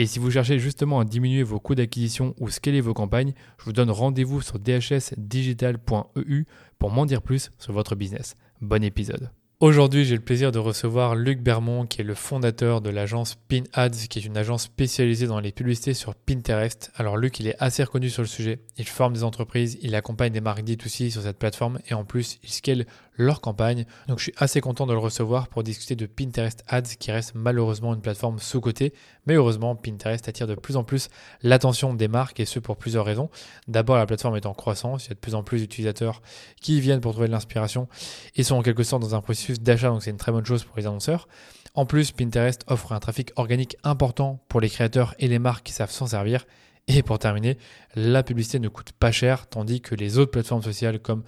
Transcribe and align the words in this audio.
Et 0.00 0.06
si 0.06 0.20
vous 0.20 0.30
cherchez 0.30 0.60
justement 0.60 1.00
à 1.00 1.04
diminuer 1.04 1.42
vos 1.42 1.58
coûts 1.58 1.74
d'acquisition 1.74 2.32
ou 2.38 2.50
scaler 2.50 2.80
vos 2.80 2.94
campagnes, 2.94 3.32
je 3.58 3.64
vous 3.64 3.72
donne 3.72 3.90
rendez-vous 3.90 4.40
sur 4.40 4.60
dhsdigital.eu 4.60 6.44
pour 6.78 6.90
m'en 6.92 7.04
dire 7.04 7.20
plus 7.20 7.50
sur 7.58 7.72
votre 7.72 7.96
business. 7.96 8.36
Bon 8.60 8.84
épisode. 8.84 9.32
Aujourd'hui, 9.58 10.04
j'ai 10.04 10.14
le 10.14 10.22
plaisir 10.22 10.52
de 10.52 10.60
recevoir 10.60 11.16
Luc 11.16 11.40
Bermond, 11.40 11.86
qui 11.86 12.00
est 12.00 12.04
le 12.04 12.14
fondateur 12.14 12.80
de 12.80 12.90
l'agence 12.90 13.34
Pin 13.48 13.64
Ads, 13.72 14.06
qui 14.08 14.20
est 14.20 14.24
une 14.24 14.36
agence 14.36 14.62
spécialisée 14.62 15.26
dans 15.26 15.40
les 15.40 15.50
publicités 15.50 15.94
sur 15.94 16.14
Pinterest. 16.14 16.92
Alors 16.94 17.16
Luc, 17.16 17.40
il 17.40 17.48
est 17.48 17.56
assez 17.58 17.82
reconnu 17.82 18.08
sur 18.08 18.22
le 18.22 18.28
sujet. 18.28 18.60
Il 18.76 18.86
forme 18.86 19.14
des 19.14 19.24
entreprises, 19.24 19.76
il 19.82 19.96
accompagne 19.96 20.32
des 20.32 20.40
marques 20.40 20.62
D2C 20.62 21.10
sur 21.10 21.22
cette 21.22 21.40
plateforme 21.40 21.80
et 21.88 21.94
en 21.94 22.04
plus, 22.04 22.38
il 22.44 22.50
scale 22.50 22.86
leur 23.18 23.42
campagne. 23.42 23.84
Donc 24.06 24.18
je 24.18 24.24
suis 24.24 24.34
assez 24.38 24.62
content 24.62 24.86
de 24.86 24.92
le 24.94 24.98
recevoir 24.98 25.48
pour 25.48 25.62
discuter 25.62 25.96
de 25.96 26.06
Pinterest 26.06 26.64
Ads, 26.68 26.96
qui 26.98 27.12
reste 27.12 27.34
malheureusement 27.34 27.92
une 27.92 28.00
plateforme 28.00 28.38
sous-cotée. 28.38 28.94
Mais 29.26 29.34
heureusement, 29.34 29.76
Pinterest 29.76 30.26
attire 30.26 30.46
de 30.46 30.54
plus 30.54 30.76
en 30.76 30.84
plus 30.84 31.10
l'attention 31.42 31.92
des 31.92 32.08
marques 32.08 32.40
et 32.40 32.46
ce 32.46 32.58
pour 32.58 32.78
plusieurs 32.78 33.04
raisons. 33.04 33.28
D'abord, 33.66 33.96
la 33.96 34.06
plateforme 34.06 34.36
est 34.36 34.46
en 34.46 34.54
croissance, 34.54 35.04
il 35.04 35.08
y 35.08 35.12
a 35.12 35.14
de 35.14 35.20
plus 35.20 35.34
en 35.34 35.42
plus 35.42 35.60
d'utilisateurs 35.60 36.22
qui 36.62 36.80
viennent 36.80 37.00
pour 37.00 37.12
trouver 37.12 37.26
de 37.26 37.32
l'inspiration 37.32 37.88
et 38.36 38.42
sont 38.42 38.56
en 38.56 38.62
quelque 38.62 38.84
sorte 38.84 39.02
dans 39.02 39.14
un 39.14 39.20
processus 39.20 39.60
d'achat, 39.60 39.90
donc 39.90 40.02
c'est 40.02 40.10
une 40.10 40.16
très 40.16 40.32
bonne 40.32 40.46
chose 40.46 40.64
pour 40.64 40.76
les 40.78 40.86
annonceurs. 40.86 41.28
En 41.74 41.86
plus, 41.86 42.12
Pinterest 42.12 42.64
offre 42.66 42.92
un 42.92 43.00
trafic 43.00 43.32
organique 43.36 43.76
important 43.84 44.42
pour 44.48 44.60
les 44.60 44.70
créateurs 44.70 45.14
et 45.18 45.28
les 45.28 45.38
marques 45.38 45.66
qui 45.66 45.72
savent 45.72 45.90
s'en 45.90 46.06
servir. 46.06 46.46
Et 46.88 47.02
pour 47.02 47.18
terminer, 47.18 47.58
la 47.94 48.22
publicité 48.22 48.58
ne 48.58 48.68
coûte 48.68 48.92
pas 48.92 49.12
cher, 49.12 49.46
tandis 49.46 49.82
que 49.82 49.94
les 49.94 50.16
autres 50.16 50.30
plateformes 50.30 50.62
sociales 50.62 51.00
comme 51.00 51.22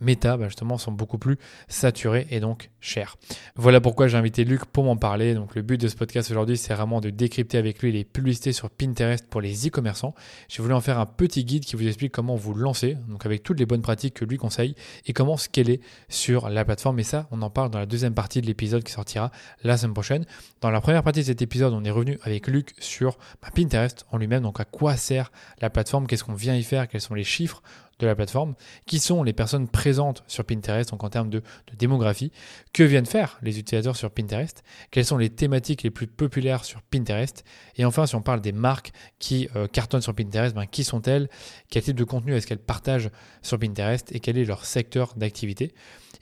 Meta, 0.00 0.36
bah, 0.36 0.46
justement, 0.46 0.78
sont 0.78 0.92
beaucoup 0.92 1.18
plus 1.18 1.38
saturés 1.68 2.26
et 2.30 2.40
donc 2.40 2.70
chers. 2.80 3.16
Voilà 3.56 3.80
pourquoi 3.80 4.08
j'ai 4.08 4.16
invité 4.16 4.44
Luc 4.44 4.64
pour 4.64 4.84
m'en 4.84 4.96
parler. 4.96 5.34
Donc, 5.34 5.54
le 5.54 5.62
but 5.62 5.80
de 5.80 5.88
ce 5.88 5.96
podcast 5.96 6.30
aujourd'hui, 6.30 6.56
c'est 6.56 6.74
vraiment 6.74 7.00
de 7.00 7.10
décrypter 7.10 7.58
avec 7.58 7.82
lui 7.82 7.92
les 7.92 8.04
publicités 8.04 8.52
sur 8.52 8.70
Pinterest 8.70 9.26
pour 9.28 9.40
les 9.40 9.66
e-commerçants. 9.68 10.14
J'ai 10.48 10.62
voulu 10.62 10.74
en 10.74 10.80
faire 10.80 10.98
un 10.98 11.06
petit 11.06 11.44
guide 11.44 11.64
qui 11.64 11.76
vous 11.76 11.86
explique 11.86 12.12
comment 12.12 12.36
vous 12.36 12.54
lancer, 12.54 12.96
donc 13.08 13.26
avec 13.26 13.42
toutes 13.42 13.58
les 13.58 13.66
bonnes 13.66 13.82
pratiques 13.82 14.14
que 14.14 14.24
lui 14.24 14.36
conseille 14.36 14.74
et 15.06 15.12
comment 15.12 15.36
scaler 15.36 15.80
sur 16.08 16.48
la 16.48 16.64
plateforme. 16.64 16.98
Et 16.98 17.04
ça, 17.04 17.26
on 17.30 17.42
en 17.42 17.50
parle 17.50 17.70
dans 17.70 17.78
la 17.78 17.86
deuxième 17.86 18.14
partie 18.14 18.40
de 18.40 18.46
l'épisode 18.46 18.82
qui 18.82 18.92
sortira 18.92 19.30
la 19.62 19.76
semaine 19.76 19.94
prochaine. 19.94 20.24
Dans 20.60 20.70
la 20.70 20.80
première 20.80 21.02
partie 21.02 21.20
de 21.20 21.26
cet 21.26 21.42
épisode, 21.42 21.72
on 21.72 21.84
est 21.84 21.90
revenu 21.90 22.18
avec 22.22 22.46
Luc 22.46 22.74
sur 22.78 23.18
bah, 23.42 23.48
Pinterest 23.54 24.06
en 24.10 24.18
lui-même, 24.18 24.42
donc 24.42 24.60
à 24.60 24.64
quoi 24.64 24.96
sert 24.96 25.32
la 25.60 25.70
plateforme, 25.70 26.06
qu'est-ce 26.06 26.24
qu'on 26.24 26.34
vient 26.34 26.54
y 26.54 26.62
faire, 26.62 26.88
quels 26.88 27.00
sont 27.00 27.14
les 27.14 27.24
chiffres? 27.24 27.62
De 28.00 28.06
la 28.06 28.14
plateforme, 28.14 28.54
qui 28.86 28.98
sont 28.98 29.22
les 29.22 29.32
personnes 29.32 29.68
présentes 29.68 30.22
sur 30.26 30.44
Pinterest, 30.44 30.90
donc 30.90 31.04
en 31.04 31.10
termes 31.10 31.30
de, 31.30 31.42
démographie, 31.78 32.32
que 32.72 32.82
viennent 32.82 33.06
faire 33.06 33.38
les 33.42 33.58
utilisateurs 33.58 33.96
sur 33.96 34.10
Pinterest, 34.10 34.62
quelles 34.90 35.04
sont 35.04 35.18
les 35.18 35.30
thématiques 35.30 35.82
les 35.82 35.90
plus 35.90 36.06
populaires 36.06 36.64
sur 36.64 36.82
Pinterest, 36.82 37.44
et 37.76 37.84
enfin 37.84 38.06
si 38.06 38.14
on 38.14 38.22
parle 38.22 38.40
des 38.40 38.52
marques 38.52 38.92
qui 39.18 39.48
euh, 39.56 39.66
cartonnent 39.66 40.00
sur 40.00 40.14
Pinterest, 40.14 40.54
ben, 40.54 40.66
qui 40.66 40.84
sont-elles, 40.84 41.28
quel 41.70 41.82
type 41.82 41.96
de 41.96 42.04
contenu 42.04 42.34
est-ce 42.34 42.46
qu'elles 42.46 42.58
partagent 42.58 43.10
sur 43.42 43.58
Pinterest? 43.58 44.12
Et 44.12 44.20
quel 44.20 44.38
est 44.38 44.44
leur 44.44 44.64
secteur 44.64 45.14
d'activité? 45.16 45.72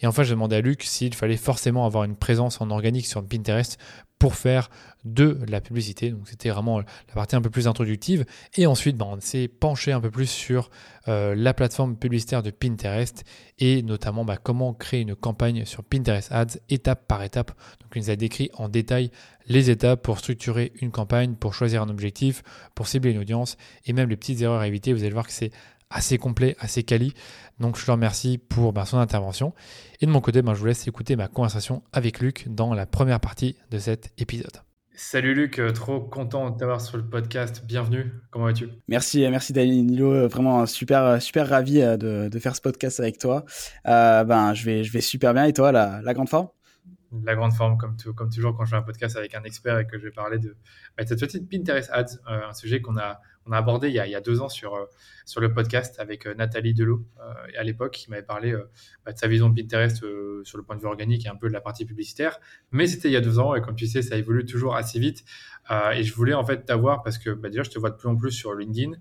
Et 0.00 0.06
enfin, 0.06 0.22
je 0.22 0.31
demandais 0.31 0.56
à 0.56 0.60
Luc 0.60 0.83
s'il 0.83 1.15
fallait 1.15 1.37
forcément 1.37 1.84
avoir 1.84 2.05
une 2.05 2.16
présence 2.16 2.60
en 2.60 2.71
organique 2.71 3.06
sur 3.06 3.25
Pinterest 3.25 3.78
pour 4.19 4.34
faire 4.34 4.71
de 5.05 5.39
la 5.49 5.61
publicité. 5.61 6.11
Donc 6.11 6.29
c'était 6.29 6.51
vraiment 6.51 6.81
la 6.81 7.15
partie 7.15 7.37
un 7.37 7.41
peu 7.41 7.51
plus 7.51 7.69
introductive. 7.69 8.25
Et 8.56 8.67
ensuite, 8.67 8.97
ben, 8.97 9.06
on 9.09 9.21
s'est 9.21 9.49
penché 9.49 9.93
un 9.93 10.01
peu 10.01 10.11
plus 10.11 10.29
sur 10.29 10.71
euh, 11.06 11.34
la 11.37 11.55
plateforme 11.55 11.97
publicitaire 11.97 12.43
de 12.43 12.51
Pinterest 12.51 13.25
et 13.59 13.83
notamment 13.83 14.25
ben, 14.25 14.37
comment 14.43 14.75
créer 14.75 15.03
une 15.03 15.15
campagne 15.15 15.65
sur 15.65 15.84
Pinterest 15.84 16.33
Ads 16.33 16.59
étape 16.69 17.07
par 17.07 17.23
étape. 17.23 17.53
Donc 17.81 17.93
il 17.95 18.03
nous 18.03 18.11
a 18.11 18.17
décrit 18.17 18.51
en 18.55 18.69
détail 18.69 19.11
les 19.47 19.71
étapes 19.71 20.03
pour 20.03 20.19
structurer 20.19 20.73
une 20.81 20.91
campagne, 20.91 21.34
pour 21.34 21.55
choisir 21.55 21.83
un 21.83 21.89
objectif, 21.89 22.43
pour 22.75 22.87
cibler 22.87 23.12
une 23.12 23.19
audience 23.19 23.57
et 23.87 23.93
même 23.93 24.09
les 24.09 24.17
petites 24.17 24.43
erreurs 24.43 24.61
à 24.61 24.67
éviter. 24.67 24.93
Vous 24.93 25.05
allez 25.05 25.12
voir 25.12 25.27
que 25.27 25.33
c'est 25.33 25.53
assez 25.91 26.19
complet, 26.19 26.56
assez 26.60 26.82
quali. 26.82 27.15
Donc 27.60 27.78
je 27.78 27.87
le 27.87 27.93
remercie 27.93 28.38
pour 28.38 28.72
ben, 28.72 28.84
son 28.84 28.99
intervention. 28.99 29.54
Et 30.00 30.06
de 30.06 30.10
mon 30.10 30.21
côté, 30.21 30.43
ben, 30.43 30.54
je 30.54 30.60
vous 30.60 30.66
laisse 30.66 30.87
écouter 30.87 31.16
ma 31.16 31.28
conversation 31.28 31.82
avec 31.93 32.21
Luc 32.21 32.47
dans 32.49 32.75
la 32.75 32.87
première 32.87 33.21
partie 33.21 33.56
de 33.71 33.78
cet 33.78 34.12
épisode. 34.19 34.62
Salut 35.00 35.32
Luc, 35.32 35.60
euh, 35.60 35.71
trop 35.71 36.00
content 36.00 36.50
de 36.50 36.59
t'avoir 36.59 36.81
sur 36.81 36.97
le 36.97 37.09
podcast. 37.09 37.62
Bienvenue, 37.65 38.12
comment 38.32 38.47
vas-tu? 38.47 38.69
Merci, 38.88 39.21
merci 39.31 39.53
Danilo, 39.53 40.12
euh, 40.12 40.27
vraiment 40.27 40.66
super, 40.66 41.04
euh, 41.04 41.19
super 41.21 41.48
ravi 41.48 41.75
de, 41.75 42.28
de, 42.28 42.38
faire 42.41 42.56
ce 42.56 42.60
podcast 42.60 42.98
avec 42.98 43.16
toi. 43.16 43.44
ben, 43.84 44.54
je, 44.54 44.65
vais, 44.65 44.82
je 44.82 44.93
vais 44.93 45.00
super 45.00 45.34
bien 45.34 45.44
et 45.44 45.53
toi, 45.53 45.71
la, 45.71 46.03
la 46.03 46.15
grande 46.15 46.28
forme? 46.28 46.48
La 47.25 47.37
grande 47.37 47.53
forme, 47.53 47.78
comme, 47.78 47.94
comme, 48.16 48.28
toujours 48.28 48.56
quand 48.56 48.65
je 48.65 48.71
fais 48.71 48.77
un 48.77 48.82
podcast 48.82 49.16
avec 49.16 49.37
un 49.37 49.44
expert 49.44 49.78
et 49.78 49.87
que 49.87 49.97
je 49.98 50.03
vais 50.03 50.10
parler 50.10 50.41
de, 50.41 50.56
bah, 50.97 51.04
cette 51.06 51.21
petite 51.21 51.48
Pinterest 51.48 51.88
Ads, 51.93 52.19
un 52.27 52.53
sujet 52.53 52.81
qu'on 52.81 52.98
a, 52.98 53.21
on 53.48 53.53
a 53.53 53.59
abordé 53.59 53.88
il 53.88 53.94
y 53.94 54.14
a, 54.14 54.20
deux 54.20 54.41
ans 54.41 54.48
sur, 54.48 54.75
euh, 54.75 54.84
sur 55.25 55.41
le 55.41 55.53
podcast 55.53 55.98
avec 55.98 56.26
euh, 56.26 56.34
Nathalie 56.34 56.75
Delot 56.75 57.04
euh, 57.20 57.59
à 57.59 57.62
l'époque, 57.62 57.92
qui 57.92 58.10
m'avait 58.10 58.22
parlé 58.22 58.54
bah, 59.04 59.12
de 59.12 59.19
sa 59.19 59.26
vision 59.26 59.48
de 59.48 59.60
Pinterest 59.60 59.97
sur 60.44 60.59
le 60.59 60.64
point 60.64 60.76
de 60.76 60.81
vue 60.81 60.86
organique 60.86 61.26
et 61.26 61.28
un 61.28 61.36
peu 61.36 61.48
de 61.48 61.53
la 61.53 61.60
partie 61.60 61.84
publicitaire. 61.84 62.38
Mais 62.70 62.86
c'était 62.86 63.09
il 63.09 63.12
y 63.12 63.16
a 63.16 63.20
deux 63.20 63.38
ans 63.38 63.54
et 63.54 63.60
comme 63.60 63.76
tu 63.76 63.86
sais, 63.86 64.03
ça 64.03 64.16
évolue 64.16 64.44
toujours 64.44 64.76
assez 64.76 64.98
vite. 64.98 65.25
et 65.92 66.03
je 66.03 66.14
voulais 66.14 66.34
en 66.34 66.44
fait 66.44 66.64
t'avoir 66.64 67.03
parce 67.03 67.19
que 67.19 67.31
bah, 67.31 67.48
déjà, 67.48 67.62
je 67.62 67.70
te 67.70 67.78
vois 67.78 67.91
de 67.91 67.97
plus 67.97 68.09
en 68.09 68.16
plus 68.16 68.31
sur 68.31 68.54
LinkedIn. 68.54 68.92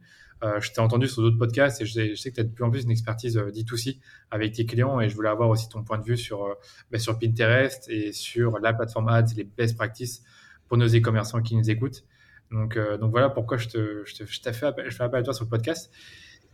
je 0.41 0.71
t'ai 0.71 0.79
entendu 0.79 1.07
sur 1.07 1.21
d'autres 1.21 1.37
podcasts 1.37 1.81
et 1.81 1.85
je 1.85 2.15
sais, 2.15 2.29
que 2.29 2.35
tu 2.35 2.41
as 2.41 2.43
de 2.43 2.53
plus 2.53 2.63
en 2.63 2.71
plus 2.71 2.83
une 2.83 2.91
expertise 2.91 3.37
D2C 3.37 3.99
avec 4.31 4.53
tes 4.53 4.65
clients 4.65 5.01
et 5.01 5.09
je 5.09 5.15
voulais 5.15 5.29
avoir 5.29 5.49
aussi 5.49 5.67
ton 5.69 5.83
point 5.83 5.97
de 5.97 6.05
vue 6.05 6.17
sur, 6.17 6.55
bah, 6.91 6.99
sur 6.99 7.19
Pinterest 7.19 7.89
et 7.89 8.11
sur 8.13 8.59
la 8.59 8.73
plateforme 8.73 9.09
Ads, 9.09 9.33
les 9.35 9.43
best 9.43 9.75
practices 9.75 10.23
pour 10.67 10.77
nos 10.77 10.87
e-commerçants 10.87 11.41
qui 11.41 11.55
nous 11.55 11.69
écoutent. 11.69 12.03
Donc, 12.51 12.77
euh, 12.77 12.97
donc 12.97 13.11
voilà 13.11 13.29
pourquoi 13.29 13.57
je, 13.57 13.67
te, 13.67 14.03
fait 14.25 14.65
appel, 14.65 14.91
fais 14.91 15.03
appel 15.03 15.19
à 15.19 15.23
toi 15.23 15.33
sur 15.33 15.45
le 15.45 15.49
podcast. 15.49 15.91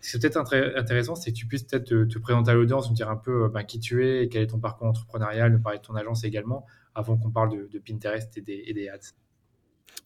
Ce 0.02 0.12
qui 0.12 0.18
est 0.18 0.20
peut-être 0.20 0.38
intéressant, 0.78 1.16
c'est 1.16 1.32
que 1.32 1.38
tu 1.38 1.48
puisses 1.48 1.64
peut-être 1.64 1.86
te, 1.86 2.20
présenter 2.20 2.52
à 2.52 2.54
l'audience, 2.54 2.90
nous 2.90 2.96
dire 2.96 3.10
un 3.10 3.16
peu 3.16 3.48
ben, 3.48 3.64
qui 3.64 3.80
tu 3.80 4.06
es, 4.06 4.28
quel 4.28 4.44
est 4.44 4.48
ton 4.48 4.60
parcours 4.60 4.88
entrepreneurial, 4.88 5.54
nous 5.54 5.62
parler 5.62 5.78
de 5.78 5.84
ton 5.84 5.96
agence 5.96 6.26
également, 6.26 6.66
avant 6.94 7.18
qu'on 7.18 7.32
parle 7.32 7.70
de, 7.70 7.80
Pinterest 7.80 8.38
et 8.38 8.42
des, 8.42 8.90
ads. 8.90 9.00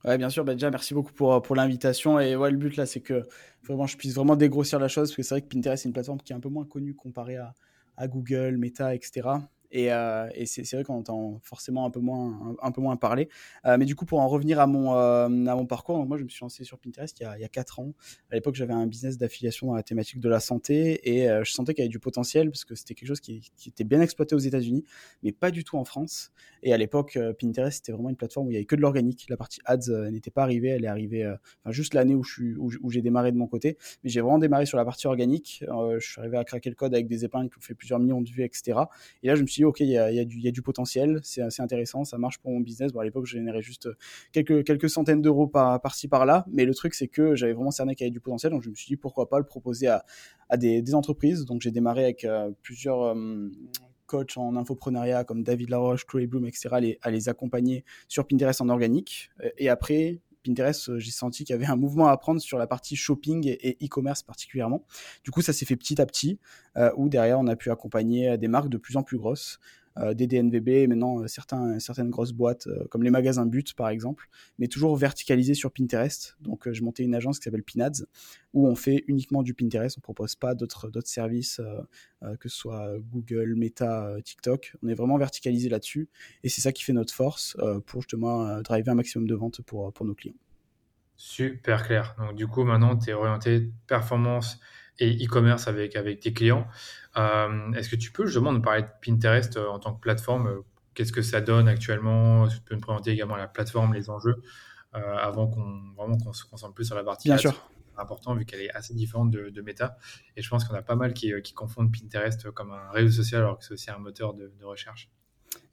Ouais, 0.08 0.20
bien 0.20 0.30
sûr. 0.30 0.46
Bah 0.46 0.54
déjà, 0.54 0.70
merci 0.70 0.94
beaucoup 0.94 1.14
pour, 1.14 1.42
pour 1.42 1.56
l'invitation. 1.56 2.20
Et 2.20 2.36
ouais, 2.36 2.52
le 2.52 2.58
but 2.58 2.76
là, 2.76 2.86
c'est 2.86 3.02
que 3.02 3.24
vraiment, 3.66 3.88
je 3.88 3.98
puisse 3.98 4.14
vraiment 4.14 4.36
dégrossir 4.36 4.78
la 4.78 4.88
chose, 4.88 5.10
parce 5.10 5.16
que 5.16 5.24
c'est 5.24 5.34
vrai 5.34 5.42
que 5.42 5.48
Pinterest, 5.48 5.82
c'est 5.82 5.90
une 5.90 5.94
plateforme 5.94 6.20
qui 6.20 6.32
est 6.32 6.36
un 6.36 6.40
peu 6.42 6.50
moins 6.50 6.66
connue 6.66 6.94
comparée 6.94 7.38
à, 7.38 7.56
à 7.98 8.08
Google, 8.08 8.58
Meta, 8.58 8.94
etc. 8.94 9.28
Et, 9.72 9.92
euh, 9.92 10.28
c'est 10.46 10.72
vrai 10.74 10.84
qu'on 10.84 10.96
entend 10.96 11.40
forcément 11.44 11.86
un 11.86 11.90
peu 11.90 12.00
moins, 12.00 12.56
un, 12.62 12.72
peu 12.72 12.82
moins 12.82 12.96
parler. 12.96 13.30
Euh, 13.66 13.78
mais 13.78 13.86
du 13.86 13.96
coup, 13.96 14.06
pour 14.06 14.20
en 14.20 14.28
revenir 14.28 14.60
à 14.60 14.68
mon, 14.68 14.94
euh, 14.96 15.26
à 15.26 15.56
mon 15.56 15.66
parcours, 15.66 16.06
moi, 16.06 16.18
je 16.18 16.24
me 16.24 16.30
suis 16.30 16.42
lancé 16.42 16.64
sur 16.64 16.80
Pinterest 16.80 17.20
il 17.20 17.24
y 17.24 17.26
a, 17.26 17.38
il 17.38 17.42
y 17.42 17.46
a 17.46 17.50
4 17.50 17.80
ans. 17.80 17.94
À 18.32 18.36
l'époque, 18.36 18.56
j'avais 18.56 18.74
un 18.74 18.88
business 18.88 19.18
d'affiliation 19.18 19.68
dans 19.68 19.76
la 19.76 19.84
thématique 19.84 20.20
de 20.20 20.30
la 20.30 20.40
santé 20.40 21.18
et 21.18 21.28
je 21.44 21.52
sentais 21.52 21.74
qu'il 21.74 21.84
y 21.84 21.86
avait 21.86 21.90
du 21.90 22.00
potentiel 22.00 22.50
parce 22.50 22.66
que 22.66 22.76
c'était 22.76 22.94
quelque 22.94 23.08
chose 23.08 23.20
qui, 23.20 23.52
était 23.66 23.84
bien 23.84 24.02
exploité 24.02 24.36
aux 24.36 24.40
États-Unis, 24.40 24.84
mais 25.24 25.32
pas 25.32 25.52
du 25.52 25.64
tout 25.64 25.78
en 25.78 25.84
France. 25.84 26.32
Et 26.64 26.74
à 26.74 26.78
l'époque, 26.78 27.18
Pinterest, 27.40 27.78
c'était 27.78 27.92
vraiment 27.92 28.10
une 28.10 28.16
plateforme 28.16 28.48
où 28.48 28.52
il 28.52 28.54
y 28.54 28.58
avait 28.58 28.66
que 28.66 28.76
de 28.76 28.82
l'organique. 28.82 29.28
La 29.30 29.38
partie 29.38 29.60
ads 29.66 30.10
n'était 30.12 30.32
pas 30.32 30.44
arrivée. 30.44 30.70
Elle 30.70 30.86
est 30.86 30.90
arrivée 30.90 31.32
juste 31.68 31.94
l'année 31.94 32.16
où, 32.16 32.24
j'ai 32.90 33.02
démarré 33.02 33.32
de 33.32 33.38
mon 33.38 33.48
côté. 33.48 33.78
Mais 34.04 34.10
j'ai 34.10 34.22
vraiment 34.22 34.40
démarré 34.40 34.66
sur 34.66 34.78
la 34.78 34.86
partie 34.86 35.08
organique. 35.08 35.64
je 35.64 36.00
suis 36.00 36.20
arrivé 36.20 36.38
à 36.38 36.44
craquer 36.44 36.70
le 36.70 36.76
code 36.76 36.94
avec 36.94 37.08
des 37.08 37.26
épingles 37.26 37.50
qui 37.50 37.58
ont 37.58 37.62
fait 37.62 37.76
plusieurs 37.76 38.00
millions 38.00 38.22
de 38.22 38.30
vues, 38.30 38.44
etc. 38.44 38.80
Et 39.24 39.28
là, 39.28 39.36
je 39.36 39.42
me 39.42 39.48
suis 39.48 39.57
suis 39.58 39.62
dit, 39.62 39.66
OK, 39.66 39.80
il 39.80 39.88
y 39.88 39.98
a, 39.98 40.12
y, 40.12 40.48
a 40.48 40.52
du 40.52 40.62
potentiel, 40.62 41.20
c'est 41.24 41.60
intéressant, 41.60 42.04
ça 42.04 42.18
marche 42.18 42.38
pour 42.40 42.52
mon 42.52 42.60
business. 42.60 42.92
À 42.98 43.04
l'époque, 43.04 43.26
je 43.26 43.38
générais 43.38 43.62
juste 43.62 43.90
quelques, 44.32 44.64
quelques 44.64 44.90
centaines 44.90 45.22
d'euros 45.22 45.48
par, 45.48 45.82
par-ci, 45.82 46.08
par-là. 46.08 46.46
Mais 46.52 46.66
le 46.66 46.74
truc, 46.74 46.94
c'est 46.94 47.08
que 47.08 47.36
j'avais 47.36 47.54
vraiment 47.54 47.72
cerné 47.72 47.96
qu'il 47.96 48.06
y 48.06 48.08
avait 48.08 48.14
du 48.14 48.20
potentiel. 48.20 48.52
Donc, 48.52 48.64
je 48.64 48.70
me 48.70 48.76
suis 48.76 48.88
dit, 48.88 48.98
pourquoi 48.98 49.30
pas 49.30 49.40
le 49.40 49.46
proposer 49.46 49.88
à, 49.88 50.58
des, 50.58 50.96
entreprises. 50.96 51.46
Donc, 51.46 51.62
j'ai 51.62 51.72
démarré 51.72 52.04
avec 52.04 52.26
plusieurs 52.62 53.16
coachs 54.06 54.38
en 54.38 54.56
infoprenariat 54.56 55.24
comme 55.24 55.44
David 55.44 55.70
Laroche, 55.70 56.06
Chloé 56.06 56.28
Bloom, 56.28 56.46
etc., 56.46 56.70
à 56.72 56.80
les, 56.80 56.98
à 57.02 57.12
les 57.12 57.30
accompagner 57.30 57.84
sur 58.08 58.26
Pinterest 58.26 58.62
en 58.62 58.70
organique. 58.70 59.30
Et 59.58 59.70
après, 59.70 60.22
Pinterest, 60.48 60.90
euh, 60.90 61.00
j'ai 61.00 61.12
senti 61.12 61.44
qu'il 61.44 61.54
y 61.54 61.58
avait 61.58 61.66
un 61.66 61.76
mouvement 61.76 62.08
à 62.08 62.18
prendre 62.18 62.42
sur 62.42 62.58
la 62.58 62.68
partie 62.68 62.96
shopping 62.96 63.48
et 63.48 63.78
e-commerce 63.84 64.24
particulièrement. 64.24 64.86
Du 65.24 65.32
coup, 65.32 65.42
ça 65.42 65.54
s'est 65.54 65.66
fait 65.66 65.76
petit 65.76 66.02
à 66.02 66.06
petit, 66.06 66.40
euh, 66.78 66.92
où 66.96 67.10
derrière, 67.10 67.40
on 67.40 67.48
a 67.48 67.56
pu 67.56 67.72
accompagner 67.72 68.30
euh, 68.30 68.38
des 68.38 68.48
marques 68.48 68.70
de 68.70 68.78
plus 68.78 68.98
en 68.98 69.04
plus 69.04 69.18
grosses. 69.18 69.60
Euh, 70.00 70.14
des 70.14 70.28
DNVB, 70.28 70.88
maintenant 70.88 71.22
euh, 71.22 71.28
certaines 71.28 72.10
grosses 72.10 72.34
boîtes 72.34 72.68
euh, 72.68 72.86
comme 72.90 73.04
les 73.04 73.10
magasins 73.10 73.46
But 73.46 73.74
par 73.74 73.90
exemple, 73.90 74.30
mais 74.60 74.68
toujours 74.68 74.96
verticalisé 74.96 75.54
sur 75.54 75.72
Pinterest. 75.72 76.38
Donc 76.42 76.72
je 76.72 76.84
montais 76.84 77.04
une 77.04 77.16
agence 77.16 77.40
qui 77.40 77.46
s'appelle 77.46 77.64
Pinads 77.64 78.06
où 78.54 78.68
on 78.68 78.76
fait 78.76 79.04
uniquement 79.08 79.44
du 79.44 79.54
Pinterest, 79.54 79.98
on 79.98 80.02
propose 80.02 80.36
pas 80.36 80.56
d'autres 80.56 80.90
d'autres 80.90 81.08
services 81.08 81.62
que 82.40 82.50
ce 82.50 82.58
soit 82.58 82.98
Google, 83.12 83.56
Meta, 83.56 84.16
TikTok. 84.24 84.76
On 84.84 84.88
est 84.88 84.94
vraiment 84.94 85.18
verticalisé 85.18 85.70
là-dessus 85.70 86.10
et 86.44 86.50
c'est 86.50 86.62
ça 86.62 86.72
qui 86.72 86.84
fait 86.84 86.94
notre 86.94 87.14
force 87.14 87.56
pour 87.86 88.02
justement 88.02 88.62
driver 88.62 88.92
un 88.92 88.96
maximum 88.96 89.28
de 89.28 89.36
ventes 89.36 89.62
pour, 89.62 89.92
pour 89.94 90.06
nos 90.06 90.16
clients. 90.16 90.36
Super 91.16 91.86
clair. 91.86 92.16
Donc 92.18 92.36
du 92.36 92.48
coup 92.48 92.64
maintenant 92.64 92.96
tu 92.98 93.10
es 93.10 93.14
orienté 93.14 93.72
performance 93.88 94.60
et 95.00 95.26
e-commerce 95.26 95.68
avec, 95.68 95.96
avec 95.96 96.20
tes 96.20 96.34
clients. 96.34 96.68
Euh, 97.18 97.72
est-ce 97.74 97.90
que 97.90 97.96
tu 97.96 98.12
peux 98.12 98.26
justement 98.26 98.52
nous 98.52 98.62
parler 98.62 98.84
de 98.84 98.88
Pinterest 99.06 99.58
euh, 99.58 99.68
en 99.68 99.80
tant 99.80 99.94
que 99.94 100.00
plateforme? 100.00 100.64
Qu'est-ce 100.94 101.12
que 101.12 101.22
ça 101.22 101.42
donne 101.42 101.68
actuellement? 101.68 102.48
Tu 102.48 102.60
peux 102.62 102.76
nous 102.76 102.82
présenter 102.82 103.12
également 103.12 103.36
la 103.36 103.48
plateforme, 103.48 103.94
les 103.94 104.10
enjeux, 104.10 104.42
euh, 104.96 105.18
avant 105.18 105.48
qu'on 105.48 105.94
vraiment 105.96 106.18
qu'on 106.18 106.34
se 106.34 106.46
concentre 106.46 106.74
plus 106.74 106.86
sur 106.86 106.96
la 106.96 107.04
partie. 107.04 107.30
Bien 107.30 107.38
sûr. 107.38 107.70
important 107.98 108.36
vu 108.36 108.46
qu'elle 108.46 108.62
est 108.62 108.72
assez 108.72 108.94
différente 108.94 109.32
de, 109.32 109.50
de, 109.50 109.62
Meta. 109.62 109.98
Et 110.36 110.42
je 110.42 110.50
pense 110.50 110.66
qu'on 110.66 110.76
a 110.76 110.84
pas 110.84 110.96
mal 110.96 111.14
qui, 111.14 111.34
qui, 111.42 111.54
confondent 111.54 111.92
Pinterest 111.92 112.52
comme 112.52 112.72
un 112.72 112.92
réseau 112.92 113.24
social 113.24 113.42
alors 113.42 113.58
que 113.58 113.66
c'est 113.66 113.74
aussi 113.74 113.90
un 113.90 113.98
moteur 113.98 114.34
de, 114.34 114.52
de 114.60 114.66
recherche. 114.66 115.10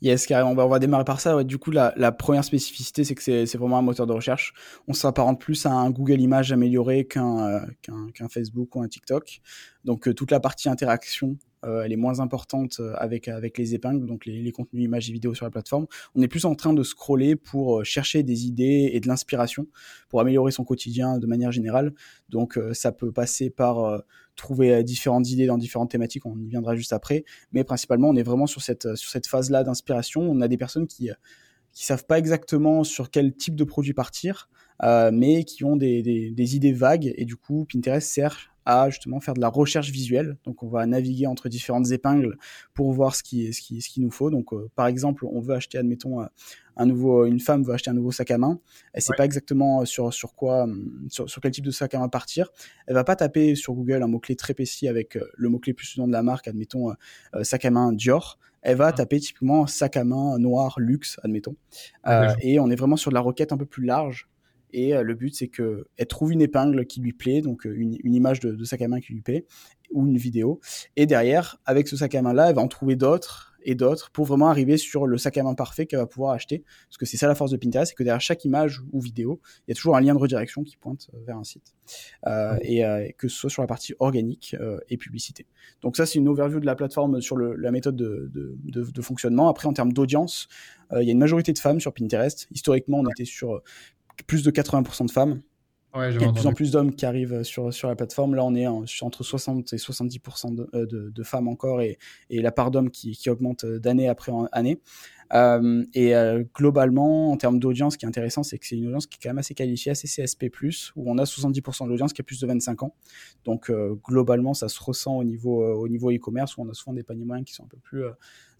Yes, 0.05 0.27
carrément. 0.27 0.51
On 0.51 0.69
va 0.69 0.79
démarrer 0.79 1.05
par 1.05 1.19
ça? 1.19 1.35
Ouais, 1.35 1.45
du 1.45 1.57
coup, 1.57 1.71
la, 1.71 1.95
la 1.97 2.13
première 2.13 2.45
spécificité, 2.45 3.05
c'est 3.05 3.15
que 3.15 3.23
c'est 3.23 3.57
vraiment 3.57 3.79
un 3.79 3.83
moteur 3.83 4.07
de 4.07 4.13
recherche. 4.13 4.53
On 4.87 4.93
s'apparente 4.93 5.41
plus 5.41 5.65
à 5.65 5.71
un 5.73 5.89
Google 5.89 6.21
Images 6.21 6.53
amélioré 6.53 7.07
qu'un 7.07 7.65
qu'un 7.83 8.29
Facebook 8.29 8.77
ou 8.77 8.83
un 8.83 8.89
TikTok. 8.89 9.41
Donc, 9.85 10.15
toute 10.15 10.31
la 10.31 10.41
partie 10.41 10.69
interaction 10.69 11.29
euh, 11.31 11.37
elle 11.85 11.93
est 11.93 11.97
moins 11.97 12.21
importante 12.21 12.79
euh, 12.81 12.95
avec 12.97 13.29
avec 13.29 13.59
les 13.59 13.75
épingles, 13.75 14.07
donc 14.07 14.27
les, 14.27 14.53
contenus 14.53 14.85
images 14.85 15.11
et 15.11 15.13
vidéos 15.13 15.35
sur 15.35 15.45
la 15.45 15.51
plateforme. 15.51 15.87
On 16.15 16.23
est 16.23 16.29
plus 16.29 16.45
en 16.45 16.55
train 16.55 16.73
de 16.73 16.83
scroller 16.83 17.37
pour 17.37 17.81
euh, 17.81 17.85
chercher 17.85 18.23
des 18.23 18.47
idées 18.47 18.91
et 18.93 19.01
de 19.01 19.09
l'inspiration 19.09 19.67
pour 20.09 20.21
améliorer 20.21 20.53
son 20.53 20.65
quotidien 20.65 21.19
de 21.19 21.27
manière 21.27 21.53
générale. 21.53 21.93
Donc 22.29 22.59
ça 22.73 22.93
peut 22.93 23.13
passer 23.13 23.51
par 23.51 24.03
trouver 24.37 24.83
différentes 24.83 25.29
idées 25.31 25.47
dans 25.47 25.59
différentes 25.59 25.91
thématiques, 25.91 26.27
on 26.27 26.39
y 26.39 26.49
viendra 26.49 26.75
juste 26.75 26.93
après, 26.93 27.25
mais 27.53 27.65
principalement 27.65 28.09
on 28.09 28.17
est 28.17 28.23
vraiment 28.23 28.47
sur 28.47 28.63
cette 28.63 28.97
sur 28.97 29.11
cette 29.11 29.27
phase 29.27 29.51
là 29.51 29.63
d'inspiration. 29.63 30.23
On 30.23 30.41
a 30.41 30.49
des 30.49 30.57
personnes 30.57 30.87
qui 30.87 31.11
qui 31.73 31.85
savent 31.85 32.07
pas 32.07 32.19
exactement 32.19 32.85
sur 32.85 33.11
quel 33.11 33.35
type 33.35 33.57
de 33.57 33.65
produit 33.65 33.95
partir, 33.95 34.49
mais 35.13 35.45
qui 35.45 35.65
ont 35.65 35.77
des, 35.77 36.03
des, 36.03 36.31
des, 36.31 36.57
idées 36.57 36.73
vagues 36.73 37.13
et 37.17 37.25
du 37.25 37.37
coup 37.37 37.67
Pinterest 37.71 38.09
sert 38.09 38.54
à 38.67 38.91
justement 38.91 39.21
faire 39.21 39.35
de 39.35 39.41
la 39.41 39.49
recherche 39.49 39.91
visuelle. 39.91 40.37
Donc 40.45 40.63
on 40.63 40.69
va 40.69 40.87
naviguer 40.87 41.27
entre 41.27 41.49
différentes 41.49 41.91
épingles 41.91 42.37
pour 42.73 42.93
voir 42.93 43.15
ce 43.15 43.23
qui 43.23 43.53
ce 43.53 43.61
qui 43.61 43.81
ce 43.81 43.89
qu'il 43.89 44.03
nous 44.03 44.11
faut. 44.11 44.31
Donc 44.31 44.53
euh, 44.53 44.71
par 44.75 44.87
exemple, 44.87 45.27
on 45.27 45.41
veut 45.41 45.55
acheter 45.55 45.79
admettons 45.79 46.23
euh, 46.23 46.27
un 46.77 46.87
nouveau 46.87 47.27
une 47.27 47.41
femme 47.41 47.63
veut 47.63 47.75
acheter 47.75 47.91
un 47.91 47.95
nouveau 47.95 48.11
sac 48.11 48.31
à 48.31 48.39
main, 48.39 48.59
elle 48.93 49.03
sait 49.03 49.13
pas 49.17 49.25
exactement 49.25 49.83
euh, 49.83 49.85
sur 49.85 50.13
sur 50.13 50.35
quoi 50.35 50.67
sur, 51.09 51.29
sur, 51.29 51.41
quel 51.41 51.53
type 51.53 51.65
de 51.65 51.71
sac 51.71 51.95
à 51.95 51.99
main 51.99 52.09
partir. 52.09 52.51
Elle 52.87 52.95
va 52.95 53.05
pas 53.05 53.17
taper 53.17 53.55
sur 53.55 53.75
Google 53.75 54.03
un 54.03 54.09
mot 54.09 54.19
clé 54.19 54.37
très 54.37 54.55
précis 54.55 54.89
avec 54.89 55.19
le 55.35 55.49
mot 55.49 55.59
clé 55.59 55.75
plus 55.75 55.87
souvent 55.87 56.07
de 56.07 56.13
la 56.13 56.23
marque, 56.23 56.49
admettons 56.49 56.95
sac 57.43 57.65
à 57.65 57.71
main 57.71 57.93
Dior. 57.93 58.39
Elle 58.63 58.79
va 58.79 58.93
taper 58.93 59.21
typiquement 59.21 59.67
sac 59.67 59.99
à 59.99 60.05
main 60.05 60.39
noir 60.39 60.77
luxe, 60.79 61.21
admettons. 61.23 61.55
et 62.41 62.59
on 62.59 62.71
est 62.71 62.77
vraiment 62.77 62.97
sur 62.97 63.11
de 63.11 63.15
la 63.15 63.21
requête 63.21 63.53
un 63.53 63.59
peu 63.59 63.67
plus 63.67 63.85
large 63.85 64.29
et 64.75 64.95
euh, 64.95 65.03
le 65.03 65.15
but, 65.15 65.35
c'est 65.35 65.49
qu'elle 65.49 66.07
trouve 66.09 66.33
une 66.33 66.43
épingle 66.43 66.85
qui 66.85 67.01
lui 67.01 67.13
plaît, 67.13 67.41
donc 67.41 67.65
euh, 67.65 67.75
une, 67.75 68.15
image 68.15 68.41
de, 68.41 68.65
sac 68.65 68.83
à 68.83 68.89
main 68.89 69.01
qui 69.01 69.13
lui 69.13 69.23
plaît, 69.23 69.47
ou 69.93 70.07
une 70.07 70.19
vidéo. 70.19 70.61
Et 70.97 71.07
derrière, 71.07 71.59
avec 71.65 71.87
ce 71.87 71.97
sac 71.97 72.15
à 72.17 72.23
main-là, 72.23 72.51
elle 72.51 72.57
va 72.57 72.63
en 72.63 72.69
trouver 72.69 72.97
d'autres 72.97 73.53
et 73.67 73.75
d'autres 73.75 74.11
pour 74.11 74.27
vraiment 74.27 74.49
arriver 74.49 74.77
sur 74.77 75.07
le 75.07 75.17
sac 75.17 75.39
à 75.39 75.43
main 75.43 75.55
parfait 75.55 75.87
qu'elle 75.87 76.01
va 76.01 76.07
pouvoir 76.07 76.33
acheter. 76.33 76.65
Parce 76.89 76.99
que 76.99 77.07
c'est 77.07 77.17
ça 77.17 77.29
la 77.29 77.37
force 77.37 77.53
de 77.53 77.57
Pinterest, 77.57 77.91
c'est 77.91 77.95
que 77.95 78.03
derrière 78.03 78.21
chaque 78.21 78.45
image 78.45 78.83
ou 78.93 79.01
vidéo, 79.01 79.41
il 79.61 79.71
y 79.71 79.73
a 79.73 79.75
toujours 79.75 79.97
un 79.97 80.01
lien 80.01 80.13
de 80.13 80.19
redirection 80.19 80.65
qui 80.65 80.77
pointe 80.77 81.09
euh, 81.15 81.19
vers 81.25 81.39
un 81.39 81.45
site. 81.45 81.73
et 82.63 83.15
que 83.17 83.29
ce 83.29 83.37
soit 83.37 83.51
sur 83.51 83.63
la 83.63 83.69
partie 83.69 83.95
organique 84.01 84.57
et 84.89 84.97
publicité. 84.97 85.47
Donc 85.83 85.97
ça, 85.97 86.05
c'est 86.05 86.19
une 86.19 86.29
overview 86.29 86.59
de 86.59 86.67
la 86.67 86.75
plateforme 86.75 87.21
sur 87.21 87.39
la 87.39 87.71
méthode 87.71 87.95
de, 87.95 88.31
de, 88.33 89.03
fonctionnement. 89.03 89.49
Après, 89.49 89.69
en 89.69 89.73
termes 89.73 89.93
d'audience, 89.93 90.49
il 90.93 91.05
y 91.05 91.09
a 91.09 91.13
une 91.13 91.19
majorité 91.19 91.53
de 91.53 91.59
femmes 91.59 91.81
sur 91.81 91.93
Pinterest. 91.93 92.49
Historiquement, 92.51 92.99
on 92.99 93.09
était 93.09 93.25
sur 93.25 93.63
plus 94.27 94.43
de 94.43 94.51
80% 94.51 95.07
de 95.07 95.11
femmes. 95.11 95.41
Ouais, 95.95 96.13
il 96.13 96.21
y 96.21 96.25
a 96.25 96.27
de 96.27 96.33
plus 96.33 96.47
en 96.49 96.53
plus 96.53 96.73
d'hommes 96.73 96.93
qui 96.93 97.07
arrivent 97.07 97.45
sur, 97.45 97.73
sur 97.73 97.87
la 97.87 97.95
plateforme. 97.95 98.35
Là, 98.35 98.45
on 98.45 98.57
est 98.57 98.67
entre 98.67 99.23
60 99.23 99.73
et 99.73 99.77
70% 99.77 100.55
de, 100.57 100.69
euh, 100.75 100.87
de, 100.87 101.11
de, 101.11 101.23
femmes 101.23 101.47
encore 101.47 101.83
et, 101.83 101.99
et 102.31 102.43
la 102.43 102.51
part 102.51 102.73
d'hommes 102.73 102.91
qui, 102.91 103.13
qui, 103.13 103.31
augmente 103.31 103.65
d'année 103.65 104.09
après 104.09 104.33
année. 104.51 104.81
Euh, 105.33 105.85
et 105.95 106.15
euh, 106.15 106.45
globalement, 106.55 107.33
en 107.33 107.37
termes 107.37 107.59
d'audience, 107.59 107.95
ce 107.95 107.99
qui 107.99 108.05
est 108.05 108.09
intéressant, 108.09 108.43
c'est 108.43 108.59
que 108.59 108.67
c'est 108.67 108.77
une 108.77 108.87
audience 108.87 109.07
qui 109.07 109.17
est 109.17 109.23
quand 109.23 109.31
même 109.31 109.39
assez 109.39 109.55
qualifiée, 109.55 109.93
assez 109.93 110.07
CSP+, 110.07 110.51
où 110.97 111.11
on 111.11 111.19
a 111.19 111.25
70% 111.25 111.85
de 111.85 111.89
l'audience 111.89 112.13
qui 112.13 112.21
a 112.21 112.25
plus 112.25 112.41
de 112.41 112.47
25 112.47 112.83
ans. 112.83 112.95
Donc 113.45 113.71
euh, 113.71 113.95
globalement, 114.05 114.55
ça 114.55 114.69
se 114.69 114.83
ressent 114.83 115.17
au 115.17 115.25
niveau 115.25 115.65
au 115.65 115.89
niveau 115.89 116.11
e-commerce, 116.11 116.57
où 116.57 116.63
on 116.63 116.69
a 116.69 116.75
souvent 116.75 116.95
des 116.95 117.03
paniers 117.03 117.25
moyens 117.25 117.47
qui 117.47 117.55
sont 117.55 117.65
un 117.65 117.69
peu 117.69 117.79
plus 117.79 118.05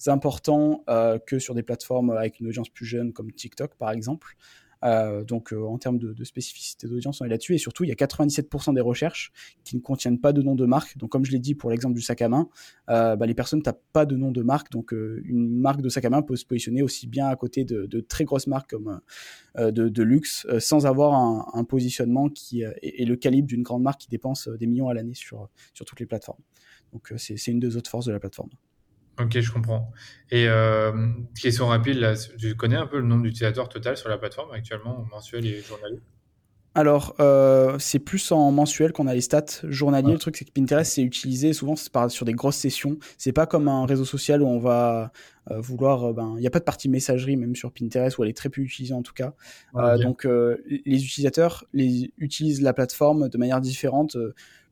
importants 0.07 0.85
que 1.27 1.39
sur 1.39 1.55
des 1.55 1.63
plateformes 1.63 2.11
avec 2.11 2.41
une 2.41 2.49
audience 2.49 2.69
plus 2.69 2.87
jeune 2.87 3.13
comme 3.13 3.33
TikTok, 3.33 3.75
par 3.77 3.91
exemple. 3.91 4.37
Euh, 4.85 5.25
donc 5.25 5.53
euh, 5.53 5.63
en 5.63 5.79
termes 5.79 5.99
de, 5.99 6.25
spécificité 6.25 6.87
d'audience, 6.89 7.21
on 7.21 7.25
est 7.25 7.29
là-dessus. 7.29 7.55
Et 7.55 7.59
surtout, 7.59 7.85
il 7.85 7.89
y 7.89 7.93
a 7.93 7.95
97% 7.95 8.75
des 8.75 8.81
recherches 8.81 9.33
qui 9.65 9.77
ne 9.77 9.81
contiennent 9.81 10.21
pas 10.21 10.33
de 10.33 10.43
nom 10.43 10.55
de 10.55 10.67
marque. 10.67 10.97
Donc 10.99 11.11
comme 11.11 11.25
je 11.25 11.33
l'ai 11.33 11.39
dit 11.39 11.55
pour 11.55 11.71
l'exemple 11.71 11.95
du 11.95 12.03
sac 12.03 12.23
à 12.23 12.29
main, 12.29 12.49
euh, 12.91 13.17
bah, 13.17 13.27
les 13.27 13.35
personnes 13.35 13.63
tapent 13.63 13.83
pas 13.93 14.07
de 14.07 14.17
nom 14.17 14.31
de 14.31 14.43
marque. 14.43 14.71
Donc 14.71 14.93
une 14.93 15.59
marque 15.59 15.81
de 15.81 15.89
sac 15.89 16.05
à 16.05 16.11
main 16.11 16.23
peut 16.23 16.37
se 16.37 16.45
positionner 16.45 16.83
aussi 16.83 17.07
bien 17.07 17.27
à 17.27 17.37
côté 17.37 17.65
de, 17.65 18.01
très 18.01 18.25
grosses 18.25 18.47
marques 18.47 18.71
comme 18.71 19.01
de, 19.57 20.03
luxe 20.03 20.47
sans 20.59 20.87
avoir 20.87 21.15
un, 21.57 21.65
positionnement 21.65 22.29
qui 22.29 22.63
est, 22.63 23.05
le 23.05 23.17
calibre 23.17 23.49
d'une 23.49 23.63
grande 23.63 23.83
marque 23.83 24.03
qui 24.03 24.09
dépense 24.09 24.49
des 24.49 24.67
millions 24.67 24.89
à 24.89 24.95
l'année 24.95 25.15
sur, 25.15 25.49
sur 25.73 25.85
toutes 25.85 26.01
les 26.01 26.07
plateformes. 26.07 26.41
Donc 26.93 27.13
c'est 27.17 27.47
une 27.47 27.61
des 27.61 27.77
autres 27.77 27.91
forces 27.91 28.07
de 28.07 28.13
la 28.13 28.21
plateforme. 28.21 28.51
Ok, 29.21 29.39
je 29.39 29.53
comprends. 29.53 29.93
Et 30.31 30.49
euh, 30.49 30.93
question 31.41 31.69
rapide, 31.69 31.99
là, 31.99 32.15
tu 32.39 32.57
connais 32.57 32.77
un 32.77 32.87
peu 32.87 32.99
le 32.99 33.07
nombre 33.07 33.23
d'utilisateurs 33.23 33.69
total 33.69 33.97
sur 33.97 34.09
la 34.09 34.19
plateforme 34.19 34.51
actuellement, 34.53 35.07
mensuel 35.11 35.47
et 35.47 35.61
journalier? 35.61 36.01
Alors, 36.77 37.15
euh, 37.21 37.79
c'est 37.79 38.01
plus 38.01 38.33
en 38.33 38.51
mensuel 38.51 38.93
qu'on 38.93 39.07
a 39.07 39.15
les 39.15 39.21
stats 39.21 39.45
journaliers. 39.63 40.15
Le 40.15 40.19
truc, 40.19 40.37
c'est 40.37 40.45
que 40.45 40.51
Pinterest, 40.51 40.93
c'est 40.93 41.03
utilisé 41.03 41.53
souvent 41.53 41.77
sur 41.77 42.25
des 42.25 42.33
grosses 42.33 42.57
sessions. 42.57 42.97
C'est 43.17 43.31
pas 43.31 43.47
comme 43.47 43.69
un 43.69 43.87
réseau 43.87 44.05
social 44.05 44.43
où 44.43 44.47
on 44.47 44.59
va 44.59 45.13
euh, 45.53 45.61
vouloir. 45.61 46.13
ben, 46.13 46.35
il 46.37 46.41
n'y 46.41 46.49
a 46.49 46.51
pas 46.51 46.59
de 46.59 46.65
partie 46.65 46.89
messagerie 46.89 47.37
même 47.37 47.55
sur 47.55 47.71
Pinterest 47.71 48.19
où 48.19 48.25
elle 48.25 48.31
est 48.31 48.37
très 48.37 48.49
peu 48.49 48.61
utilisée 48.61 48.95
en 48.95 49.03
tout 49.03 49.15
cas. 49.15 49.35
donc, 49.99 50.25
les 50.25 51.05
utilisateurs 51.05 51.65
les 51.73 52.13
utilisent 52.19 52.63
la 52.63 52.73
plateforme 52.73 53.29
de 53.29 53.39
manière 53.39 53.61
différente 53.61 54.17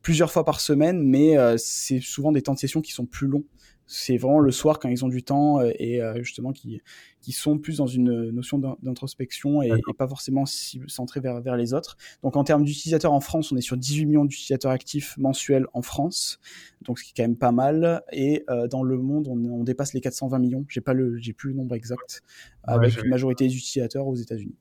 plusieurs 0.02 0.32
fois 0.32 0.44
par 0.44 0.58
semaine, 0.60 1.00
mais 1.00 1.36
c'est 1.56 2.00
souvent 2.00 2.32
des 2.32 2.42
temps 2.42 2.54
de 2.54 2.58
session 2.58 2.80
qui 2.80 2.90
sont 2.90 3.06
plus 3.06 3.28
longs 3.28 3.44
c'est 3.86 4.16
vraiment 4.16 4.38
le 4.38 4.50
soir 4.50 4.78
quand 4.78 4.88
ils 4.88 5.04
ont 5.04 5.08
du 5.08 5.22
temps 5.22 5.60
euh, 5.60 5.70
et 5.78 6.02
euh, 6.02 6.22
justement 6.22 6.52
qui, 6.52 6.80
qui 7.20 7.32
sont 7.32 7.58
plus 7.58 7.78
dans 7.78 7.86
une 7.86 8.30
notion 8.30 8.58
d'introspection 8.58 9.62
et, 9.62 9.70
pas 9.98 10.08
forcément 10.08 10.44
centrés 10.46 11.20
vers, 11.20 11.40
vers 11.40 11.56
les 11.56 11.74
autres. 11.74 11.96
Donc 12.22 12.36
en 12.36 12.44
termes 12.44 12.64
d'utilisateurs 12.64 13.12
en 13.12 13.20
France, 13.20 13.52
on 13.52 13.56
est 13.56 13.62
sur 13.62 13.76
18 13.76 14.06
millions 14.06 14.24
d'utilisateurs 14.24 14.72
actifs 14.72 15.16
mensuels 15.18 15.66
en 15.74 15.82
France, 15.82 16.40
donc 16.82 16.98
ce 16.98 17.04
qui 17.04 17.10
est 17.10 17.14
quand 17.16 17.28
même 17.28 17.36
pas 17.36 17.52
mal. 17.52 18.02
Et 18.12 18.44
euh, 18.48 18.66
dans 18.66 18.82
le 18.82 18.98
monde, 18.98 19.28
on, 19.28 19.62
dépasse 19.62 19.92
les 19.94 20.00
420 20.00 20.38
millions. 20.38 20.64
J'ai 20.68 20.80
pas 20.80 20.92
le, 20.92 21.18
j'ai 21.18 21.32
plus 21.32 21.50
le 21.50 21.56
nombre 21.56 21.74
exact, 21.74 22.22
avec 22.64 23.00
une 23.00 23.10
majorité 23.10 23.46
des 23.46 23.54
utilisateurs 23.54 24.06
aux 24.06 24.16
États-Unis. 24.16 24.56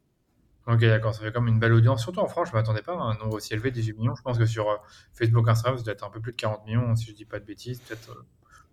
Ok, 0.67 0.81
d'accord, 0.81 1.15
ça 1.15 1.21
fait 1.23 1.31
comme 1.31 1.47
une 1.47 1.57
belle 1.57 1.73
audience, 1.73 2.03
surtout 2.03 2.19
en 2.19 2.27
France, 2.27 2.49
je 2.49 2.53
m'attendais 2.53 2.83
pas 2.83 2.93
à 2.93 3.01
un 3.01 3.17
nombre 3.17 3.33
aussi 3.33 3.53
élevé, 3.53 3.71
18 3.71 3.97
millions. 3.97 4.13
Je 4.13 4.21
pense 4.21 4.37
que 4.37 4.45
sur 4.45 4.67
Facebook, 5.11 5.49
Instagram, 5.49 5.79
vous 5.79 5.89
êtes 5.89 6.03
un 6.03 6.09
peu 6.09 6.19
plus 6.19 6.33
de 6.33 6.37
40 6.37 6.65
millions, 6.65 6.95
si 6.95 7.07
je 7.07 7.13
dis 7.13 7.25
pas 7.25 7.39
de 7.39 7.45
bêtises, 7.45 7.79
peut-être 7.79 8.15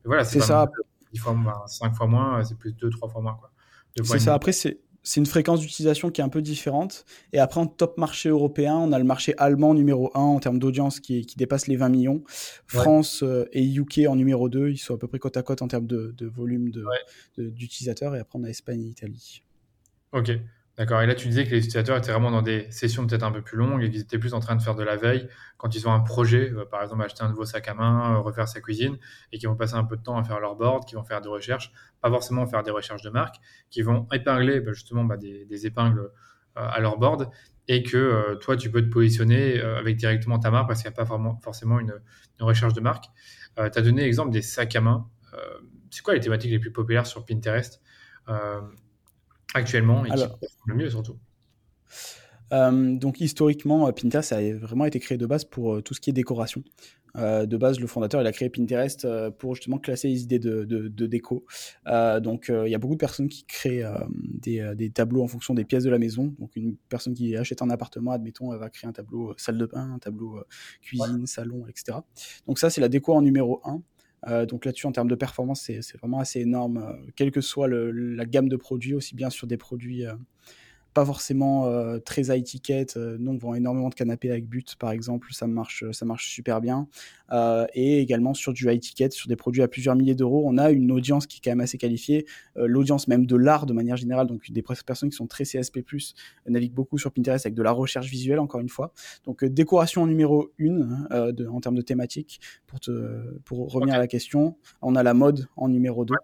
voilà, 0.04 0.24
c'est 0.24 0.40
ça. 0.40 0.70
10 1.12 1.18
fois, 1.18 1.36
5 1.66 1.94
fois 1.94 2.06
moins, 2.06 2.44
c'est 2.44 2.56
plus 2.56 2.72
2, 2.72 2.90
3 2.90 3.08
fois 3.08 3.22
moins. 3.22 3.38
C'est 4.02 4.18
ça. 4.18 4.34
Après, 4.34 4.52
c'est 4.52 4.78
une 5.16 5.26
fréquence 5.26 5.60
d'utilisation 5.60 6.10
qui 6.10 6.20
est 6.20 6.24
un 6.24 6.28
peu 6.28 6.42
différente. 6.42 7.04
Et 7.32 7.38
après, 7.38 7.60
en 7.60 7.66
top 7.66 7.98
marché 7.98 8.28
européen, 8.28 8.76
on 8.76 8.92
a 8.92 8.98
le 8.98 9.04
marché 9.04 9.34
allemand 9.38 9.74
numéro 9.74 10.10
1 10.14 10.20
en 10.20 10.38
termes 10.38 10.58
d'audience 10.58 11.00
qui, 11.00 11.24
qui, 11.24 11.36
dépasse 11.36 11.66
les 11.66 11.76
20 11.76 11.88
millions. 11.88 12.22
France 12.66 13.22
euh, 13.22 13.48
et 13.52 13.64
UK 13.64 14.00
en 14.08 14.16
numéro 14.16 14.48
2, 14.48 14.70
ils 14.70 14.78
sont 14.78 14.94
à 14.94 14.98
peu 14.98 15.08
près 15.08 15.18
côte 15.18 15.36
à 15.36 15.42
côte 15.42 15.62
en 15.62 15.68
termes 15.68 15.86
de, 15.86 16.14
de 16.16 16.26
volume 16.26 16.70
d'utilisateurs. 17.36 18.14
et 18.14 18.20
après, 18.20 18.38
on 18.38 18.44
a 18.44 18.48
Espagne 18.48 18.82
et 18.82 18.88
Italie. 18.88 19.42
Ok. 20.12 20.30
D'accord. 20.78 21.02
Et 21.02 21.06
là, 21.06 21.16
tu 21.16 21.26
disais 21.26 21.44
que 21.44 21.50
les 21.50 21.58
utilisateurs 21.58 21.96
étaient 21.98 22.12
vraiment 22.12 22.30
dans 22.30 22.40
des 22.40 22.70
sessions 22.70 23.04
peut-être 23.04 23.24
un 23.24 23.32
peu 23.32 23.42
plus 23.42 23.58
longues 23.58 23.82
et 23.82 23.90
qu'ils 23.90 24.00
étaient 24.00 24.18
plus 24.18 24.32
en 24.32 24.38
train 24.38 24.54
de 24.54 24.62
faire 24.62 24.76
de 24.76 24.84
la 24.84 24.94
veille 24.94 25.28
quand 25.56 25.74
ils 25.74 25.88
ont 25.88 25.92
un 25.92 25.98
projet, 25.98 26.52
euh, 26.52 26.64
par 26.66 26.84
exemple 26.84 27.02
acheter 27.02 27.24
un 27.24 27.30
nouveau 27.30 27.44
sac 27.44 27.66
à 27.66 27.74
main, 27.74 28.14
euh, 28.14 28.18
refaire 28.20 28.46
sa 28.46 28.60
cuisine, 28.60 28.96
et 29.32 29.38
qui 29.38 29.46
vont 29.46 29.56
passer 29.56 29.74
un 29.74 29.82
peu 29.82 29.96
de 29.96 30.02
temps 30.02 30.16
à 30.16 30.22
faire 30.22 30.38
leur 30.38 30.54
board, 30.54 30.84
qui 30.86 30.94
vont 30.94 31.02
faire 31.02 31.20
des 31.20 31.28
recherches, 31.28 31.72
pas 32.00 32.08
forcément 32.10 32.46
faire 32.46 32.62
des 32.62 32.70
recherches 32.70 33.02
de 33.02 33.10
marque, 33.10 33.34
qui 33.70 33.82
vont 33.82 34.06
épingler 34.12 34.60
bah, 34.60 34.72
justement 34.72 35.02
bah, 35.02 35.16
des, 35.16 35.66
épingles 35.66 35.98
euh, 35.98 36.08
à 36.54 36.78
leur 36.78 36.96
board, 36.96 37.28
et 37.66 37.82
que 37.82 38.36
toi, 38.36 38.56
tu 38.56 38.70
peux 38.70 38.80
te 38.80 38.88
positionner 38.88 39.60
avec 39.60 39.96
directement 39.96 40.38
ta 40.38 40.50
marque 40.50 40.68
parce 40.68 40.80
qu'il 40.80 40.90
n'y 40.90 40.94
a 40.94 41.04
pas 41.04 41.18
forcément 41.42 41.78
une, 41.78 41.92
recherche 42.40 42.72
de 42.72 42.80
marque. 42.80 43.04
tu 43.56 43.60
as 43.60 43.82
donné 43.82 44.04
l'exemple 44.04 44.30
des 44.30 44.40
sacs 44.40 44.74
à 44.74 44.80
main. 44.80 45.06
c'est 45.90 46.02
quoi 46.02 46.14
les 46.14 46.20
thématiques 46.20 46.50
les 46.50 46.58
plus 46.58 46.72
populaires 46.72 47.06
sur 47.06 47.26
Pinterest? 47.26 47.82
Actuellement 49.54 50.04
et 50.04 50.10
Alors, 50.10 50.38
le 50.66 50.74
mieux 50.74 50.90
surtout 50.90 51.18
euh, 52.52 52.94
donc 52.96 53.20
historiquement, 53.20 53.92
Pinterest 53.92 54.32
a 54.32 54.54
vraiment 54.54 54.84
été 54.86 55.00
créé 55.00 55.18
de 55.18 55.26
base 55.26 55.44
pour 55.44 55.74
euh, 55.74 55.82
tout 55.82 55.94
ce 55.94 56.00
qui 56.00 56.10
est 56.10 56.12
décoration. 56.12 56.62
Euh, 57.16 57.46
de 57.46 57.56
base, 57.56 57.80
le 57.80 57.86
fondateur 57.86 58.20
il 58.20 58.26
a 58.26 58.32
créé 58.32 58.50
Pinterest 58.50 59.06
pour 59.38 59.54
justement 59.54 59.78
classer 59.78 60.08
les 60.08 60.22
idées 60.22 60.38
de, 60.38 60.64
de, 60.64 61.06
déco. 61.06 61.46
donc 62.20 62.52
il 62.54 62.70
y 62.70 62.74
a 62.74 62.78
beaucoup 62.78 62.94
de 62.94 62.98
personnes 62.98 63.28
qui 63.28 63.44
créent 63.44 63.82
des, 64.10 64.72
des, 64.76 64.90
tableaux 64.90 65.22
en 65.22 65.26
fonction 65.26 65.54
des 65.54 65.64
pièces 65.64 65.84
de 65.84 65.90
la 65.90 65.98
maison. 65.98 66.34
Donc 66.38 66.54
une 66.54 66.76
personne 66.88 67.14
qui 67.14 67.34
achète 67.36 67.62
un 67.62 67.70
appartement, 67.70 68.12
admettons, 68.12 68.52
elle 68.52 68.60
va 68.60 68.68
créer 68.68 68.88
un 68.88 68.92
tableau 68.92 69.34
salle 69.38 69.58
de 69.58 69.66
bain, 69.66 69.90
un 69.94 69.98
tableau 69.98 70.38
cuisine, 70.82 71.26
salon, 71.26 71.66
etc. 71.66 71.98
Donc 72.46 72.58
ça 72.58 72.68
c'est 72.70 72.80
la 72.80 72.88
déco 72.88 73.14
en 73.14 73.22
numéro 73.22 73.62
1. 73.64 73.82
Euh, 74.26 74.46
donc 74.46 74.64
là-dessus, 74.64 74.86
en 74.86 74.92
termes 74.92 75.08
de 75.08 75.14
performance, 75.14 75.62
c'est 75.62 75.96
vraiment 75.98 76.18
assez 76.18 76.40
énorme, 76.40 76.78
euh, 76.78 77.10
quelle 77.14 77.30
que 77.30 77.40
soit 77.40 77.68
la 77.68 78.24
gamme 78.24 78.48
de 78.48 78.56
produits, 78.56 78.94
aussi 78.94 79.14
bien 79.14 79.30
sur 79.30 79.46
des 79.46 79.56
produits 79.56 80.06
euh, 80.06 80.14
pas 80.94 81.04
forcément 81.04 81.66
euh, 81.66 81.98
très 81.98 82.30
à 82.30 82.36
étiquette. 82.36 82.96
Euh, 82.96 83.16
nous, 83.18 83.32
on 83.32 83.36
vend 83.36 83.54
énormément 83.54 83.88
de 83.88 83.94
canapés 83.94 84.30
avec 84.30 84.48
but, 84.48 84.76
par 84.76 84.90
exemple, 84.90 85.32
ça 85.32 85.46
marche, 85.46 85.84
ça 85.92 86.04
marche 86.04 86.30
super 86.30 86.60
bien. 86.60 86.88
Euh, 87.30 87.66
et 87.74 88.00
également 88.00 88.34
sur 88.34 88.52
du 88.52 88.68
à 88.68 88.72
étiquette, 88.72 89.12
sur 89.12 89.28
des 89.28 89.36
produits 89.36 89.62
à 89.62 89.68
plusieurs 89.68 89.94
milliers 89.94 90.14
d'euros, 90.14 90.42
on 90.46 90.56
a 90.58 90.70
une 90.70 90.90
audience 90.90 91.26
qui 91.26 91.38
est 91.38 91.40
quand 91.44 91.50
même 91.50 91.60
assez 91.60 91.78
qualifiée. 91.78 92.26
L'audience 92.56 93.06
même 93.06 93.26
de 93.26 93.36
l'art 93.36 93.66
de 93.66 93.72
manière 93.72 93.96
générale, 93.96 94.26
donc 94.26 94.50
des 94.50 94.62
personnes 94.62 95.10
qui 95.10 95.16
sont 95.16 95.26
très 95.26 95.44
CSP+, 95.44 95.84
naviguent 96.46 96.74
beaucoup 96.74 96.98
sur 96.98 97.12
Pinterest 97.12 97.46
avec 97.46 97.54
de 97.54 97.62
la 97.62 97.70
recherche 97.70 98.08
visuelle, 98.08 98.38
encore 98.38 98.60
une 98.60 98.68
fois. 98.68 98.92
Donc 99.24 99.44
décoration 99.44 100.06
numéro 100.06 100.50
1 100.60 101.32
de, 101.32 101.46
en 101.46 101.60
termes 101.60 101.76
de 101.76 101.82
thématique, 101.82 102.40
pour, 102.66 102.80
te, 102.80 103.38
pour 103.44 103.70
revenir 103.70 103.94
à 103.94 103.98
la 103.98 104.06
question. 104.06 104.56
On 104.82 104.96
a 104.96 105.02
la 105.02 105.14
mode 105.14 105.46
en 105.56 105.68
numéro 105.68 106.04
2. 106.04 106.14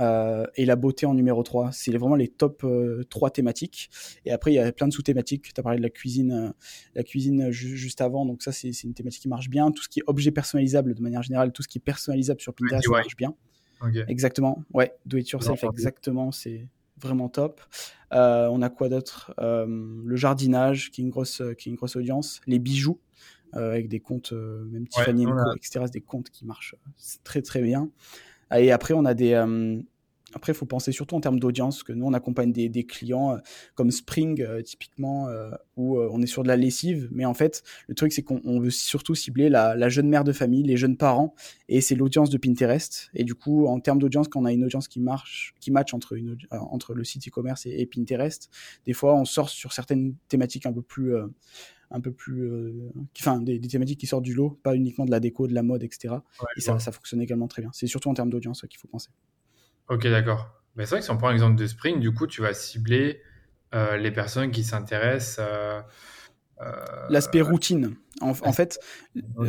Euh, 0.00 0.46
et 0.56 0.64
la 0.64 0.76
beauté 0.76 1.06
en 1.06 1.14
numéro 1.14 1.42
3. 1.42 1.70
C'est 1.72 1.96
vraiment 1.96 2.16
les 2.16 2.28
top 2.28 2.64
3 3.10 3.28
euh, 3.28 3.30
thématiques. 3.30 3.90
Et 4.24 4.32
après, 4.32 4.52
il 4.52 4.54
y 4.54 4.58
a 4.58 4.72
plein 4.72 4.88
de 4.88 4.92
sous-thématiques. 4.92 5.42
Tu 5.42 5.60
as 5.60 5.62
parlé 5.62 5.78
de 5.78 5.82
la 5.82 5.90
cuisine, 5.90 6.32
euh, 6.32 6.50
la 6.94 7.02
cuisine 7.02 7.50
juste 7.50 8.00
avant. 8.00 8.24
Donc 8.26 8.42
ça, 8.42 8.52
c'est 8.52 8.70
une 8.82 8.94
thématique 8.94 9.22
qui 9.22 9.28
marche 9.28 9.48
bien. 9.48 9.70
Tout 9.70 9.82
ce 9.82 9.88
qui 9.88 10.00
est 10.00 10.04
objet 10.06 10.30
personnalisable, 10.30 10.94
de 10.94 11.02
manière 11.02 11.22
générale, 11.22 11.52
tout 11.52 11.62
ce 11.62 11.68
qui 11.68 11.78
est 11.78 11.84
personnalisable 11.84 12.40
sur 12.40 12.54
Pinterest, 12.54 12.84
ça 12.84 12.90
marche 12.90 13.16
bien. 13.16 13.34
Exactement. 14.08 14.62
Ouais, 14.72 14.92
do 15.06 15.16
it 15.16 15.28
yourself, 15.28 15.64
exactement. 15.64 16.30
C'est 16.30 16.68
vraiment 17.00 17.28
top. 17.28 17.60
on 18.12 18.62
a 18.62 18.70
quoi 18.70 18.88
d'autre? 18.88 19.34
Le 19.38 20.16
jardinage, 20.16 20.90
qui 20.90 21.00
est, 21.00 21.04
une 21.04 21.10
grosse, 21.10 21.42
qui 21.58 21.68
est 21.68 21.72
une 21.72 21.76
grosse 21.76 21.96
audience. 21.96 22.40
Les 22.46 22.60
bijoux, 22.60 23.00
avec 23.52 23.88
des 23.88 23.98
comptes, 24.00 24.32
même 24.32 24.86
Tiffany 24.86 25.26
ouais, 25.26 25.32
etc. 25.56 25.80
C'est 25.86 25.94
des 25.94 26.00
comptes 26.00 26.30
qui 26.30 26.46
marchent 26.46 26.76
très 27.24 27.42
très 27.42 27.60
bien. 27.60 27.90
Et 28.58 28.72
après, 28.72 28.94
on 28.94 29.04
a 29.04 29.14
des. 29.14 29.32
Euh, 29.32 29.80
après, 30.34 30.52
il 30.52 30.54
faut 30.54 30.64
penser 30.64 30.92
surtout 30.92 31.14
en 31.14 31.20
termes 31.20 31.38
d'audience, 31.38 31.82
que 31.82 31.92
nous, 31.92 32.06
on 32.06 32.14
accompagne 32.14 32.52
des, 32.52 32.84
clients 32.84 33.34
euh, 33.34 33.38
comme 33.74 33.90
Spring, 33.90 34.40
euh, 34.40 34.62
typiquement, 34.62 35.28
où 35.76 35.98
on 35.98 36.22
est 36.22 36.26
sur 36.26 36.42
de 36.42 36.48
la 36.48 36.56
lessive. 36.56 37.10
Mais 37.12 37.26
en 37.26 37.34
fait, 37.34 37.62
le 37.86 37.94
truc, 37.94 38.14
c'est 38.14 38.22
qu'on 38.22 38.58
veut 38.58 38.70
surtout 38.70 39.14
cibler 39.14 39.50
la, 39.50 39.88
jeune 39.90 40.08
mère 40.08 40.24
de 40.24 40.32
famille, 40.32 40.62
les 40.62 40.78
jeunes 40.78 40.96
parents, 40.96 41.34
et 41.68 41.82
c'est 41.82 41.94
l'audience 41.94 42.30
de 42.30 42.38
Pinterest. 42.38 43.10
Et 43.12 43.24
du 43.24 43.34
coup, 43.34 43.66
en 43.66 43.78
termes 43.78 43.98
d'audience, 43.98 44.28
quand 44.28 44.40
on 44.40 44.46
a 44.46 44.52
une 44.52 44.64
audience 44.64 44.88
qui 44.88 45.00
marche, 45.00 45.54
qui 45.60 45.70
match 45.70 45.92
entre, 45.92 46.16
le 46.16 47.04
site 47.04 47.28
e-commerce 47.28 47.66
et, 47.66 47.84
Pinterest, 47.84 48.48
des 48.86 48.94
fois, 48.94 49.14
on 49.14 49.26
sort 49.26 49.50
sur 49.50 49.74
certaines 49.74 50.14
thématiques 50.28 50.64
un 50.64 50.72
peu 50.72 50.82
plus 50.82 51.14
un 51.92 52.00
peu 52.00 52.12
plus, 52.12 52.50
euh, 52.50 52.90
enfin 53.18 53.40
des, 53.40 53.60
thématiques 53.60 54.00
qui 54.00 54.06
sortent 54.06 54.24
du 54.24 54.34
lot, 54.34 54.58
pas 54.62 54.74
uniquement 54.74 55.04
de 55.04 55.10
la 55.10 55.20
déco, 55.20 55.46
de 55.46 55.54
la 55.54 55.62
mode, 55.62 55.82
etc. 55.82 56.14
et 56.56 56.60
ça, 56.60 56.78
ça 56.78 56.92
fonctionne 56.92 57.20
également 57.20 57.48
très 57.48 57.62
bien. 57.62 57.70
C'est 57.72 57.86
surtout 57.86 58.08
en 58.08 58.14
termes 58.14 58.30
d'audience 58.30 58.64
qu'il 58.68 58.78
faut 58.78 58.88
penser. 58.88 59.10
Ok, 59.88 60.04
d'accord. 60.04 60.62
Mais 60.76 60.86
c'est 60.86 60.90
vrai 60.90 61.00
que 61.00 61.04
si 61.04 61.10
on 61.10 61.18
prend 61.18 61.30
l'exemple 61.30 61.56
de 61.56 61.66
Spring, 61.66 62.00
du 62.00 62.12
coup, 62.12 62.26
tu 62.26 62.40
vas 62.40 62.54
cibler 62.54 63.20
euh, 63.74 63.96
les 63.96 64.10
personnes 64.10 64.50
qui 64.50 64.64
s'intéressent 64.64 65.36
euh, 65.40 65.80
L'aspect 67.08 67.40
routine. 67.40 67.96
En, 68.22 68.52
fait, 68.52 68.78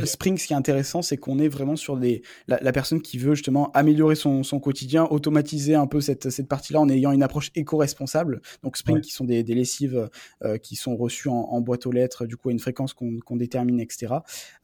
Spring, 0.05 0.37
ce 0.37 0.47
qui 0.47 0.53
est 0.53 0.55
intéressant, 0.55 1.01
c'est 1.01 1.17
qu'on 1.17 1.37
est 1.37 1.47
vraiment 1.47 1.75
sur 1.75 1.97
des, 1.97 2.23
la, 2.47 2.71
personne 2.71 3.01
qui 3.01 3.17
veut 3.17 3.35
justement 3.35 3.71
améliorer 3.73 4.15
son, 4.15 4.41
quotidien, 4.59 5.05
automatiser 5.05 5.75
un 5.75 5.85
peu 5.85 6.01
cette, 6.01 6.29
cette 6.29 6.47
partie-là 6.47 6.79
en 6.79 6.89
ayant 6.89 7.11
une 7.11 7.23
approche 7.23 7.51
éco-responsable. 7.55 8.41
Donc 8.63 8.77
Spring, 8.77 9.01
qui 9.01 9.11
sont 9.11 9.25
des, 9.25 9.43
lessives 9.43 10.09
euh, 10.43 10.57
qui 10.57 10.75
sont 10.75 10.95
reçues 10.95 11.29
en, 11.29 11.61
boîte 11.61 11.85
aux 11.85 11.91
lettres, 11.91 12.25
du 12.25 12.35
coup 12.37 12.49
à 12.49 12.51
une 12.51 12.59
fréquence 12.59 12.93
qu'on 12.93 13.35
détermine, 13.35 13.79
etc. 13.79 14.15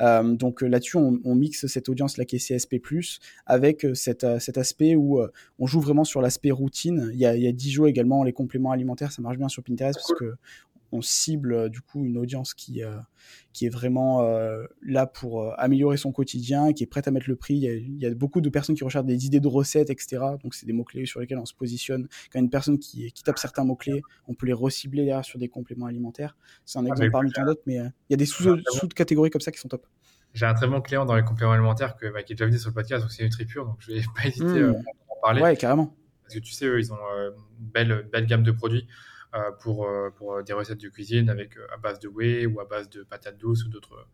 Euh, 0.01 0.23
donc 0.35 0.61
là-dessus, 0.61 0.97
on, 0.97 1.35
mixe 1.35 1.67
cette 1.67 1.87
audience-là 1.87 2.25
qui 2.25 2.35
est 2.35 2.39
CSP+, 2.39 2.81
avec 3.45 3.85
euh, 3.85 3.93
cet, 3.93 4.23
aspect 4.57 4.95
où 4.95 5.21
on 5.59 5.67
joue 5.67 5.81
vraiment 5.81 6.03
sur 6.03 6.21
l'aspect 6.21 6.51
routine. 6.51 7.11
Il 7.13 7.19
y 7.19 7.25
a, 7.25 7.35
il 7.35 7.43
y 7.43 7.47
a 7.47 7.87
également, 7.87 8.23
les 8.23 8.33
compléments 8.33 8.71
alimentaires, 8.71 9.11
ça 9.11 9.21
marche 9.21 9.37
bien 9.37 9.49
sur 9.49 9.63
Pinterest 9.63 9.99
parce 9.99 10.19
que 10.19 10.35
on 10.91 11.01
cible 11.01 11.53
euh, 11.53 11.69
du 11.69 11.81
coup 11.81 12.05
une 12.05 12.17
audience 12.17 12.53
qui, 12.53 12.83
euh, 12.83 12.97
qui 13.53 13.65
est 13.65 13.69
vraiment 13.69 14.23
euh, 14.23 14.63
là 14.81 15.05
pour 15.05 15.53
améliorer 15.59 15.97
son 15.97 16.11
quotidien, 16.11 16.73
qui 16.73 16.83
est 16.83 16.87
prête 16.87 17.07
à 17.07 17.11
mettre 17.11 17.29
le 17.29 17.35
prix. 17.35 17.55
Il 17.55 17.97
y, 17.99 18.05
a, 18.05 18.13
beaucoup 18.13 18.41
de 18.41 18.49
personnes 18.49 18.75
qui 18.75 18.83
recherchent 18.83 19.05
des 19.05 19.25
idées 19.25 19.39
de 19.39 19.47
recettes, 19.47 19.89
etc. 19.89 20.17
Donc 20.41 20.53
c'est 20.55 20.65
des 20.65 20.73
mots-clés 20.73 21.05
sur 21.05 21.19
lesquels 21.19 21.37
on 21.37 21.45
se 21.45 21.53
positionne. 21.53 22.07
Quand 22.31 22.39
une 22.39 22.49
personne 22.49 22.79
qui, 22.79 23.11
qui 23.11 23.23
tape 23.23 23.37
certains 23.37 23.63
mots-clés, 23.63 24.01
on 24.27 24.33
peut 24.33 24.45
les 24.45 24.53
recibler 24.53 25.05
derrière 25.05 25.25
sur 25.25 25.39
des 25.39 25.49
compléments 25.49 25.85
alimentaires. 25.85 26.35
C'est 26.65 26.79
un 26.79 26.85
ah, 26.85 26.89
exemple 26.89 27.11
parmi 27.11 27.31
tant 27.31 27.45
d'autres, 27.45 27.61
mais 27.65 27.75
il 27.75 28.11
y 28.11 28.13
a 28.13 28.17
des 28.17 28.25
sous-catégories 28.25 29.29
comme 29.29 29.41
ça 29.41 29.51
qui 29.51 29.59
sont 29.59 29.69
top. 29.69 29.85
J'ai 30.33 30.45
un 30.45 30.53
très 30.53 30.67
bon 30.67 30.79
client 30.79 31.05
dans 31.05 31.15
les 31.15 31.23
compléments 31.23 31.53
alimentaires 31.53 31.95
que, 31.95 32.05
bah, 32.13 32.21
qui 32.21 32.33
est 32.33 32.35
déjà 32.35 32.45
venu 32.45 32.59
sur 32.59 32.69
le 32.69 32.75
podcast, 32.75 33.01
donc 33.01 33.11
c'est 33.11 33.23
NutriPure, 33.23 33.65
donc 33.65 33.77
je 33.79 33.93
vais 33.93 34.01
pas 34.15 34.27
hésiter 34.27 34.61
hmm. 34.61 34.75
à 34.75 35.13
en 35.13 35.21
parler. 35.21 35.41
Ouais, 35.41 35.55
carrément. 35.55 35.95
Parce 36.23 36.35
que 36.35 36.39
tu 36.39 36.51
sais, 36.51 36.65
eux, 36.65 36.79
ils 36.79 36.93
ont 36.93 36.97
une 36.97 37.65
belle, 37.73 38.07
belle 38.11 38.27
gamme 38.27 38.43
de 38.43 38.51
produits. 38.51 38.87
Euh, 39.35 39.51
pour, 39.61 39.85
euh, 39.85 40.09
pour 40.09 40.43
des 40.43 40.53
recettes 40.53 40.81
de 40.81 40.89
cuisine 40.89 41.29
avec 41.29 41.55
euh, 41.55 41.67
à 41.71 41.77
base 41.77 41.99
de 41.99 42.07
whey 42.07 42.47
ou 42.47 42.59
à 42.61 42.65
base 42.65 42.89
de 42.89 43.03
patates 43.03 43.37
douces 43.37 43.63
ou 43.63 43.69
d'autres 43.69 44.07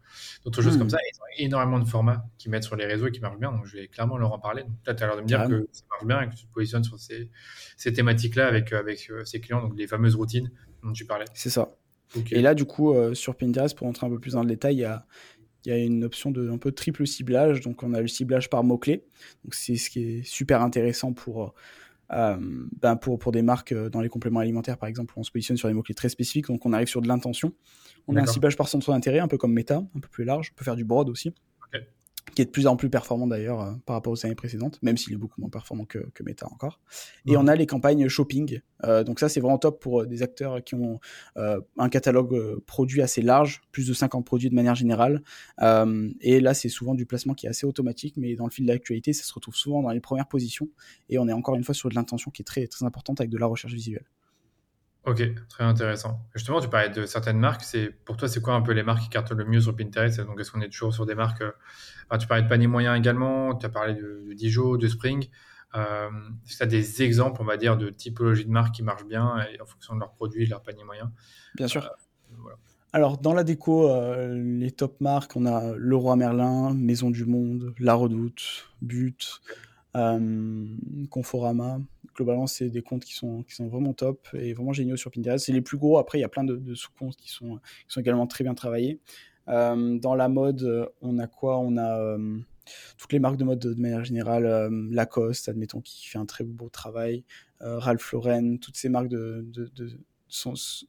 d'autres 0.43 0.61
choses 0.61 0.77
comme 0.77 0.87
hmm. 0.87 0.89
ça. 0.89 0.97
Ils 1.09 1.17
ont 1.21 1.45
énormément 1.45 1.79
de 1.79 1.87
formats 1.87 2.25
qui 2.37 2.49
mettent 2.49 2.65
sur 2.65 2.75
les 2.75 2.85
réseaux 2.85 3.07
et 3.07 3.11
qui 3.11 3.21
marchent 3.21 3.39
bien. 3.39 3.53
Donc, 3.53 3.65
je 3.65 3.77
vais 3.77 3.87
clairement 3.87 4.17
leur 4.17 4.33
en 4.33 4.39
parler. 4.39 4.63
Donc, 4.63 4.73
là, 4.85 4.93
tu 4.93 5.03
as 5.03 5.07
l'air 5.07 5.15
de 5.15 5.21
me 5.21 5.25
dire 5.25 5.47
que 5.47 5.69
ça 5.71 5.83
marche 5.89 6.05
bien 6.05 6.21
et 6.21 6.29
que 6.29 6.35
tu 6.35 6.45
te 6.45 6.51
positionnes 6.51 6.83
sur 6.83 6.99
ces, 6.99 7.31
ces 7.77 7.93
thématiques-là 7.93 8.45
avec, 8.45 8.73
avec 8.73 9.09
ces 9.23 9.39
clients, 9.39 9.61
donc 9.61 9.77
les 9.77 9.87
fameuses 9.87 10.15
routines 10.15 10.51
dont 10.83 10.91
tu 10.91 11.05
parlais. 11.05 11.25
C'est 11.33 11.49
ça. 11.49 11.77
Et 12.31 12.41
là, 12.41 12.53
du 12.53 12.65
coup, 12.65 12.93
sur 13.13 13.37
Pinterest, 13.37 13.77
pour 13.77 13.87
entrer 13.87 14.07
un 14.07 14.09
peu 14.09 14.19
plus 14.19 14.33
dans 14.33 14.41
le 14.41 14.49
détail, 14.49 14.75
il 14.75 14.79
y 14.79 14.83
a, 14.83 15.05
il 15.65 15.69
y 15.69 15.71
a 15.71 15.77
une 15.77 16.03
option 16.03 16.29
de 16.29 16.49
un 16.49 16.57
peu 16.57 16.73
triple 16.73 17.07
ciblage. 17.07 17.61
Donc, 17.61 17.83
on 17.83 17.93
a 17.93 18.01
le 18.01 18.07
ciblage 18.07 18.49
par 18.49 18.65
mots-clés. 18.65 19.05
Donc, 19.45 19.53
c'est 19.53 19.77
ce 19.77 19.89
qui 19.89 20.17
est 20.17 20.23
super 20.23 20.61
intéressant 20.61 21.13
pour, 21.13 21.43
euh, 21.43 21.51
ben 22.09 22.95
pour, 22.95 23.17
pour 23.17 23.31
des 23.31 23.41
marques 23.41 23.71
euh, 23.71 23.89
dans 23.89 24.01
les 24.01 24.09
compléments 24.09 24.39
alimentaires, 24.39 24.77
par 24.77 24.87
exemple, 24.87 25.13
on 25.17 25.23
se 25.23 25.31
positionne 25.31 25.57
sur 25.57 25.67
des 25.67 25.73
mots-clés 25.73 25.95
très 25.95 26.09
spécifiques, 26.09 26.47
donc 26.47 26.65
on 26.65 26.73
arrive 26.73 26.87
sur 26.87 27.01
de 27.01 27.07
l'intention. 27.07 27.53
On 28.07 28.15
a 28.15 28.21
un 28.21 28.25
ciblage 28.27 28.55
par 28.55 28.67
centre 28.67 28.91
d'intérêt, 28.91 29.19
un 29.19 29.27
peu 29.27 29.37
comme 29.37 29.53
Meta, 29.53 29.77
un 29.77 29.99
peu 29.99 30.07
plus 30.07 30.25
large. 30.25 30.51
On 30.53 30.55
peut 30.55 30.63
faire 30.63 30.75
du 30.75 30.85
broad 30.85 31.09
aussi 31.09 31.33
qui 32.35 32.41
est 32.41 32.45
de 32.45 32.51
plus 32.51 32.67
en 32.67 32.75
plus 32.75 32.89
performant 32.89 33.27
d'ailleurs 33.27 33.61
euh, 33.61 33.71
par 33.85 33.95
rapport 33.95 34.13
aux 34.13 34.25
années 34.25 34.35
précédentes, 34.35 34.79
même 34.83 34.97
s'il 34.97 35.13
est 35.13 35.17
beaucoup 35.17 35.39
moins 35.39 35.49
performant 35.49 35.85
que, 35.85 35.99
que 36.13 36.21
Meta 36.23 36.45
encore. 36.47 36.81
Et 37.25 37.37
on 37.37 37.47
a 37.47 37.55
les 37.55 37.65
campagnes 37.65 38.07
shopping. 38.07 38.59
Euh, 38.83 39.03
donc 39.03 39.19
ça, 39.19 39.29
c'est 39.29 39.39
vraiment 39.39 39.57
top 39.57 39.81
pour 39.81 40.01
euh, 40.01 40.05
des 40.05 40.21
acteurs 40.21 40.63
qui 40.63 40.75
ont 40.75 40.99
un 41.35 41.89
catalogue 41.89 42.59
produit 42.65 43.01
assez 43.01 43.21
large, 43.21 43.61
plus 43.71 43.87
de 43.87 43.93
50 43.93 44.25
produits 44.25 44.49
de 44.49 44.55
manière 44.55 44.75
générale. 44.75 45.23
et 46.21 46.39
là, 46.41 46.53
c'est 46.53 46.69
souvent 46.69 46.93
du 46.93 47.05
placement 47.05 47.33
qui 47.33 47.45
est 47.45 47.49
assez 47.49 47.65
automatique, 47.65 48.15
mais 48.17 48.35
dans 48.35 48.45
le 48.45 48.51
fil 48.51 48.65
de 48.65 48.71
l'actualité, 48.71 49.13
ça 49.13 49.23
se 49.23 49.33
retrouve 49.33 49.55
souvent 49.55 49.81
dans 49.81 49.91
les 49.91 50.01
premières 50.01 50.27
positions. 50.27 50.67
Et 51.09 51.17
on 51.17 51.27
est 51.27 51.33
encore 51.33 51.55
une 51.55 51.63
fois 51.63 51.73
sur 51.73 51.89
de 51.89 51.95
l'intention 51.95 52.31
qui 52.31 52.41
est 52.41 52.45
très, 52.45 52.67
très 52.67 52.85
importante 52.85 53.21
avec 53.21 53.31
de 53.31 53.37
la 53.37 53.45
recherche 53.45 53.73
visuelle. 53.73 54.05
Ok, 55.05 55.21
très 55.49 55.63
intéressant. 55.63 56.25
Justement, 56.33 56.59
tu 56.59 56.67
parlais 56.67 56.89
de 56.89 57.05
certaines 57.05 57.37
marques. 57.37 57.61
C'est 57.63 57.91
pour 58.05 58.17
toi, 58.17 58.27
c'est 58.27 58.41
quoi 58.41 58.55
un 58.55 58.61
peu 58.61 58.71
les 58.71 58.81
marques 58.81 59.03
qui 59.03 59.09
cartonnent 59.09 59.37
le 59.37 59.45
mieux 59.45 59.61
sur 59.61 59.75
Pinterest? 59.75 60.19
Donc, 60.21 60.39
est-ce 60.39 60.51
qu'on 60.51 60.61
est 60.61 60.69
toujours 60.69 60.93
sur 60.93 61.05
des 61.05 61.15
marques 61.15 61.43
tu 62.19 62.27
parlais 62.27 62.43
de 62.43 62.47
panier 62.47 62.67
moyen 62.67 62.95
également. 62.95 63.55
Tu 63.55 63.65
as 63.65 63.69
parlé 63.69 63.93
de, 63.93 64.23
de 64.27 64.33
Dijon, 64.33 64.77
de 64.77 64.87
Spring. 64.87 65.27
Est-ce 65.73 66.53
que 66.53 66.57
tu 66.57 66.63
as 66.63 66.67
des 66.67 67.01
exemples, 67.03 67.41
on 67.41 67.45
va 67.45 67.57
dire, 67.57 67.77
de 67.77 67.89
typologie 67.89 68.45
de 68.45 68.51
marques 68.51 68.75
qui 68.75 68.83
marchent 68.83 69.05
bien 69.05 69.37
et 69.51 69.59
en 69.59 69.65
fonction 69.65 69.95
de 69.95 69.99
leurs 69.99 70.13
produits, 70.13 70.45
de 70.45 70.49
leur 70.51 70.61
panier 70.61 70.83
moyen? 70.83 71.11
Bien 71.55 71.67
sûr. 71.67 71.91
Alors, 72.93 73.17
dans 73.17 73.33
la 73.33 73.43
déco, 73.43 73.89
les 74.27 74.71
top 74.71 75.01
marques, 75.01 75.35
on 75.35 75.45
a 75.45 75.75
Leroy 75.75 76.15
Merlin, 76.15 76.73
Maison 76.73 77.09
du 77.11 77.25
Monde, 77.25 77.73
La 77.79 77.93
Redoute, 77.93 78.69
But, 78.81 79.41
Conforama. 81.09 81.79
Globalement, 82.15 82.47
c'est 82.47 82.69
des 82.69 82.81
comptes 82.81 83.03
qui 83.03 83.13
sont, 83.13 83.43
qui 83.43 83.53
sont 83.53 83.67
vraiment 83.67 83.93
top 83.93 84.27
et 84.33 84.53
vraiment 84.53 84.73
géniaux 84.73 84.97
sur 84.97 85.11
Pinterest. 85.11 85.45
C'est 85.45 85.51
les 85.51 85.61
plus 85.61 85.77
gros. 85.77 85.97
Après, 85.97 86.17
il 86.17 86.21
y 86.21 86.25
a 86.25 86.29
plein 86.29 86.43
de, 86.43 86.73
sous-comptes 86.75 87.17
qui 87.17 87.29
sont, 87.29 87.57
qui 87.57 87.93
sont 87.93 88.01
également 88.01 88.27
très 88.27 88.43
bien 88.43 88.53
travaillés. 88.53 88.99
dans 89.47 90.15
la 90.15 90.29
mode, 90.29 90.89
on 91.01 91.19
a 91.19 91.27
quoi? 91.27 91.59
On 91.59 91.77
a 91.77 92.17
toutes 92.97 93.13
les 93.13 93.19
marques 93.19 93.37
de 93.37 93.43
mode 93.43 93.59
de 93.59 93.73
manière 93.79 94.03
générale, 94.03 94.69
Lacoste, 94.91 95.49
admettons, 95.49 95.81
qui 95.81 96.07
fait 96.07 96.17
un 96.17 96.25
très 96.25 96.43
beau 96.43 96.69
travail, 96.69 97.23
Ralph 97.59 98.11
Lauren, 98.11 98.57
toutes 98.57 98.77
ces 98.77 98.89
marques 98.89 99.09
de, 99.09 99.45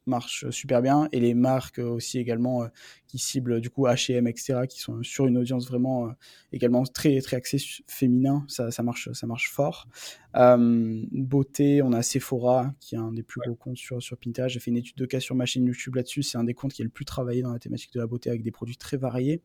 marchent 0.06 0.48
super 0.50 0.82
bien 0.82 1.08
et 1.12 1.20
les 1.20 1.34
marques 1.34 1.78
aussi 1.78 2.18
également 2.18 2.62
euh, 2.62 2.68
qui 3.06 3.18
ciblent 3.18 3.60
du 3.60 3.70
coup 3.70 3.86
H&M 3.86 4.26
etc 4.26 4.62
qui 4.68 4.80
sont 4.80 5.02
sur 5.02 5.26
une 5.26 5.38
audience 5.38 5.68
vraiment 5.68 6.06
euh, 6.06 6.12
également 6.52 6.84
très 6.84 7.20
très 7.20 7.36
axée 7.36 7.58
féminin 7.86 8.44
ça, 8.48 8.70
ça 8.70 8.82
marche 8.82 9.12
ça 9.12 9.26
marche 9.26 9.50
fort. 9.50 9.88
Beauté 10.34 11.82
on 11.82 11.92
a 11.92 12.02
Sephora 12.02 12.74
qui 12.80 12.94
est 12.94 12.98
un 12.98 13.12
des 13.12 13.22
plus 13.22 13.40
gros 13.40 13.54
comptes 13.54 13.78
sur, 13.78 14.02
sur 14.02 14.16
Pinterest. 14.16 14.52
J'ai 14.52 14.60
fait 14.60 14.70
une 14.70 14.76
étude 14.76 14.96
de 14.96 15.06
cas 15.06 15.20
sur 15.20 15.34
ma 15.34 15.46
chaîne 15.46 15.64
YouTube 15.64 15.94
là-dessus. 15.94 16.22
C'est 16.22 16.38
un 16.38 16.44
des 16.44 16.54
comptes 16.54 16.72
qui 16.72 16.82
est 16.82 16.84
le 16.84 16.90
plus 16.90 17.04
travaillé 17.04 17.42
dans 17.42 17.52
la 17.52 17.58
thématique 17.58 17.92
de 17.94 18.00
la 18.00 18.06
beauté 18.06 18.28
avec 18.28 18.42
des 18.42 18.50
produits 18.50 18.76
très 18.76 18.96
variés 18.96 19.42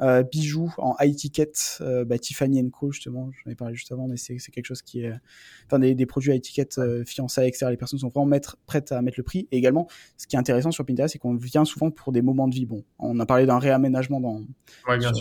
euh, 0.00 0.22
bijoux 0.22 0.72
en 0.78 0.96
high 1.00 1.14
ticket, 1.14 1.52
euh, 1.80 2.04
bah, 2.04 2.18
Tiffany 2.18 2.70
Co 2.70 2.90
justement, 2.90 3.30
j'en 3.32 3.50
ai 3.50 3.54
parlé 3.54 3.74
juste 3.74 3.92
avant, 3.92 4.08
mais 4.08 4.16
c'est 4.16 4.38
quelque 4.38 4.66
chose 4.66 4.82
qui 4.82 5.02
est, 5.02 5.12
enfin 5.66 5.78
des, 5.78 5.94
des 5.94 6.06
produits 6.06 6.32
high 6.32 6.40
ticket, 6.40 6.68
euh, 6.78 7.04
fiançailles, 7.04 7.48
etc. 7.48 7.66
Les 7.70 7.76
personnes 7.76 7.98
sont 7.98 8.08
vraiment 8.08 8.26
mettre, 8.26 8.56
prêtes 8.66 8.92
à 8.92 9.02
mettre 9.02 9.18
le 9.18 9.22
prix. 9.22 9.48
Et 9.52 9.58
également, 9.58 9.88
ce 10.16 10.26
qui 10.26 10.36
est 10.36 10.38
intéressant 10.38 10.70
sur 10.70 10.84
Pinterest, 10.84 11.12
c'est 11.12 11.18
qu'on 11.18 11.34
vient 11.34 11.64
souvent 11.64 11.90
pour 11.90 12.12
des 12.12 12.22
moments 12.22 12.48
de 12.48 12.54
vie. 12.54 12.66
Bon, 12.66 12.84
on 12.98 13.18
a 13.20 13.26
parlé 13.26 13.46
d'un 13.46 13.58
réaménagement 13.58 14.20
dans 14.20 14.42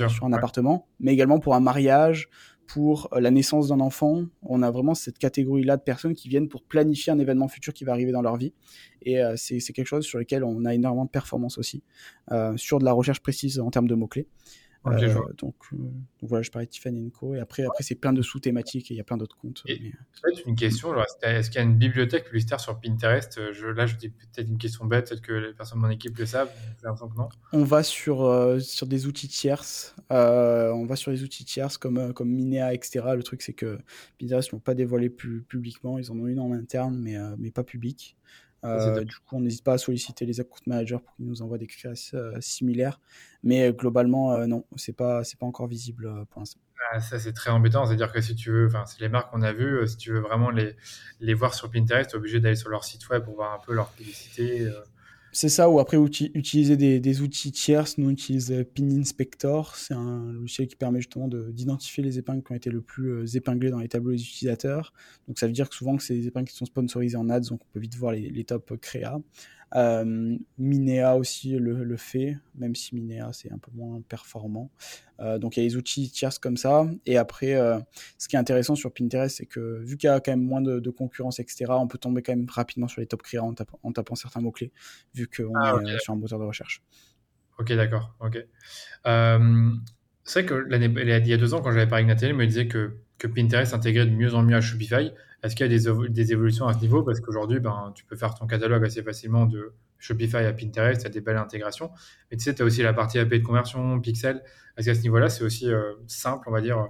sur, 0.10 0.26
un 0.26 0.34
appartement, 0.34 0.88
mais 1.00 1.14
également 1.14 1.40
pour 1.40 1.56
un 1.56 1.60
mariage, 1.60 2.30
pour 2.74 3.10
la 3.12 3.32
naissance 3.32 3.68
d'un 3.68 3.80
enfant. 3.80 4.24
On 4.44 4.62
a 4.62 4.72
vraiment 4.72 4.94
cette 4.94 5.18
catégorie-là 5.18 5.78
de 5.78 5.82
personnes 5.82 6.14
qui 6.14 6.30
viennent 6.30 6.48
pour 6.48 6.64
planifier 6.64 7.12
un 7.12 7.20
événement 7.20 7.48
futur 7.48 7.74
qui 7.74 7.84
va 7.84 7.92
arriver 7.92 8.12
dans 8.12 8.22
leur 8.22 8.38
vie. 8.38 8.54
Et 9.02 9.20
c'est 9.36 9.60
quelque 9.74 9.88
chose 9.88 10.06
sur 10.06 10.20
lequel 10.20 10.44
on 10.44 10.64
a 10.66 10.74
énormément 10.74 11.06
de 11.06 11.10
performance 11.10 11.58
aussi, 11.58 11.84
sur 12.56 12.80
de 12.80 12.86
la 12.86 12.94
recherche 12.94 13.20
précise 13.20 13.60
en 13.60 13.72
termes 13.72 13.88
de 13.88 13.96
mots-clés. 13.96 14.28
Euh, 14.88 15.14
donc, 15.38 15.56
donc, 15.72 16.30
voilà, 16.30 16.42
je 16.42 16.50
parlais 16.50 16.66
de 16.66 16.72
Tiffany 16.72 17.12
Co. 17.12 17.36
Et 17.36 17.40
après, 17.40 17.64
après 17.64 17.84
c'est 17.84 17.96
plein 17.96 18.14
de 18.14 18.22
sous-thématiques 18.22 18.90
et 18.90 18.96
il 18.96 18.98
y 18.98 19.02
a 19.02 19.04
plein 19.04 19.18
d'autres 19.18 19.38
comptes. 19.38 19.62
Et, 19.68 19.94
une 20.46 20.56
question, 20.56 20.94
est-ce 21.22 21.50
qu'il 21.50 21.60
y 21.60 21.64
a 21.64 21.68
une 21.68 21.78
bibliothèque 21.78 22.26
publicitaire 22.26 22.60
sur 22.60 22.80
Pinterest? 22.80 23.52
Je, 23.54 23.68
Là, 23.68 23.86
je 23.86 23.96
dis 23.96 24.10
peut-être 24.10 24.48
une 24.48 24.58
question 24.58 24.86
bête, 24.86 25.10
peut-être 25.10 25.22
que 25.22 25.34
les 25.34 25.54
personnes 25.54 25.80
de 25.80 25.86
mon 25.86 25.92
équipe 25.92 26.18
le 26.18 26.26
savent. 26.26 26.52
non. 26.84 27.30
On 27.54 27.64
va 27.64 27.84
sur, 27.84 28.24
euh, 28.24 28.60
sur 28.60 28.88
des 28.88 29.06
outils 29.06 29.28
tierces. 29.28 29.96
Euh, 30.12 30.72
on 30.72 30.86
va 30.86 30.96
sur 30.96 31.12
des 31.12 31.24
outils 31.24 31.46
tierces 31.46 31.78
comme, 31.78 32.14
comme 32.14 32.30
Minea, 32.30 32.74
etc. 32.74 33.06
Le 33.16 33.24
truc, 33.24 33.42
c'est 33.44 33.54
que 33.54 33.78
Pinterest 34.20 34.52
ne 34.52 34.58
l'ont 34.58 34.62
pas 34.62 34.74
dévoilé 34.74 35.10
plus 35.10 35.44
publiquement. 35.44 36.00
Ils 36.00 36.12
en 36.12 36.20
ont 36.20 36.28
une 36.28 36.40
en 36.40 36.52
interne, 36.52 36.98
mais, 36.98 37.18
mais 37.38 37.52
pas 37.52 37.64
public. 37.64 38.18
Euh, 38.64 39.04
du 39.04 39.16
coup, 39.16 39.38
on 39.38 39.42
n'hésite 39.42 39.64
pas 39.64 39.74
à 39.74 39.78
solliciter 39.78 40.26
les 40.26 40.40
account 40.40 40.60
managers 40.68 41.00
pour 41.04 41.16
qu'ils 41.16 41.26
nous 41.26 41.42
envoient 41.42 41.58
des 41.58 41.68
créations 41.68 42.18
euh, 42.18 42.42
similaires. 42.42 43.00
Mais 43.44 43.68
euh, 43.68 43.72
globalement, 43.72 44.46
non, 44.48 44.66
c'est 44.76 44.96
pas, 44.96 45.24
c'est 45.24 45.40
pas 45.40 45.46
encore 45.46 45.68
visible 45.68 46.26
pour 46.30 46.42
l'instant. 46.42 46.60
Ah, 46.92 47.00
ça, 47.00 47.20
c'est 47.20 47.34
très 47.34 47.52
embêtant. 47.52 47.86
C'est-à-dire 47.86 48.12
que 48.12 48.22
si 48.22 48.36
tu 48.36 48.52
veux, 48.52 48.68
enfin, 48.68 48.86
c'est 48.86 49.02
les 49.02 49.10
marques 49.10 49.32
qu'on 49.32 49.42
a 49.42 49.54
vues, 49.54 49.88
si 49.88 49.98
tu 49.98 50.12
veux 50.12 50.20
vraiment 50.20 50.50
les, 50.50 50.76
les 51.20 51.34
voir 51.34 51.54
sur 51.54 51.70
Pinterest, 51.70 52.10
tu 52.10 52.16
es 52.16 52.20
obligé 52.20 52.40
d'aller 52.40 52.56
sur 52.56 52.70
leur 52.70 52.84
site 52.84 53.08
web 53.10 53.24
pour 53.24 53.36
voir 53.36 53.54
un 53.54 53.60
peu 53.60 53.74
leur 53.74 53.90
publicité. 53.90 54.68
C'est 55.34 55.48
ça, 55.48 55.70
ou 55.70 55.80
après 55.80 55.98
utiliser 55.98 56.76
des, 56.76 57.22
outils 57.22 57.54
tierces. 57.54 57.98
Nous, 57.98 58.08
on 58.08 58.12
utilise 58.12 58.52
euh, 58.52 58.66
Pin 58.66 58.90
Inspector. 58.90 59.76
C'est 59.78 59.94
un 59.94 60.34
logiciel 60.34 60.68
qui 60.68 60.76
permet 60.76 61.00
justement 61.00 61.30
d'identifier 61.30 62.04
les 62.04 62.20
épingles 62.20 62.44
qui 62.44 62.52
ont 62.52 62.56
été 62.56 62.70
le 62.70 62.82
plus 62.82 63.12
euh, 63.12 63.26
épinglées 63.38 63.70
dans 63.70 63.80
les 63.80 63.88
tableaux 63.88 64.12
des 64.12 64.22
utilisateurs. 64.22 64.94
Donc 65.28 65.40
ça 65.40 65.48
veut 65.48 65.54
dire 65.54 65.70
que 65.70 65.76
souvent 65.76 65.96
que 65.96 66.04
c'est 66.04 66.16
des 66.16 66.28
épingles 66.28 66.50
qui 66.50 66.56
sont 66.58 66.66
sponsorisées 66.66 67.16
en 67.16 67.30
ads, 67.30 67.40
donc 67.42 67.62
on 67.64 67.74
peut 67.74 67.80
vite 67.80 67.96
voir 67.96 68.12
les, 68.12 68.30
les 68.30 68.44
top 68.44 68.78
créa. 68.82 69.20
Euh, 69.76 70.38
Minea 70.58 71.16
aussi 71.16 71.58
le, 71.58 71.98
fait, 71.98 72.38
même 72.56 72.76
si 72.76 72.94
Minea 72.94 73.32
c'est 73.32 73.52
un 73.52 73.58
peu 73.58 73.72
moins 73.74 74.02
performant. 74.02 74.70
Euh, 75.20 75.38
donc 75.38 75.56
il 75.56 75.64
y 75.64 75.66
a 75.66 75.70
des 75.70 75.78
outils 75.78 76.10
tierces 76.10 76.40
comme 76.40 76.58
ça. 76.58 76.88
Et 77.06 77.18
après, 77.18 77.56
euh, 77.56 77.80
ce 78.18 78.28
qui 78.28 78.36
est 78.36 78.40
intéressant 78.40 78.76
sur 78.76 78.94
Pinterest, 78.94 79.38
c'est 79.38 79.46
que 79.46 79.80
vu 79.84 79.98
qu'il 79.98 80.08
y 80.08 80.12
a 80.12 80.20
quand 80.20 80.32
même 80.32 80.44
moins 80.44 80.62
de, 80.62 80.90
concurrence, 80.90 81.40
etc., 81.40 81.66
on 81.70 81.88
peut 81.88 81.98
tomber 81.98 82.22
quand 82.22 82.36
même 82.36 82.48
rapidement 82.50 82.88
sur 82.88 83.02
les 83.02 83.08
top 83.08 83.22
créas 83.22 83.44
en, 83.44 83.54
tapant, 83.54 84.16
certains 84.16 84.42
mots-clés, 84.42 84.72
vu 85.14 85.28
qu'on 85.28 85.54
ah, 85.56 85.80
est 85.88 86.00
sur 86.00 86.14
un 86.14 86.18
moteur 86.18 86.40
de 86.40 86.46
recherche. 86.46 86.84
Ok, 87.58 87.72
d'accord. 87.74 88.16
Ok. 88.20 88.46
c'est 89.06 90.42
vrai 90.42 90.46
que 90.46 90.54
l'année, 90.54 90.92
il 91.02 91.28
y 91.30 91.34
a 91.34 91.38
deux 91.38 91.54
ans, 91.54 91.62
quand 91.62 91.72
j'avais 91.72 91.88
parlé 91.88 92.04
avec 92.04 92.16
Nathalie, 92.16 92.32
elle 92.32 92.38
me 92.38 92.46
disait 92.46 92.68
que, 92.68 92.98
que 93.18 93.28
Pinterest 93.28 93.74
intégrait 93.74 94.06
de 94.06 94.12
mieux 94.12 94.34
en 94.34 94.44
mieux 94.44 94.56
à 94.56 94.62
Shopify. 94.62 95.12
Est-ce 95.44 95.56
qu'il 95.56 95.66
y 95.66 95.76
a 95.76 96.08
des, 96.10 96.32
évolutions 96.32 96.68
à 96.68 96.74
ce 96.74 96.80
niveau? 96.80 97.04
Parce 97.04 97.20
qu'aujourd'hui, 97.20 97.60
ben, 97.60 97.92
tu 97.96 98.06
peux 98.06 98.16
faire 98.16 98.36
ton 98.36 98.46
catalogue 98.46 98.86
assez 98.86 99.02
facilement 99.02 99.46
de 99.46 99.74
Shopify 99.98 100.38
à 100.38 100.54
Pinterest, 100.54 101.02
tu 101.02 101.08
as 101.08 101.10
des 101.10 101.22
belles 101.22 101.38
intégrations. 101.38 101.92
Mais 102.30 102.38
tu 102.38 102.44
sais, 102.44 102.54
tu 102.54 102.62
as 102.62 102.66
aussi 102.66 102.84
la 102.84 102.94
partie 102.94 103.20
AP 103.20 103.30
de 103.30 103.38
conversion, 103.40 104.00
Pixel. 104.00 104.44
Est-ce 104.78 104.88
qu'à 104.88 104.96
ce 104.96 105.02
niveau-là, 105.02 105.30
c'est 105.30 105.44
aussi 105.44 105.72
euh, 105.72 105.94
simple, 106.08 106.48
on 106.48 106.52
va 106.52 106.62
dire 106.62 106.88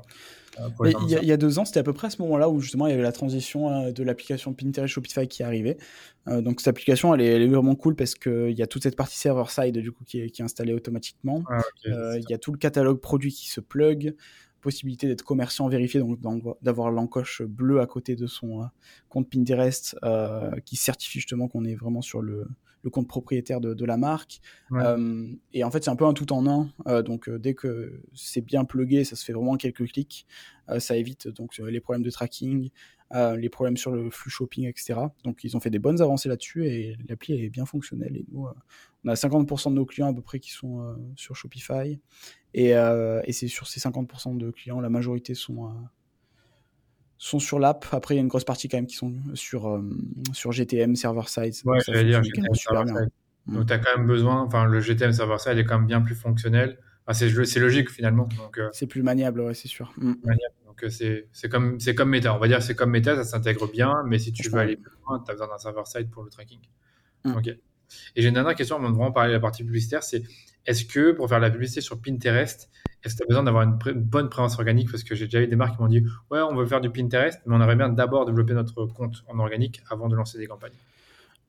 euh, 0.60 0.68
il, 0.84 1.26
y 1.26 1.32
a, 1.32 1.38
deux 1.38 1.60
ans, 1.60 1.66
c'était 1.66 1.80
à 1.80 1.84
peu 1.84 1.94
près 1.94 2.08
à 2.08 2.10
ce 2.10 2.22
moment-là 2.24 2.50
où 2.50 2.60
justement 2.60 2.86
il 2.86 2.90
y 2.90 2.94
avait 2.94 3.02
la 3.02 3.14
transition 3.14 3.70
euh, 3.70 3.92
de 3.94 4.04
l'application 4.04 4.54
Pinterest 4.54 4.94
Shopify 4.94 5.26
qui 5.26 5.44
arrivait. 5.44 5.78
donc 6.28 6.60
cette 6.60 6.68
application, 6.68 7.16
elle 7.16 7.22
est, 7.22 7.48
vraiment 7.48 7.74
cool 7.76 7.96
parce 7.96 8.16
qu'il 8.16 8.52
y 8.52 8.62
a 8.62 8.68
toute 8.68 8.84
cette 8.84 8.98
partie 8.98 9.18
server-side 9.18 9.78
du 9.78 9.94
coup 9.94 10.04
qui 10.04 10.20
est, 10.20 10.30
qui 10.30 10.42
est 10.42 10.46
installée 10.46 10.74
automatiquement. 10.74 11.42
Ah, 11.50 11.62
il 11.86 12.26
y 12.30 12.34
a 12.34 12.38
tout 12.38 12.52
le 12.52 12.58
catalogue 12.58 13.00
produit 13.00 13.32
qui 13.32 13.50
se 13.50 13.62
plug 13.62 14.14
possibilité 14.62 15.08
d'être 15.08 15.24
commerçant 15.24 15.68
vérifié, 15.68 16.00
donc 16.00 16.44
d'avoir 16.62 16.92
l'encoche 16.92 17.42
bleue 17.42 17.82
à 17.82 17.88
côté 17.88 18.16
de 18.16 18.28
son 18.28 18.62
euh, 18.62 18.66
compte 19.10 19.30
Pinterest 19.30 19.98
euh, 20.04 20.52
qui 20.66 20.76
certifie 20.76 21.20
justement 21.20 21.48
qu'on 21.48 21.66
est 21.66 21.76
vraiment 21.76 22.02
sur 22.02 22.22
le, 22.22 22.48
compte 22.92 23.08
propriétaire 23.08 23.62
de, 23.62 23.86
la 23.86 23.98
marque. 23.98 24.40
Euh, 24.72 25.28
et 25.54 25.64
en 25.64 25.70
fait, 25.70 25.84
c'est 25.84 25.92
un 25.92 25.96
peu 25.96 26.06
un 26.06 26.14
tout 26.14 26.34
en 26.34 26.48
un. 26.48 27.02
donc, 27.04 27.30
dès 27.30 27.54
que 27.54 28.02
c'est 28.16 28.42
bien 28.42 28.66
plugué, 28.66 29.04
ça 29.04 29.16
se 29.16 29.24
fait 29.24 29.34
vraiment 29.34 29.52
en 29.52 29.58
quelques 29.58 29.86
clics. 29.92 30.26
ça 30.80 30.98
évite 30.98 31.28
donc 31.28 31.58
les 31.58 31.80
problèmes 31.80 32.04
de 32.04 32.10
tracking, 32.10 32.72
les 33.14 33.50
problèmes 33.50 33.78
sur 33.78 33.92
le 33.92 34.10
flux 34.10 34.30
shopping, 34.30 34.68
etc. 34.68 35.00
Donc, 35.24 35.44
ils 35.44 35.58
ont 35.58 35.60
fait 35.60 35.70
des 35.70 35.80
bonnes 35.80 36.02
avancées 36.02 36.30
là-dessus 36.30 36.68
et 36.68 36.98
l'appli 37.10 37.34
est 37.34 37.50
bien 37.50 37.66
fonctionnelle. 37.66 38.16
Et 38.16 38.26
nous, 38.32 38.48
on 39.04 39.10
a 39.10 39.16
50% 39.16 39.70
de 39.70 39.76
nos 39.76 39.86
clients 39.86 40.08
à 40.08 40.14
peu 40.14 40.22
près 40.22 40.40
qui 40.40 40.52
sont 40.52 40.96
sur 41.16 41.36
Shopify. 41.36 42.00
Euh, 42.58 43.22
et, 43.26 43.34
c'est 43.34 43.48
sur 43.48 43.68
ces 43.68 43.80
50% 43.80 44.38
de 44.38 44.52
clients, 44.52 44.82
la 44.82 44.90
majorité 44.90 45.34
sont, 45.34 45.68
euh, 45.68 45.72
sont 47.18 47.40
sur 47.40 47.60
l'app. 47.60 47.86
Après, 47.92 48.16
il 48.16 48.18
y 48.18 48.20
a 48.20 48.22
une 48.22 48.28
grosse 48.28 48.44
partie 48.44 48.68
quand 48.68 48.78
même 48.78 48.88
qui 48.88 48.96
sont 48.96 49.14
sur, 49.34 49.70
euh, 49.70 49.82
sur 50.34 50.52
GTM, 50.52 50.96
server-side. 50.96 51.54
Ouais, 51.66 51.80
ça 51.80 51.92
veut 51.94 52.04
dire 52.04 52.24
GTM, 52.24 52.54
server-side. 52.54 53.10
Mm. 53.46 53.56
Donc, 53.56 53.68
tu 53.68 53.74
as 53.74 53.80
quand 53.80 53.98
même 53.98 54.08
besoin, 54.08 54.42
enfin, 54.42 54.66
le 54.66 54.80
GTM 54.80 55.14
server-side 55.14 55.58
est 55.58 55.66
quand 55.66 55.78
même 55.78 55.88
bien 55.88 56.02
plus 56.02 56.16
fonctionnel. 56.16 56.78
Enfin, 57.08 57.28
c'est 57.46 57.60
logique 57.60 57.90
finalement. 57.90 58.30
c'est 58.72 58.88
plus 58.88 59.04
maniable, 59.04 59.42
ouais, 59.42 59.54
c'est 59.54 59.68
sûr. 59.68 59.94
Mm. 59.98 60.14
Donc, 60.66 60.86
c'est 60.90 61.50
comme, 61.50 61.78
comme 61.96 62.10
Meta. 62.10 62.36
On 62.36 62.40
va 62.40 62.48
dire 62.48 62.62
c'est 62.62 62.76
comme 62.76 62.92
Meta, 62.92 63.16
ça 63.16 63.24
s'intègre 63.24 63.72
bien, 63.72 64.04
mais 64.06 64.20
si 64.20 64.32
tu 64.32 64.50
veux 64.50 64.60
aller 64.60 64.78
plus 64.78 64.96
loin, 65.06 65.22
tu 65.24 65.32
as 65.32 65.34
besoin 65.34 65.48
d'un 65.48 65.58
server-side 65.58 66.10
pour 66.10 66.24
le 66.24 66.30
tracking. 66.30 66.62
Mm. 67.26 67.36
Ok. 67.36 67.48
Et 68.16 68.22
j'ai 68.22 68.28
une 68.30 68.36
dernière 68.36 68.56
question 68.56 68.78
avant 68.78 68.90
de 68.90 68.96
vraiment 68.96 69.12
parler 69.12 69.30
de 69.30 69.36
la 69.36 69.42
partie 69.42 69.64
publicitaire, 69.64 70.04
c'est 70.04 70.24
est-ce 70.66 70.86
que 70.86 71.12
pour 71.12 71.28
faire 71.28 71.40
la 71.40 71.50
publicité 71.50 71.82
sur 71.82 72.00
Pinterest, 72.00 72.70
est-ce 73.04 73.16
que 73.16 73.18
tu 73.18 73.24
as 73.24 73.28
besoin 73.28 73.44
d'avoir 73.44 73.64
une 73.64 73.78
bonne 73.96 74.30
présence 74.30 74.56
organique? 74.56 74.92
Parce 74.92 75.04
que 75.04 75.16
j'ai 75.16 75.26
déjà 75.26 75.42
eu 75.42 75.48
des 75.48 75.56
marques 75.56 75.76
qui 75.76 75.82
m'ont 75.82 75.88
dit 75.88 76.06
Ouais, 76.30 76.40
on 76.42 76.56
veut 76.56 76.66
faire 76.66 76.82
du 76.82 76.90
Pinterest, 76.90 77.42
mais 77.46 77.56
on 77.56 77.62
aimerait 77.62 77.76
bien 77.76 77.90
d'abord 77.90 78.26
développer 78.26 78.54
notre 78.54 78.86
compte 78.86 79.24
en 79.28 79.40
organique 79.40 79.82
avant 79.90 80.08
de 80.08 80.16
lancer 80.16 80.38
des 80.38 80.48
campagnes. 80.48 80.72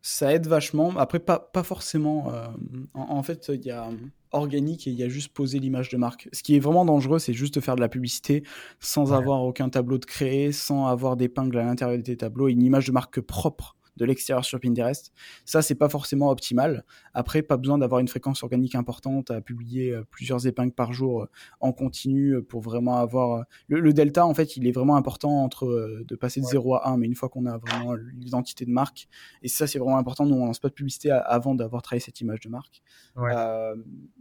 Ça 0.03 0.35
aide 0.35 0.49
vachement. 0.49 0.97
Après, 0.97 1.21
pas, 1.21 1.39
pas 1.39 1.63
forcément. 1.63 2.33
Euh, 2.33 2.49
en, 2.95 3.23
fait, 3.23 3.51
il 3.55 3.65
y 3.65 3.71
a 3.71 3.89
organique 4.33 4.89
et 4.89 4.91
il 4.91 4.97
y 4.97 5.05
a 5.05 5.09
juste 5.09 5.33
poser 5.33 5.61
l'image 5.61 5.91
de 5.91 5.97
marque. 5.97 6.29
Ce 6.33 6.43
qui 6.43 6.57
est 6.57 6.61
vraiment 6.61 6.85
dangereux, 6.85 7.21
c'est 7.21 7.33
juste 7.33 7.55
de 7.55 7.61
faire 7.61 7.77
de 7.77 7.81
la 7.81 7.89
publicité 7.89 8.43
sans 8.81 9.13
avoir 9.13 9.43
aucun 9.43 9.69
tableau 9.69 9.99
de 9.99 10.05
créer, 10.05 10.51
sans 10.51 10.87
avoir 10.89 11.17
d'épingle 11.17 11.57
à 11.59 11.65
l'intérieur 11.65 11.99
de 11.99 12.03
tes 12.03 12.17
tableaux, 12.17 12.49
une 12.49 12.63
image 12.63 12.87
de 12.87 12.93
marque 12.93 13.21
propre 13.21 13.77
de 13.97 14.05
l'extérieur 14.05 14.45
sur 14.45 14.61
Pinterest. 14.61 15.13
Ça, 15.45 15.63
c'est 15.63 15.75
pas 15.75 15.89
forcément 15.89 16.31
optimal. 16.31 16.85
Après, 17.15 17.43
pas 17.43 17.57
besoin 17.57 17.79
d'avoir 17.79 18.01
une 18.01 18.09
fréquence 18.09 18.43
organique 18.43 18.75
importante 18.75 19.31
à 19.31 19.41
publier 19.41 19.93
euh, 19.93 20.05
plusieurs 20.11 20.47
épingles 20.47 20.73
par 20.73 20.93
jour 20.93 21.23
euh, 21.23 21.27
en 21.61 21.73
continu 21.73 22.43
pour 22.43 22.61
vraiment 22.61 22.99
avoir. 22.99 23.45
Le, 23.69 23.93
delta, 23.93 24.27
en 24.27 24.35
fait, 24.35 24.57
il 24.57 24.67
est 24.67 24.73
vraiment 24.73 24.97
important 24.97 25.43
entre 25.43 26.03
de 26.07 26.17
passer 26.17 26.41
de 26.41 26.47
0 26.47 26.75
à 26.77 26.89
1, 26.91 26.97
mais 26.97 27.07
une 27.07 27.15
fois 27.15 27.29
qu'on 27.29 27.47
a 27.47 27.59
vraiment 27.59 27.95
l'identité 27.95 28.65
de 28.65 28.71
marque, 28.71 29.09
et 29.43 29.49
ça, 29.49 29.67
c'est 29.67 29.79
vraiment 29.79 29.99
important. 29.99 30.27
Nous, 30.27 30.35
on 30.35 30.47
lance 30.47 30.59
pas 30.59 30.69
de 30.69 30.75
publicité 30.75 31.11
avant 31.11 31.55
d'avoir 31.55 31.83
travaillé 31.83 32.01
cette 32.01 32.21
image 32.21 32.41
de 32.41 32.49
marque. 32.49 32.83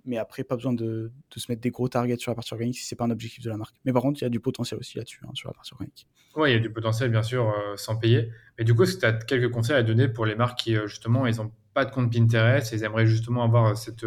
mais 0.05 0.17
après, 0.17 0.43
pas 0.43 0.55
besoin 0.55 0.73
de, 0.73 1.11
de, 1.31 1.39
se 1.39 1.51
mettre 1.51 1.61
des 1.61 1.71
gros 1.71 1.87
targets 1.87 2.17
sur 2.17 2.31
la 2.31 2.35
partie 2.35 2.53
organique 2.53 2.77
si 2.77 2.85
c'est 2.85 2.95
pas 2.95 3.05
un 3.05 3.11
objectif 3.11 3.43
de 3.43 3.49
la 3.49 3.57
marque. 3.57 3.75
Mais 3.85 3.93
par 3.93 4.01
contre, 4.01 4.19
il 4.21 4.23
y 4.23 4.27
a 4.27 4.29
du 4.29 4.39
potentiel 4.39 4.79
aussi 4.79 4.97
là-dessus, 4.97 5.21
hein, 5.23 5.31
sur 5.33 5.49
la 5.49 5.53
partie 5.53 5.73
organique. 5.73 6.07
Oui, 6.35 6.51
il 6.51 6.53
y 6.53 6.55
a 6.55 6.59
du 6.59 6.71
potentiel, 6.71 7.11
bien 7.11 7.23
sûr, 7.23 7.49
euh, 7.49 7.75
sans 7.75 7.97
payer. 7.97 8.31
Mais 8.57 8.63
du 8.63 8.75
coup, 8.75 8.85
que 8.85 8.91
tu 8.91 9.05
as 9.05 9.13
quelques 9.13 9.51
conseils 9.51 9.75
à 9.75 9.83
donner 9.83 10.07
pour 10.07 10.25
les 10.25 10.35
marques 10.35 10.59
qui, 10.59 10.75
euh, 10.75 10.87
justement, 10.87 11.25
ils 11.27 11.37
n'ont 11.37 11.51
pas 11.73 11.85
de 11.85 11.91
compte 11.91 12.11
Pinterest, 12.11 12.71
ils 12.71 12.83
aimeraient 12.83 13.07
justement 13.07 13.43
avoir 13.43 13.67
euh, 13.67 13.75
cette 13.75 14.05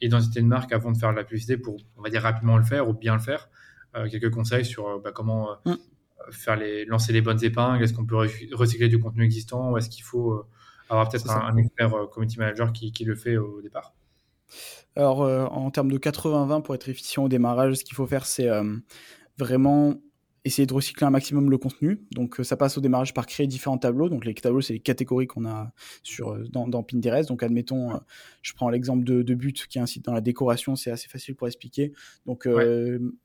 identité 0.00 0.40
de 0.40 0.46
marque 0.46 0.72
avant 0.72 0.92
de 0.92 0.98
faire 0.98 1.10
de 1.10 1.16
la 1.16 1.24
publicité 1.24 1.56
pour, 1.56 1.76
on 1.96 2.02
va 2.02 2.10
dire, 2.10 2.22
rapidement 2.22 2.56
le 2.56 2.64
faire 2.64 2.88
ou 2.88 2.92
bien 2.92 3.14
le 3.14 3.20
faire 3.20 3.48
Quelques 4.12 4.30
conseils 4.30 4.64
sur 4.64 5.00
bah, 5.00 5.10
comment 5.12 5.56
mm. 5.64 5.74
faire 6.30 6.54
les, 6.54 6.84
lancer 6.84 7.12
les 7.12 7.20
bonnes 7.20 7.42
épingles? 7.42 7.82
Est-ce 7.82 7.94
qu'on 7.94 8.06
peut 8.06 8.28
recycler 8.52 8.88
du 8.88 9.00
contenu 9.00 9.24
existant 9.24 9.72
ou 9.72 9.78
est-ce 9.78 9.88
qu'il 9.88 10.04
faut 10.04 10.46
avoir 10.88 11.08
peut-être 11.08 11.28
un, 11.28 11.56
expert 11.56 11.90
community 12.12 12.38
manager 12.38 12.72
qui, 12.72 12.92
qui, 12.92 13.04
le 13.04 13.16
fait 13.16 13.38
au 13.38 13.60
départ? 13.60 13.94
Alors, 14.94 15.20
en 15.20 15.68
termes 15.72 15.90
de 15.90 15.98
80-20, 15.98 16.62
pour 16.62 16.76
être 16.76 16.88
efficient 16.88 17.24
au 17.24 17.28
démarrage, 17.28 17.74
ce 17.74 17.82
qu'il 17.82 17.96
faut 17.96 18.06
faire, 18.06 18.24
c'est 18.24 18.48
vraiment 19.36 19.96
essayer 20.48 20.66
de 20.66 20.74
recycler 20.74 21.06
un 21.06 21.10
maximum 21.10 21.50
le 21.50 21.58
contenu. 21.58 22.00
Donc 22.12 22.40
euh, 22.40 22.44
ça 22.44 22.56
passe 22.56 22.76
au 22.76 22.80
démarrage 22.80 23.14
par 23.14 23.26
créer 23.26 23.46
différents 23.46 23.78
tableaux. 23.78 24.08
Donc 24.08 24.24
les 24.24 24.34
tableaux, 24.34 24.60
c'est 24.60 24.74
les 24.74 24.80
catégories 24.80 25.26
qu'on 25.26 25.46
a 25.46 25.72
sur, 26.02 26.32
euh, 26.32 26.44
dans, 26.48 26.82
Pinterest. 26.82 27.28
Donc 27.28 27.42
admettons, 27.42 27.94
euh, 27.94 27.98
je 28.42 28.52
prends 28.54 28.68
l'exemple 28.68 29.04
de, 29.04 29.22
de, 29.22 29.34
But, 29.34 29.66
qui 29.66 29.78
est 29.78 29.80
un 29.80 29.86
site 29.86 30.04
dans 30.04 30.12
la 30.12 30.20
décoration, 30.20 30.74
c'est 30.76 30.90
assez 30.90 31.08
facile 31.08 31.36
pour 31.36 31.46
expliquer. 31.46 31.92
Donc 32.26 32.48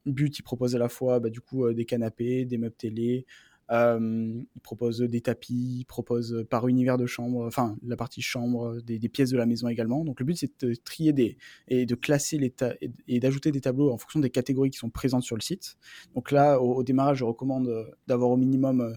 But, 0.06 0.40
il 0.40 0.44
propose 0.44 0.76
à 0.76 0.80
la 0.80 0.90
fois 0.90 1.20
bah, 1.20 1.30
du 1.30 1.42
coup 1.42 1.72
des 1.74 1.86
canapés, 1.86 2.46
des 2.46 2.58
meubles 2.58 2.76
télé, 2.76 3.26
il 3.74 4.62
propose 4.62 5.00
des 5.00 5.22
tapis, 5.22 5.80
il 5.80 5.86
propose 5.86 6.46
par 6.50 6.68
univers 6.68 6.98
de 6.98 7.06
chambre, 7.06 7.46
enfin 7.46 7.76
la 7.86 7.96
partie 7.96 8.22
chambre, 8.22 8.82
des, 8.82 9.00
pièces 9.10 9.32
de 9.32 9.38
la 9.38 9.46
maison 9.46 9.68
également. 9.68 10.04
Donc 10.04 10.20
le 10.20 10.26
but 10.26 10.38
c'est 10.38 10.52
de 10.66 10.76
trier 10.76 11.14
des 11.14 11.38
et 11.68 11.86
de 11.86 11.96
classer 11.96 12.38
les 12.38 12.54
et, 13.08 13.20
d'ajouter 13.20 13.52
des 13.52 13.62
tableaux 13.62 13.92
en 13.92 13.98
fonction 13.98 14.20
des 14.20 14.30
catégories 14.30 14.70
qui 14.70 14.78
sont 14.78 14.90
présentes 14.90 15.24
sur 15.24 15.36
le 15.36 15.42
site. 15.42 15.78
Donc 16.16 16.32
là 16.32 16.62
au, 16.62 16.84
démarrage 16.84 17.18
je 17.20 17.24
recommande 17.24 17.68
euh, 17.68 17.86
d'avoir 18.08 18.30
au 18.30 18.38
minimum 18.38 18.96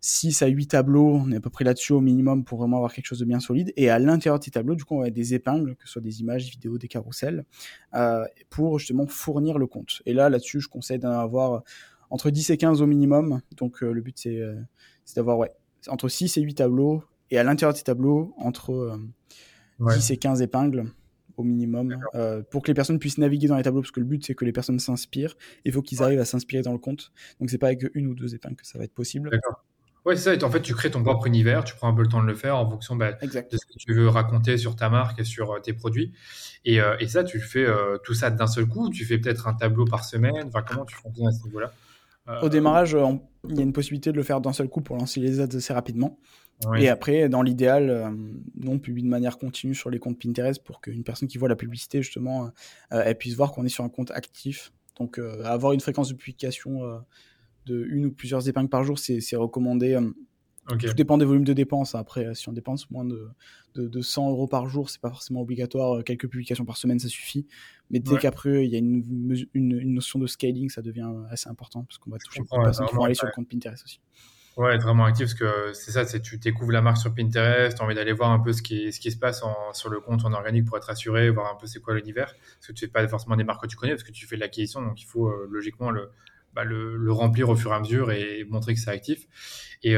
6 0.00 0.42
euh, 0.42 0.46
à 0.46 0.48
8 0.48 0.68
tableaux, 0.68 1.14
on 1.14 1.30
est 1.30 1.36
à 1.36 1.40
peu 1.40 1.50
près 1.50 1.64
là-dessus 1.64 1.92
au 1.92 2.00
minimum 2.00 2.44
pour 2.44 2.58
vraiment 2.58 2.76
avoir 2.76 2.92
quelque 2.92 3.06
chose 3.06 3.18
de 3.18 3.24
bien 3.24 3.40
solide. 3.40 3.72
Et 3.76 3.90
à 3.90 3.98
l'intérieur 3.98 4.38
de 4.38 4.44
ces 4.44 4.50
tableaux, 4.50 4.74
du 4.74 4.84
coup, 4.84 4.96
on 4.96 5.00
va 5.00 5.10
des 5.10 5.34
épingles, 5.34 5.76
que 5.76 5.86
ce 5.86 5.92
soit 5.94 6.02
des 6.02 6.20
images, 6.20 6.48
vidéos, 6.50 6.78
des 6.78 6.88
carousels, 6.88 7.44
pour 8.48 8.78
justement 8.78 9.06
fournir 9.06 9.58
le 9.58 9.66
compte. 9.66 10.02
Et 10.06 10.14
là, 10.14 10.30
là-dessus, 10.30 10.60
je 10.60 10.68
conseille 10.68 10.98
d'en 10.98 11.10
avoir 11.10 11.64
entre 12.10 12.30
10 12.30 12.50
et 12.50 12.56
15 12.56 12.82
au 12.82 12.86
minimum. 12.86 13.40
Donc 13.56 13.82
euh, 13.82 13.92
le 13.92 14.00
but 14.00 14.16
euh, 14.26 14.60
c'est 15.04 15.16
d'avoir 15.16 15.38
ouais, 15.38 15.52
entre 15.88 16.08
6 16.08 16.36
et 16.36 16.42
8 16.42 16.54
tableaux 16.54 17.02
et 17.30 17.38
à 17.38 17.44
l'intérieur 17.44 17.72
de 17.72 17.78
ces 17.78 17.84
tableaux 17.84 18.34
entre 18.38 18.98
10 19.80 20.10
euh, 20.10 20.14
et 20.14 20.16
15 20.16 20.42
épingles 20.42 20.84
au 21.36 21.44
minimum 21.44 21.96
pour 22.50 22.62
que 22.62 22.68
les 22.68 22.74
personnes 22.74 22.98
puissent 22.98 23.18
naviguer 23.18 23.46
dans 23.46 23.56
les 23.56 23.62
tableaux 23.62 23.80
parce 23.80 23.92
que 23.92 24.00
le 24.00 24.06
but 24.06 24.26
c'est 24.26 24.34
que 24.34 24.44
les 24.44 24.50
personnes 24.50 24.80
s'inspirent 24.80 25.36
il 25.64 25.72
faut 25.72 25.82
qu'ils 25.82 26.02
arrivent 26.02 26.18
à 26.18 26.24
s'inspirer 26.24 26.62
dans 26.62 26.72
le 26.72 26.78
compte 26.78 27.12
donc 27.38 27.48
c'est 27.48 27.58
pas 27.58 27.68
avec 27.68 27.88
une 27.94 28.08
ou 28.08 28.14
deux 28.16 28.34
épingles 28.34 28.56
que 28.56 28.66
ça 28.66 28.76
va 28.76 28.84
être 28.84 28.94
possible 28.94 29.30
D'accord. 29.30 29.64
Ouais, 30.04 30.16
c'est 30.16 30.38
ça. 30.38 30.46
En 30.46 30.50
fait, 30.50 30.62
tu 30.62 30.74
crées 30.74 30.90
ton 30.90 31.02
propre 31.02 31.26
univers, 31.26 31.64
tu 31.64 31.74
prends 31.74 31.88
un 31.88 31.94
peu 31.94 32.00
le 32.00 32.08
temps 32.08 32.22
de 32.22 32.26
le 32.26 32.34
faire 32.34 32.56
en 32.56 32.70
fonction 32.70 32.96
bah, 32.96 33.12
de 33.12 33.28
ce 33.28 33.66
que 33.66 33.78
tu 33.78 33.92
veux 33.92 34.08
raconter 34.08 34.56
sur 34.56 34.74
ta 34.74 34.88
marque 34.88 35.18
et 35.18 35.24
sur 35.24 35.60
tes 35.60 35.74
produits. 35.74 36.14
Et, 36.64 36.78
et 37.00 37.08
ça, 37.08 37.24
tu 37.24 37.40
fais 37.40 37.66
tout 38.04 38.14
ça 38.14 38.30
d'un 38.30 38.46
seul 38.46 38.66
coup. 38.66 38.88
Tu 38.88 39.04
fais 39.04 39.18
peut-être 39.18 39.48
un 39.48 39.54
tableau 39.54 39.84
par 39.84 40.04
semaine? 40.04 40.46
Enfin, 40.46 40.62
comment 40.62 40.86
tu 40.86 40.96
fonctionnes 40.96 41.26
à 41.26 41.32
ce 41.32 41.44
niveau-là? 41.44 41.72
Au 42.42 42.48
démarrage, 42.48 42.94
euh, 42.94 43.06
il 43.48 43.56
y 43.56 43.60
a 43.60 43.62
une 43.62 43.72
possibilité 43.72 44.12
de 44.12 44.16
le 44.16 44.22
faire 44.22 44.40
d'un 44.40 44.52
seul 44.52 44.68
coup 44.68 44.80
pour 44.80 44.96
lancer 44.96 45.20
les 45.20 45.40
ads 45.40 45.56
assez 45.56 45.72
rapidement. 45.72 46.18
Et 46.76 46.88
après, 46.88 47.28
dans 47.28 47.42
l'idéal, 47.42 47.88
euh, 47.88 48.10
nous, 48.10 48.72
on 48.72 48.78
publie 48.80 49.04
de 49.04 49.08
manière 49.08 49.38
continue 49.38 49.76
sur 49.76 49.90
les 49.90 50.00
comptes 50.00 50.18
Pinterest 50.20 50.62
pour 50.62 50.80
qu'une 50.80 51.04
personne 51.04 51.28
qui 51.28 51.38
voit 51.38 51.48
la 51.48 51.54
publicité, 51.54 52.02
justement, 52.02 52.46
euh, 52.92 53.02
elle 53.04 53.16
puisse 53.16 53.34
voir 53.34 53.52
qu'on 53.52 53.64
est 53.64 53.68
sur 53.68 53.84
un 53.84 53.88
compte 53.88 54.10
actif. 54.10 54.72
Donc, 54.98 55.20
avoir 55.44 55.72
une 55.72 55.80
fréquence 55.80 56.08
de 56.08 56.14
publication 56.14 56.80
de 57.66 57.86
une 57.88 58.06
ou 58.06 58.10
plusieurs 58.10 58.48
épingles 58.48 58.68
par 58.68 58.82
jour, 58.82 58.98
c'est 58.98 59.36
recommandé 59.36 59.96
tout 60.76 60.94
dépend 60.94 61.18
des 61.18 61.24
volumes 61.24 61.44
de 61.44 61.52
dépenses. 61.52 61.94
Après, 61.94 62.26
euh, 62.26 62.34
si 62.34 62.48
on 62.48 62.52
dépense 62.52 62.90
moins 62.90 63.04
de, 63.04 63.28
de, 63.74 64.00
100 64.00 64.30
euros 64.30 64.46
par 64.46 64.68
jour, 64.68 64.90
c'est 64.90 65.00
pas 65.00 65.10
forcément 65.10 65.40
obligatoire. 65.40 65.98
Euh, 65.98 66.02
quelques 66.02 66.28
publications 66.28 66.64
par 66.64 66.76
semaine, 66.76 66.98
ça 66.98 67.08
suffit. 67.08 67.46
Mais 67.90 68.00
dès 68.00 68.16
qu'après, 68.18 68.66
il 68.66 68.70
y 68.70 68.76
a 68.76 68.78
une, 68.78 69.34
une, 69.54 69.94
notion 69.94 70.18
de 70.18 70.26
scaling, 70.26 70.68
ça 70.68 70.82
devient 70.82 71.10
assez 71.30 71.48
important 71.48 71.84
parce 71.84 71.98
qu'on 71.98 72.10
va 72.10 72.18
toucher 72.18 72.40
de 72.40 72.62
personnes 72.62 72.86
qui 72.86 72.94
vont 72.94 73.04
aller 73.04 73.14
sur 73.14 73.26
le 73.26 73.32
compte 73.32 73.48
Pinterest 73.48 73.82
aussi. 73.84 74.00
Ouais, 74.58 74.74
être 74.74 74.82
vraiment 74.82 75.04
actif 75.04 75.26
parce 75.26 75.34
que 75.34 75.72
c'est 75.72 75.92
ça, 75.92 76.04
c'est 76.04 76.20
tu 76.20 76.36
découvres 76.36 76.72
la 76.72 76.82
marque 76.82 76.96
sur 76.96 77.14
Pinterest, 77.14 77.76
tu 77.76 77.80
as 77.80 77.84
envie 77.84 77.94
d'aller 77.94 78.12
voir 78.12 78.32
un 78.32 78.40
peu 78.40 78.52
ce 78.52 78.60
qui, 78.60 78.92
ce 78.92 78.98
qui 78.98 79.12
se 79.12 79.16
passe 79.16 79.40
sur 79.72 79.88
le 79.88 80.00
compte 80.00 80.24
en 80.24 80.32
organique 80.32 80.64
pour 80.64 80.76
être 80.76 80.90
assuré, 80.90 81.30
voir 81.30 81.54
un 81.54 81.56
peu 81.56 81.68
c'est 81.68 81.80
quoi 81.80 81.94
l'univers. 81.94 82.34
Parce 82.56 82.66
que 82.66 82.72
tu 82.72 82.86
fais 82.86 82.90
pas 82.90 83.06
forcément 83.06 83.36
des 83.36 83.44
marques 83.44 83.62
que 83.62 83.68
tu 83.68 83.76
connais, 83.76 83.92
parce 83.92 84.02
que 84.02 84.10
tu 84.10 84.26
fais 84.26 84.34
de 84.34 84.40
l'acquisition, 84.40 84.82
donc 84.82 85.00
il 85.00 85.04
faut 85.04 85.28
euh, 85.28 85.46
logiquement 85.48 85.92
le, 85.92 86.10
bah, 86.54 86.64
le, 86.64 86.96
le, 86.96 87.12
remplir 87.12 87.48
au 87.48 87.54
fur 87.54 87.70
et 87.70 87.74
à 87.74 87.78
mesure 87.78 88.10
et 88.10 88.44
montrer 88.50 88.74
que 88.74 88.80
c'est 88.80 88.90
actif. 88.90 89.28
Et 89.84 89.96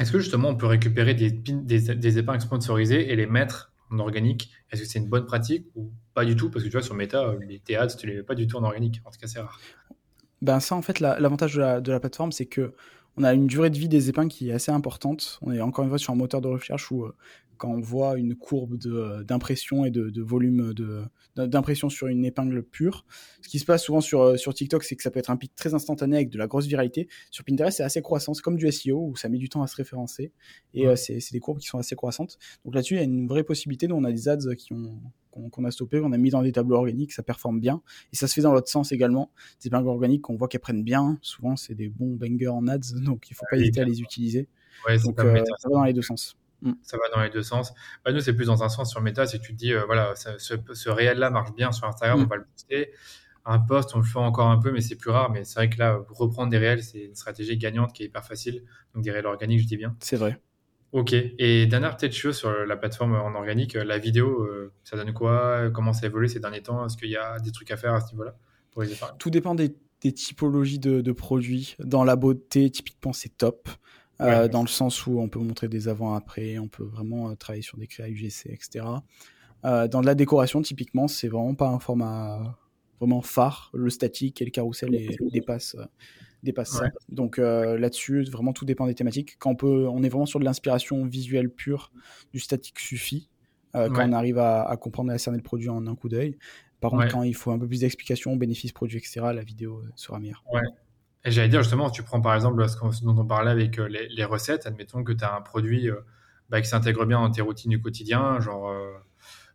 est-ce 0.00 0.12
que 0.12 0.18
justement 0.18 0.48
on 0.48 0.56
peut 0.56 0.66
récupérer 0.66 1.14
des, 1.14 1.30
des, 1.30 2.18
épingles 2.18 2.40
sponsorisées 2.40 3.12
et 3.12 3.16
les 3.16 3.26
mettre 3.26 3.70
en 3.90 3.98
organique? 3.98 4.50
Est-ce 4.70 4.82
que 4.82 4.88
c'est 4.88 4.98
une 4.98 5.08
bonne 5.10 5.26
pratique 5.26 5.66
ou 5.74 5.92
pas 6.14 6.24
du 6.24 6.34
tout? 6.34 6.50
Parce 6.50 6.64
que 6.64 6.70
tu 6.70 6.72
vois, 6.72 6.82
sur 6.82 6.94
Meta, 6.94 7.34
les 7.46 7.58
théâtres, 7.58 7.96
tu 7.98 8.06
les 8.06 8.16
mets 8.16 8.22
pas 8.22 8.34
du 8.34 8.46
tout 8.46 8.56
en 8.56 8.64
organique. 8.64 9.02
En 9.04 9.10
tout 9.10 9.20
cas, 9.20 9.26
c'est 9.26 9.40
rare. 9.40 9.60
Ben 10.40 10.58
ça, 10.58 10.74
en 10.74 10.80
fait, 10.80 11.00
l'avantage 11.00 11.54
de, 11.54 11.60
la, 11.60 11.80
de 11.82 11.92
la 11.92 12.00
plateforme, 12.00 12.32
c'est 12.32 12.46
que 12.46 12.72
on 13.20 13.24
a 13.24 13.34
une 13.34 13.46
durée 13.46 13.70
de 13.70 13.78
vie 13.78 13.88
des 13.88 14.08
épingles 14.08 14.30
qui 14.30 14.48
est 14.48 14.52
assez 14.52 14.72
importante. 14.72 15.38
On 15.42 15.52
est 15.52 15.60
encore 15.60 15.84
une 15.84 15.90
fois 15.90 15.98
sur 15.98 16.12
un 16.12 16.16
moteur 16.16 16.40
de 16.40 16.48
recherche 16.48 16.90
où 16.90 17.04
euh, 17.04 17.14
quand 17.58 17.68
on 17.68 17.80
voit 17.80 18.16
une 18.16 18.34
courbe 18.34 18.78
euh, 18.86 19.22
d'impression 19.22 19.84
et 19.84 19.90
de, 19.90 20.08
de 20.08 20.22
volume 20.22 20.72
d'impression 21.36 21.90
sur 21.90 22.06
une 22.06 22.24
épingle 22.24 22.62
pure. 22.62 23.04
Ce 23.42 23.48
qui 23.50 23.58
se 23.58 23.66
passe 23.66 23.84
souvent 23.84 24.00
sur, 24.00 24.22
euh, 24.22 24.36
sur 24.38 24.54
TikTok, 24.54 24.82
c'est 24.82 24.96
que 24.96 25.02
ça 25.02 25.10
peut 25.10 25.18
être 25.18 25.30
un 25.30 25.36
pic 25.36 25.54
très 25.54 25.74
instantané 25.74 26.16
avec 26.16 26.30
de 26.30 26.38
la 26.38 26.46
grosse 26.46 26.66
viralité. 26.66 27.08
Sur 27.30 27.44
Pinterest, 27.44 27.76
c'est 27.76 27.82
assez 27.82 28.00
croissant. 28.00 28.32
C'est 28.32 28.40
comme 28.42 28.56
du 28.56 28.72
SEO 28.72 29.08
où 29.10 29.16
ça 29.16 29.28
met 29.28 29.36
du 29.36 29.50
temps 29.50 29.62
à 29.62 29.66
se 29.66 29.76
référencer. 29.76 30.32
Et 30.72 30.86
euh, 30.86 30.96
c'est 30.96 31.20
des 31.32 31.40
courbes 31.40 31.58
qui 31.58 31.66
sont 31.66 31.78
assez 31.78 31.94
croissantes. 31.94 32.38
Donc 32.64 32.74
là-dessus, 32.74 32.94
il 32.94 32.98
y 32.98 33.00
a 33.00 33.04
une 33.04 33.28
vraie 33.28 33.44
possibilité. 33.44 33.86
Nous, 33.88 33.96
on 33.96 34.04
a 34.04 34.12
des 34.12 34.28
ads 34.30 34.54
qui 34.56 34.72
ont 34.72 34.98
qu'on 35.30 35.64
a 35.64 35.70
stoppé, 35.70 36.00
on 36.00 36.12
a 36.12 36.18
mis 36.18 36.30
dans 36.30 36.42
des 36.42 36.52
tableaux 36.52 36.76
organiques, 36.76 37.12
ça 37.12 37.22
performe 37.22 37.60
bien. 37.60 37.82
Et 38.12 38.16
ça 38.16 38.26
se 38.26 38.34
fait 38.34 38.42
dans 38.42 38.52
l'autre 38.52 38.68
sens 38.68 38.92
également. 38.92 39.30
Des 39.62 39.68
épingles 39.68 39.88
organiques 39.88 40.22
qu'on 40.22 40.36
voit 40.36 40.48
qu'elles 40.48 40.60
prennent 40.60 40.84
bien. 40.84 41.18
Souvent, 41.22 41.56
c'est 41.56 41.74
des 41.74 41.88
bons 41.88 42.14
bangers 42.16 42.48
en 42.48 42.66
ads, 42.66 42.78
donc 43.04 43.30
il 43.30 43.34
faut 43.34 43.46
pas 43.50 43.56
hésiter 43.56 43.80
à 43.80 43.84
les 43.84 44.00
utiliser. 44.00 44.48
donc, 45.04 45.16
ça 45.16 45.24
va 45.24 45.42
dans 45.70 45.84
les 45.84 45.92
deux 45.92 46.02
sens. 46.02 46.36
Mm. 46.62 46.72
Ça 46.82 46.96
va 46.96 47.16
dans 47.16 47.22
les 47.22 47.30
deux 47.30 47.42
sens. 47.42 47.72
Bah, 48.04 48.12
nous, 48.12 48.20
c'est 48.20 48.34
plus 48.34 48.46
dans 48.46 48.62
un 48.62 48.68
sens 48.68 48.90
sur 48.90 49.00
Meta, 49.00 49.26
c'est 49.26 49.38
que 49.38 49.44
tu 49.44 49.52
te 49.52 49.58
dis, 49.58 49.72
euh, 49.72 49.84
voilà, 49.86 50.14
ce, 50.14 50.56
ce 50.72 50.90
réel-là 50.90 51.30
marche 51.30 51.54
bien 51.54 51.72
sur 51.72 51.86
Instagram, 51.86 52.20
mm. 52.20 52.22
on 52.24 52.26
va 52.26 52.36
le 52.36 52.44
poster. 52.44 52.90
Un 53.46 53.58
post, 53.58 53.94
on 53.94 53.98
le 53.98 54.04
fait 54.04 54.18
encore 54.18 54.48
un 54.48 54.58
peu, 54.58 54.70
mais 54.70 54.82
c'est 54.82 54.96
plus 54.96 55.10
rare. 55.10 55.30
Mais 55.30 55.44
c'est 55.44 55.54
vrai 55.54 55.70
que 55.70 55.78
là, 55.78 55.98
reprendre 56.10 56.50
des 56.50 56.58
réels, 56.58 56.82
c'est 56.82 57.06
une 57.06 57.14
stratégie 57.14 57.56
gagnante 57.56 57.92
qui 57.92 58.02
est 58.02 58.06
hyper 58.06 58.24
facile. 58.24 58.64
Donc 58.94 59.02
des 59.02 59.10
réels 59.10 59.26
organiques, 59.26 59.60
je 59.60 59.66
dis 59.66 59.78
bien. 59.78 59.96
C'est 60.00 60.16
vrai. 60.16 60.38
Ok. 60.92 61.12
Et 61.12 61.66
dernière 61.66 61.96
petite 61.96 62.12
chose 62.12 62.36
sur 62.36 62.50
la 62.50 62.76
plateforme 62.76 63.14
en 63.14 63.34
organique, 63.34 63.74
la 63.74 63.98
vidéo, 63.98 64.42
euh, 64.42 64.72
ça 64.84 64.96
donne 64.96 65.12
quoi? 65.12 65.70
Comment 65.70 65.92
ça 65.92 66.06
évolue 66.06 66.28
ces 66.28 66.40
derniers 66.40 66.62
temps? 66.62 66.84
Est-ce 66.84 66.96
qu'il 66.96 67.10
y 67.10 67.16
a 67.16 67.38
des 67.38 67.52
trucs 67.52 67.70
à 67.70 67.76
faire 67.76 67.94
à 67.94 68.00
ce 68.00 68.10
niveau-là 68.12 68.34
pour 68.72 68.82
les 68.82 68.90
Tout 69.18 69.30
dépend 69.30 69.54
des, 69.54 69.72
typologies 70.00 70.78
de, 70.78 71.00
de, 71.00 71.12
produits. 71.12 71.76
Dans 71.78 72.04
la 72.04 72.16
beauté, 72.16 72.70
typiquement, 72.70 73.12
c'est 73.12 73.36
top. 73.36 73.68
Euh, 74.20 74.48
dans 74.48 74.62
le 74.62 74.68
sens 74.68 75.06
où 75.06 75.18
on 75.18 75.28
peut 75.28 75.38
montrer 75.38 75.68
des 75.68 75.88
avant-après, 75.88 76.58
on 76.58 76.68
peut 76.68 76.84
vraiment 76.84 77.30
euh, 77.30 77.34
travailler 77.34 77.62
sur 77.62 77.78
des 77.78 77.86
créas 77.86 78.08
UGC, 78.08 78.50
etc. 78.50 78.84
Euh, 79.64 79.88
dans 79.88 80.00
de 80.00 80.06
la 80.06 80.14
décoration, 80.14 80.60
typiquement, 80.62 81.08
c'est 81.08 81.28
vraiment 81.28 81.54
pas 81.54 81.68
un 81.68 81.78
format 81.78 82.58
vraiment 83.00 83.22
phare. 83.22 83.70
Le 83.74 83.90
statique 83.90 84.40
et 84.40 84.44
le 84.44 84.50
carrousel 84.50 84.94
et, 84.94 85.16
dépassent, 85.32 85.76
ça. 86.64 86.90
Donc 87.08 87.38
là-dessus, 87.38 88.24
vraiment 88.24 88.52
tout 88.52 88.64
dépend 88.64 88.86
des 88.86 88.94
thématiques. 88.94 89.36
Quand 89.38 89.50
on, 89.50 89.56
peut, 89.56 89.88
on 89.88 90.02
est 90.02 90.08
vraiment 90.08 90.26
sur 90.26 90.38
de 90.38 90.44
l'inspiration 90.44 91.04
visuelle 91.04 91.50
pure, 91.50 91.92
du 92.32 92.38
statique 92.38 92.78
suffit. 92.78 93.28
quand 93.72 94.08
on 94.08 94.12
arrive 94.12 94.38
à, 94.38 94.76
comprendre 94.80 95.10
et 95.10 95.14
à 95.14 95.18
cerner 95.18 95.38
le 95.38 95.42
produit 95.42 95.68
en 95.68 95.86
un 95.86 95.94
coup 95.96 96.08
d'œil. 96.08 96.38
Par 96.80 96.90
contre, 96.92 97.08
quand 97.08 97.22
il 97.22 97.34
faut 97.34 97.50
un 97.50 97.58
peu 97.58 97.66
plus 97.66 97.80
d'explications, 97.80 98.36
bénéfices 98.36 98.72
produits, 98.72 98.98
etc., 98.98 99.20
la 99.34 99.42
vidéo 99.42 99.82
sera 99.96 100.18
meilleure. 100.18 100.44
Ouais. 100.52 100.62
Et 101.24 101.30
j'allais 101.30 101.48
dire 101.48 101.62
justement, 101.62 101.90
tu 101.90 102.02
prends 102.02 102.20
par 102.20 102.34
exemple 102.34 102.66
ce 102.66 103.04
dont 103.04 103.16
on 103.18 103.26
parlait 103.26 103.50
avec 103.50 103.78
euh, 103.78 103.88
les, 103.88 104.24
recettes, 104.24 104.66
admettons 104.66 105.04
que 105.04 105.12
tu 105.12 105.24
as 105.24 105.34
un 105.34 105.42
produit 105.42 105.90
euh, 105.90 105.96
bah, 106.48 106.60
qui 106.62 106.68
s'intègre 106.68 107.04
bien 107.04 107.20
dans 107.20 107.30
tes 107.30 107.42
routines 107.42 107.70
du 107.70 107.80
quotidien, 107.80 108.40
genre 108.40 108.72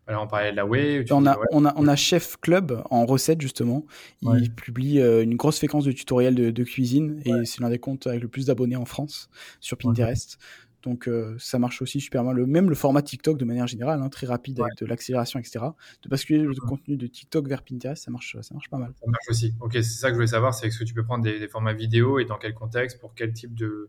euh, 0.08 0.14
on 0.16 0.26
parlait 0.26 0.52
de 0.52 0.56
la 0.56 0.66
Way. 0.66 1.04
On 1.10 1.26
a, 1.26 1.36
on, 1.52 1.64
a, 1.64 1.74
on 1.76 1.88
a 1.88 1.96
Chef 1.96 2.36
Club 2.40 2.82
en 2.90 3.06
recettes 3.06 3.40
justement. 3.40 3.84
Il 4.22 4.52
publie 4.54 5.00
une 5.00 5.36
grosse 5.36 5.58
fréquence 5.58 5.84
de 5.84 5.92
tutoriels 5.92 6.34
de, 6.34 6.64
cuisine 6.64 7.20
et 7.24 7.44
c'est 7.44 7.60
l'un 7.60 7.70
des 7.70 7.78
comptes 7.78 8.06
avec 8.06 8.22
le 8.22 8.28
plus 8.28 8.46
d'abonnés 8.46 8.76
en 8.76 8.84
France 8.84 9.28
sur 9.60 9.76
Pinterest. 9.78 10.38
Donc 10.86 11.10
ça 11.38 11.58
marche 11.58 11.82
aussi 11.82 12.00
super 12.00 12.22
bien. 12.22 12.32
Le, 12.32 12.46
même 12.46 12.68
le 12.68 12.76
format 12.76 13.02
TikTok 13.02 13.38
de 13.38 13.44
manière 13.44 13.66
générale, 13.66 14.00
hein, 14.00 14.08
très 14.08 14.28
rapide 14.28 14.60
avec 14.60 14.76
de 14.78 14.86
l'accélération, 14.86 15.40
etc. 15.40 15.64
De 16.02 16.08
basculer 16.08 16.38
le 16.44 16.54
contenu 16.54 16.96
de 16.96 17.08
TikTok 17.08 17.48
vers 17.48 17.64
Pinterest, 17.64 18.04
ça 18.04 18.10
marche, 18.12 18.36
ça 18.40 18.54
marche 18.54 18.70
pas 18.70 18.78
mal. 18.78 18.92
Ça 19.00 19.10
marche 19.10 19.28
aussi. 19.28 19.52
Ok, 19.60 19.72
c'est 19.74 19.82
ça 19.82 20.08
que 20.08 20.12
je 20.12 20.18
voulais 20.18 20.28
savoir, 20.28 20.54
c'est 20.54 20.68
est-ce 20.68 20.78
que 20.78 20.84
tu 20.84 20.94
peux 20.94 21.04
prendre 21.04 21.24
des, 21.24 21.48
formats 21.48 21.72
vidéo 21.72 22.20
et 22.20 22.24
dans 22.24 22.38
quel 22.38 22.54
contexte, 22.54 23.00
pour 23.00 23.14
quel 23.14 23.32
type 23.32 23.54
de, 23.54 23.88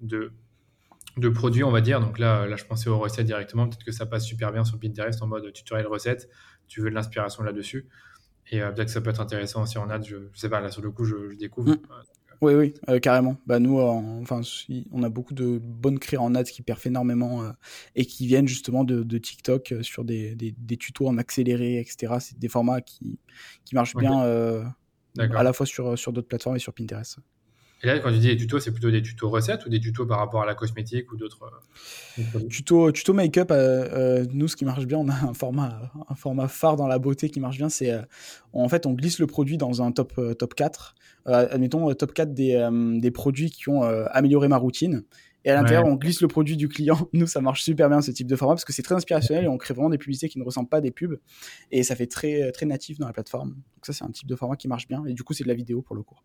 de, 0.00 0.32
de 1.20 1.28
produit, 1.28 1.64
on 1.64 1.70
va 1.70 1.80
dire. 1.80 2.00
Donc 2.00 2.18
là, 2.18 2.46
là, 2.46 2.56
je 2.56 2.64
pensais 2.64 2.88
aux 2.88 2.98
recettes 2.98 3.26
directement. 3.26 3.68
Peut-être 3.68 3.84
que 3.84 3.92
ça 3.92 4.06
passe 4.06 4.24
super 4.24 4.52
bien 4.52 4.64
sur 4.64 4.78
Pinterest 4.78 5.22
en 5.22 5.26
mode 5.26 5.52
tutoriel 5.52 5.86
recette. 5.86 6.28
Tu 6.66 6.80
veux 6.80 6.90
de 6.90 6.94
l'inspiration 6.94 7.42
là-dessus. 7.42 7.88
Et 8.50 8.60
peut-être 8.60 8.86
que 8.86 8.90
ça 8.90 9.00
peut 9.00 9.10
être 9.10 9.20
intéressant 9.20 9.62
aussi 9.62 9.78
en 9.78 9.90
ads. 9.90 10.02
Je, 10.02 10.16
je 10.32 10.38
sais 10.38 10.48
pas, 10.48 10.60
là, 10.60 10.70
sur 10.70 10.82
le 10.82 10.90
coup, 10.90 11.04
je, 11.04 11.36
découvre. 11.36 11.72
Mm. 11.72 11.78
Oui, 12.40 12.54
oui, 12.54 12.74
euh, 12.88 13.00
carrément. 13.00 13.36
Bah, 13.46 13.58
nous, 13.58 13.80
enfin, 13.80 14.42
on 14.92 15.02
a 15.02 15.08
beaucoup 15.08 15.34
de 15.34 15.58
bonnes 15.58 15.98
créas 15.98 16.20
en 16.20 16.34
ads 16.34 16.44
qui 16.44 16.62
perfent 16.62 16.86
énormément 16.86 17.42
euh, 17.42 17.50
et 17.96 18.06
qui 18.06 18.26
viennent 18.26 18.46
justement 18.46 18.84
de, 18.84 19.02
de 19.02 19.18
TikTok 19.18 19.72
euh, 19.72 19.82
sur 19.82 20.04
des, 20.04 20.36
des, 20.36 20.54
des, 20.56 20.76
tutos 20.76 21.08
en 21.08 21.18
accéléré, 21.18 21.80
etc. 21.80 22.14
C'est 22.20 22.38
des 22.38 22.48
formats 22.48 22.80
qui, 22.80 23.18
qui 23.64 23.74
marchent 23.74 23.96
bien 23.96 24.20
à 24.20 25.42
la 25.42 25.52
fois 25.52 25.66
sur, 25.66 25.98
sur 25.98 26.12
d'autres 26.12 26.28
plateformes 26.28 26.56
et 26.56 26.60
sur 26.60 26.72
Pinterest. 26.72 27.18
Et 27.82 27.86
là, 27.86 27.98
quand 28.00 28.10
tu 28.10 28.18
dis 28.18 28.26
des 28.26 28.36
tutos, 28.36 28.58
c'est 28.58 28.72
plutôt 28.72 28.90
des 28.90 29.02
tutos 29.02 29.28
recettes 29.28 29.64
ou 29.64 29.68
des 29.68 29.78
tutos 29.78 30.04
par 30.04 30.18
rapport 30.18 30.42
à 30.42 30.46
la 30.46 30.54
cosmétique 30.54 31.12
ou 31.12 31.16
d'autres 31.16 31.38
euh, 32.18 32.40
Tuto, 32.48 32.90
tuto 32.90 33.12
make-up, 33.12 33.52
euh, 33.52 33.88
euh, 33.92 34.26
nous, 34.32 34.48
ce 34.48 34.56
qui 34.56 34.64
marche 34.64 34.84
bien, 34.86 34.98
on 34.98 35.08
a 35.08 35.14
un 35.14 35.34
format, 35.34 35.92
un 36.08 36.14
format 36.16 36.48
phare 36.48 36.76
dans 36.76 36.88
la 36.88 36.98
beauté 36.98 37.30
qui 37.30 37.38
marche 37.38 37.56
bien. 37.56 37.68
C'est 37.68 37.96
en 38.52 38.68
fait, 38.68 38.86
on 38.86 38.94
glisse 38.94 39.20
le 39.20 39.26
produit 39.28 39.58
dans 39.58 39.80
un 39.80 39.92
top, 39.92 40.20
top 40.38 40.54
4. 40.54 40.96
admettons, 41.26 41.94
top 41.94 42.12
4 42.14 42.34
des, 42.34 42.68
des 43.00 43.10
produits 43.12 43.50
qui 43.50 43.68
ont 43.68 43.82
amélioré 43.82 44.48
ma 44.48 44.56
routine. 44.56 45.04
Et 45.44 45.50
à 45.50 45.54
l'intérieur, 45.54 45.86
on 45.86 45.94
glisse 45.94 46.20
le 46.20 46.26
produit 46.26 46.56
du 46.56 46.68
client. 46.68 47.08
Nous, 47.12 47.28
ça 47.28 47.40
marche 47.40 47.62
super 47.62 47.88
bien 47.88 48.02
ce 48.02 48.10
type 48.10 48.26
de 48.26 48.34
format 48.34 48.54
parce 48.54 48.64
que 48.64 48.72
c'est 48.72 48.82
très 48.82 48.96
inspirationnel 48.96 49.44
et 49.44 49.48
on 49.48 49.56
crée 49.56 49.72
vraiment 49.72 49.88
des 49.88 49.98
publicités 49.98 50.28
qui 50.28 50.38
ne 50.40 50.44
ressemblent 50.44 50.68
pas 50.68 50.78
à 50.78 50.80
des 50.80 50.90
pubs. 50.90 51.20
Et 51.70 51.84
ça 51.84 51.94
fait 51.94 52.08
très, 52.08 52.50
très 52.50 52.66
natif 52.66 52.98
dans 52.98 53.06
la 53.06 53.12
plateforme. 53.12 53.50
Donc, 53.50 53.86
ça, 53.86 53.92
c'est 53.92 54.04
un 54.04 54.10
type 54.10 54.26
de 54.26 54.34
format 54.34 54.56
qui 54.56 54.66
marche 54.66 54.88
bien. 54.88 55.04
Et 55.06 55.14
du 55.14 55.22
coup, 55.22 55.34
c'est 55.34 55.44
de 55.44 55.48
la 55.48 55.54
vidéo 55.54 55.80
pour 55.80 55.94
le 55.94 56.02
coup. 56.02 56.18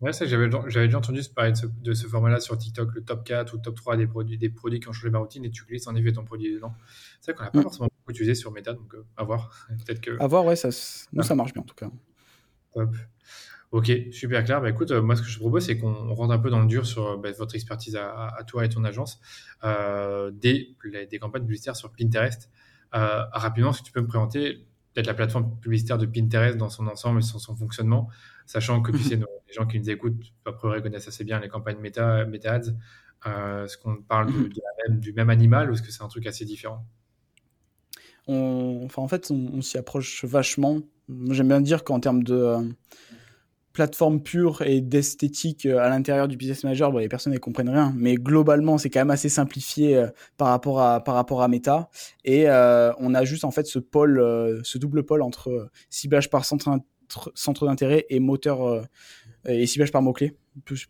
Ouais, 0.00 0.12
ça, 0.12 0.26
j'avais, 0.26 0.48
j'avais 0.68 0.86
déjà 0.86 0.98
entendu 0.98 1.20
parler 1.34 1.52
de 1.52 1.56
ce, 1.56 1.66
de 1.66 1.92
ce 1.92 2.06
format-là 2.06 2.38
sur 2.38 2.56
TikTok, 2.56 2.94
le 2.94 3.02
top 3.02 3.24
4 3.24 3.52
ou 3.52 3.56
le 3.56 3.62
top 3.62 3.74
3 3.74 3.96
des 3.96 4.06
produits, 4.06 4.38
des 4.38 4.48
produits 4.48 4.78
qui 4.78 4.88
ont 4.88 4.92
changé 4.92 5.10
ma 5.10 5.18
routine 5.18 5.44
et 5.44 5.50
tu 5.50 5.64
glisses 5.64 5.88
en 5.88 5.96
effet 5.96 6.12
ton 6.12 6.24
produit 6.24 6.54
dedans. 6.54 6.74
C'est 7.20 7.32
vrai 7.32 7.38
qu'on 7.38 7.44
n'a 7.44 7.50
pas 7.50 7.58
mm. 7.58 7.62
forcément 7.62 7.88
beaucoup 7.88 8.10
utilisé 8.12 8.34
sur 8.34 8.52
Meta, 8.52 8.74
donc 8.74 8.94
euh, 8.94 9.04
à 9.16 9.24
voir. 9.24 9.50
Peut-être 9.86 10.00
que. 10.00 10.16
À 10.20 10.26
voir, 10.26 10.44
ouais, 10.44 10.56
ça, 10.56 10.68
nous, 11.12 11.22
ça 11.22 11.34
marche 11.34 11.52
bien 11.52 11.62
en 11.62 11.66
tout 11.66 11.74
cas. 11.74 11.90
Top. 12.74 12.94
Ok, 13.70 13.92
super 14.12 14.44
clair. 14.44 14.62
Bah, 14.62 14.70
écoute, 14.70 14.90
euh, 14.92 15.02
moi, 15.02 15.14
ce 15.14 15.20
que 15.20 15.28
je 15.28 15.38
propose, 15.38 15.66
c'est 15.66 15.76
qu'on 15.78 16.14
rentre 16.14 16.32
un 16.32 16.38
peu 16.38 16.48
dans 16.48 16.60
le 16.60 16.66
dur 16.66 16.86
sur 16.86 17.06
euh, 17.06 17.16
bah, 17.18 17.30
votre 17.32 17.54
expertise 17.54 17.96
à, 17.96 18.28
à, 18.28 18.42
toi 18.44 18.64
et 18.64 18.68
ton 18.70 18.82
agence, 18.84 19.20
euh, 19.62 20.30
des, 20.30 20.74
des 21.10 21.18
campagnes 21.18 21.42
publicitaires 21.42 21.76
sur 21.76 21.92
Pinterest. 21.92 22.50
rapidement, 22.92 23.74
si 23.74 23.82
tu 23.82 23.92
peux 23.92 24.00
me 24.00 24.06
présenter 24.06 24.66
peut-être 24.94 25.06
la 25.06 25.14
plateforme 25.14 25.60
publicitaire 25.60 25.98
de 25.98 26.06
Pinterest 26.06 26.56
dans 26.56 26.70
son 26.70 26.86
ensemble 26.86 27.18
et 27.18 27.22
son, 27.22 27.38
son 27.38 27.54
fonctionnement, 27.54 28.08
sachant 28.48 28.80
que 28.80 28.90
tu 28.90 28.98
sais, 28.98 29.16
les 29.16 29.52
gens 29.52 29.66
qui 29.66 29.78
nous 29.78 29.90
écoutent, 29.90 30.32
à 30.46 30.52
peu 30.52 30.56
près, 30.56 30.82
connaissent 30.82 31.06
assez 31.06 31.22
bien 31.22 31.38
les 31.38 31.48
campagnes 31.48 31.78
méta, 31.78 32.24
méta 32.24 32.54
ads. 32.54 32.74
Euh, 33.26 33.64
est-ce 33.64 33.76
qu'on 33.76 33.96
parle 33.96 34.30
même, 34.32 35.00
du 35.00 35.12
même 35.12 35.28
animal 35.28 35.70
ou 35.70 35.74
est-ce 35.74 35.82
que 35.82 35.92
c'est 35.92 36.02
un 36.02 36.08
truc 36.08 36.26
assez 36.26 36.44
différent? 36.44 36.84
Enfin, 38.26 39.02
en 39.02 39.08
fait, 39.08 39.30
on, 39.30 39.60
s'y 39.60 39.76
approche 39.78 40.24
vachement. 40.24 40.80
J'aime 41.30 41.48
bien 41.48 41.60
dire 41.60 41.84
qu'en 41.84 42.00
termes 42.00 42.22
de 42.22 42.34
euh, 42.34 42.62
plateforme 43.72 44.22
pure 44.22 44.62
et 44.62 44.80
d'esthétique 44.80 45.66
euh, 45.66 45.78
à 45.78 45.88
l'intérieur 45.88 46.28
du 46.28 46.36
business 46.36 46.64
manager, 46.64 46.90
bon, 46.90 46.98
les 46.98 47.08
personnes 47.08 47.32
ne 47.34 47.38
comprennent 47.38 47.70
rien, 47.70 47.92
mais 47.96 48.14
globalement, 48.16 48.78
c'est 48.78 48.88
quand 48.88 49.00
même 49.00 49.10
assez 49.10 49.30
simplifié 49.30 50.06
par 50.38 50.48
rapport 50.48 50.80
à 50.80 51.04
par 51.04 51.14
rapport 51.14 51.42
à 51.42 51.48
Meta. 51.48 51.90
Et 52.24 52.48
on 52.48 53.14
a 53.14 53.24
juste 53.24 53.44
en 53.44 53.50
fait 53.50 53.66
ce 53.66 53.78
pôle, 53.78 54.22
ce 54.62 54.78
double 54.78 55.04
pôle 55.04 55.20
entre 55.20 55.70
ciblage 55.90 56.30
par 56.30 56.46
centre 56.46 56.80
centre 57.34 57.66
d'intérêt 57.66 58.06
et 58.10 58.20
moteur 58.20 58.62
euh, 58.66 58.82
et 59.46 59.66
ciblage 59.66 59.92
par 59.92 60.02
mots-clés 60.02 60.36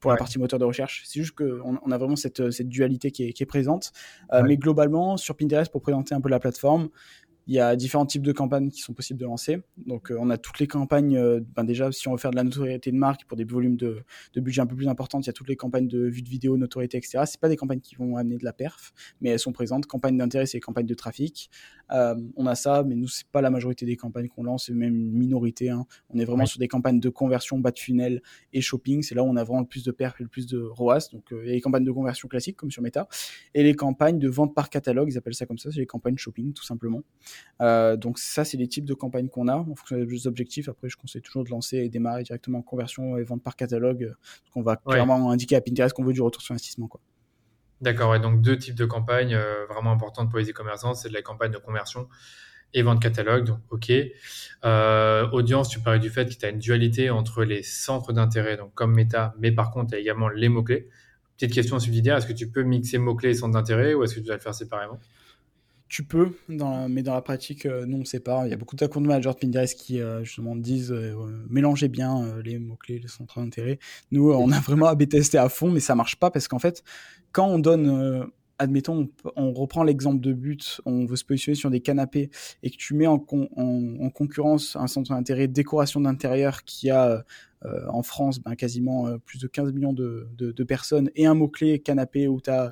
pour 0.00 0.10
la 0.10 0.16
partie 0.16 0.38
moteur 0.38 0.58
de 0.58 0.64
recherche. 0.64 1.02
C'est 1.06 1.20
juste 1.20 1.34
qu'on 1.34 1.78
on 1.82 1.90
a 1.90 1.98
vraiment 1.98 2.16
cette, 2.16 2.50
cette 2.50 2.68
dualité 2.68 3.10
qui 3.10 3.24
est, 3.24 3.32
qui 3.32 3.42
est 3.42 3.46
présente. 3.46 3.92
Euh, 4.32 4.42
mais 4.42 4.56
globalement, 4.56 5.16
sur 5.16 5.36
Pinterest, 5.36 5.70
pour 5.70 5.82
présenter 5.82 6.14
un 6.14 6.20
peu 6.20 6.28
la 6.28 6.40
plateforme, 6.40 6.88
il 7.48 7.54
y 7.54 7.60
a 7.60 7.74
différents 7.76 8.04
types 8.04 8.22
de 8.22 8.32
campagnes 8.32 8.68
qui 8.68 8.82
sont 8.82 8.92
possibles 8.92 9.18
de 9.18 9.24
lancer. 9.24 9.62
Donc, 9.86 10.10
euh, 10.10 10.18
on 10.20 10.28
a 10.28 10.36
toutes 10.36 10.58
les 10.58 10.66
campagnes. 10.66 11.16
Euh, 11.16 11.40
ben 11.56 11.64
déjà, 11.64 11.90
si 11.90 12.06
on 12.06 12.12
veut 12.12 12.18
faire 12.18 12.30
de 12.30 12.36
la 12.36 12.44
notoriété 12.44 12.92
de 12.92 12.96
marque 12.96 13.24
pour 13.24 13.38
des 13.38 13.44
volumes 13.44 13.76
de, 13.76 14.02
de 14.34 14.40
budget 14.40 14.60
un 14.60 14.66
peu 14.66 14.76
plus 14.76 14.86
importants, 14.86 15.18
il 15.20 15.26
y 15.26 15.30
a 15.30 15.32
toutes 15.32 15.48
les 15.48 15.56
campagnes 15.56 15.88
de 15.88 15.98
vue 15.98 16.20
de 16.20 16.28
vidéo, 16.28 16.58
notoriété, 16.58 16.98
etc. 16.98 17.20
C'est 17.24 17.40
pas 17.40 17.48
des 17.48 17.56
campagnes 17.56 17.80
qui 17.80 17.94
vont 17.94 18.18
amener 18.18 18.36
de 18.36 18.44
la 18.44 18.52
perf, 18.52 18.92
mais 19.22 19.30
elles 19.30 19.38
sont 19.38 19.52
présentes. 19.52 19.86
Campagnes 19.86 20.18
d'intérêt, 20.18 20.44
c'est 20.44 20.60
campagnes 20.60 20.86
de 20.86 20.94
trafic. 20.94 21.48
Euh, 21.92 22.14
on 22.36 22.46
a 22.46 22.54
ça, 22.54 22.82
mais 22.84 22.94
nous, 22.94 23.08
c'est 23.08 23.26
pas 23.28 23.40
la 23.40 23.50
majorité 23.50 23.86
des 23.86 23.96
campagnes 23.96 24.28
qu'on 24.28 24.42
lance, 24.42 24.66
c'est 24.66 24.74
même 24.74 24.94
une 24.94 25.12
minorité. 25.12 25.70
Hein. 25.70 25.86
On 26.10 26.18
est 26.18 26.24
vraiment 26.24 26.46
sur 26.46 26.58
des 26.58 26.68
campagnes 26.68 27.00
de 27.00 27.08
conversion, 27.08 27.58
bas 27.58 27.70
de 27.70 27.78
funnel 27.78 28.22
et 28.52 28.60
shopping. 28.60 29.02
C'est 29.02 29.14
là 29.14 29.22
où 29.22 29.26
on 29.26 29.36
a 29.36 29.44
vraiment 29.44 29.60
le 29.60 29.66
plus 29.66 29.84
de 29.84 29.90
perf 29.90 30.20
et 30.20 30.24
le 30.24 30.28
plus 30.28 30.46
de 30.46 30.60
ROAS. 30.60 31.08
Donc, 31.12 31.24
il 31.30 31.46
y 31.46 31.50
a 31.50 31.52
les 31.52 31.60
campagnes 31.60 31.84
de 31.84 31.92
conversion 31.92 32.28
classiques, 32.28 32.56
comme 32.56 32.70
sur 32.70 32.82
Meta, 32.82 33.08
et 33.54 33.62
les 33.62 33.74
campagnes 33.74 34.18
de 34.18 34.28
vente 34.28 34.54
par 34.54 34.70
catalogue, 34.70 35.08
ils 35.10 35.18
appellent 35.18 35.34
ça 35.34 35.46
comme 35.46 35.58
ça, 35.58 35.70
c'est 35.70 35.80
les 35.80 35.86
campagnes 35.86 36.16
shopping, 36.16 36.52
tout 36.52 36.64
simplement. 36.64 37.02
donc, 37.60 38.18
ça, 38.18 38.44
c'est 38.44 38.56
les 38.56 38.68
types 38.68 38.84
de 38.84 38.94
campagnes 38.94 39.28
qu'on 39.28 39.48
a 39.48 39.56
en 39.56 39.74
fonction 39.74 39.96
des 39.96 40.26
objectifs. 40.26 40.68
Après, 40.68 40.88
je 40.88 40.96
conseille 40.96 41.22
toujours 41.22 41.44
de 41.44 41.50
lancer 41.50 41.78
et 41.78 41.88
démarrer 41.88 42.22
directement 42.22 42.58
en 42.58 42.62
conversion 42.62 43.16
et 43.16 43.22
vente 43.22 43.42
par 43.42 43.56
catalogue. 43.56 44.14
Parce 44.18 44.50
qu'on 44.52 44.62
va 44.62 44.76
clairement 44.76 45.30
indiquer 45.30 45.56
à 45.56 45.60
Pinterest 45.60 45.94
qu'on 45.94 46.04
veut 46.04 46.12
du 46.12 46.22
retour 46.22 46.42
sur 46.42 46.52
investissement. 46.52 46.88
Quoi. 46.88 47.00
D'accord, 47.80 48.10
ouais, 48.10 48.20
donc 48.20 48.40
deux 48.42 48.58
types 48.58 48.74
de 48.74 48.84
campagnes 48.84 49.34
euh, 49.34 49.64
vraiment 49.66 49.92
importantes 49.92 50.30
pour 50.30 50.38
les 50.38 50.50
e-commerçants. 50.50 50.94
C'est 50.94 51.08
de 51.08 51.14
la 51.14 51.22
campagne 51.22 51.52
de 51.52 51.58
conversion 51.58 52.08
et 52.74 52.82
vente 52.82 53.00
catalogue. 53.00 53.44
Donc, 53.44 53.60
OK. 53.70 53.92
Euh, 54.64 55.28
audience, 55.30 55.68
tu 55.68 55.80
parlais 55.80 56.00
du 56.00 56.10
fait 56.10 56.28
que 56.28 56.38
tu 56.38 56.44
as 56.44 56.50
une 56.50 56.58
dualité 56.58 57.10
entre 57.10 57.44
les 57.44 57.62
centres 57.62 58.12
d'intérêt, 58.12 58.56
donc 58.56 58.74
comme 58.74 58.94
Meta, 58.94 59.34
mais 59.38 59.52
par 59.52 59.70
contre, 59.70 59.90
tu 59.90 59.96
as 59.96 59.98
également 60.00 60.28
les 60.28 60.48
mots-clés. 60.48 60.88
Petite 61.36 61.54
question 61.54 61.78
subsidiaire, 61.78 62.16
est-ce 62.16 62.26
que 62.26 62.32
tu 62.32 62.50
peux 62.50 62.62
mixer 62.62 62.98
mots-clés 62.98 63.30
et 63.30 63.34
centres 63.34 63.54
d'intérêt 63.54 63.94
ou 63.94 64.02
est-ce 64.02 64.16
que 64.16 64.20
tu 64.20 64.26
dois 64.26 64.34
le 64.34 64.40
faire 64.40 64.54
séparément? 64.54 64.98
Tu 65.88 66.04
peux, 66.04 66.32
mais 66.48 67.02
dans 67.02 67.14
la 67.14 67.22
pratique, 67.22 67.64
euh, 67.64 67.86
non, 67.86 67.98
on 67.98 68.00
ne 68.00 68.04
sait 68.04 68.20
pas. 68.20 68.46
Il 68.46 68.50
y 68.50 68.52
a 68.52 68.56
beaucoup 68.56 68.76
de 68.76 68.86
compte 68.86 69.06
managers 69.06 69.30
de 69.30 69.34
Pinterest 69.36 69.78
qui 69.78 70.00
euh, 70.00 70.22
justement 70.22 70.54
disent 70.54 70.92
euh, 70.92 71.14
mélangez 71.48 71.88
bien 71.88 72.40
les 72.44 72.58
mots-clés, 72.58 72.98
les 72.98 73.08
centres 73.08 73.40
d'intérêt. 73.40 73.78
Nous, 74.10 74.30
on 74.30 74.52
a 74.52 74.60
vraiment 74.60 74.86
AB 74.86 75.08
testé 75.08 75.38
à 75.38 75.48
fond, 75.48 75.70
mais 75.70 75.80
ça 75.80 75.94
marche 75.94 76.16
pas 76.16 76.30
parce 76.30 76.46
qu'en 76.46 76.58
fait, 76.58 76.82
quand 77.32 77.46
on 77.46 77.58
donne 77.58 78.30
admettons, 78.60 79.08
on, 79.36 79.52
reprend 79.52 79.84
l'exemple 79.84 80.20
de 80.20 80.32
but, 80.32 80.80
on 80.84 81.06
veut 81.06 81.14
se 81.14 81.24
positionner 81.24 81.54
sur 81.54 81.70
des 81.70 81.80
canapés 81.80 82.28
et 82.64 82.70
que 82.70 82.76
tu 82.76 82.92
mets 82.94 83.06
en, 83.06 83.24
en 83.24 84.10
concurrence 84.10 84.74
un 84.74 84.88
centre 84.88 85.10
d'intérêt 85.10 85.46
décoration 85.46 86.00
d'intérieur 86.00 86.64
qui 86.64 86.90
a 86.90 87.24
euh, 87.64 87.86
en 87.88 88.02
France, 88.02 88.38
ben, 88.38 88.54
quasiment 88.54 89.08
euh, 89.08 89.18
plus 89.18 89.40
de 89.40 89.48
15 89.48 89.72
millions 89.72 89.92
de, 89.92 90.28
personnes 90.64 91.10
et 91.16 91.26
un 91.26 91.34
mot-clé 91.34 91.80
canapé 91.80 92.28
où 92.28 92.40
tu 92.40 92.50
as, 92.50 92.66
euh, 92.66 92.70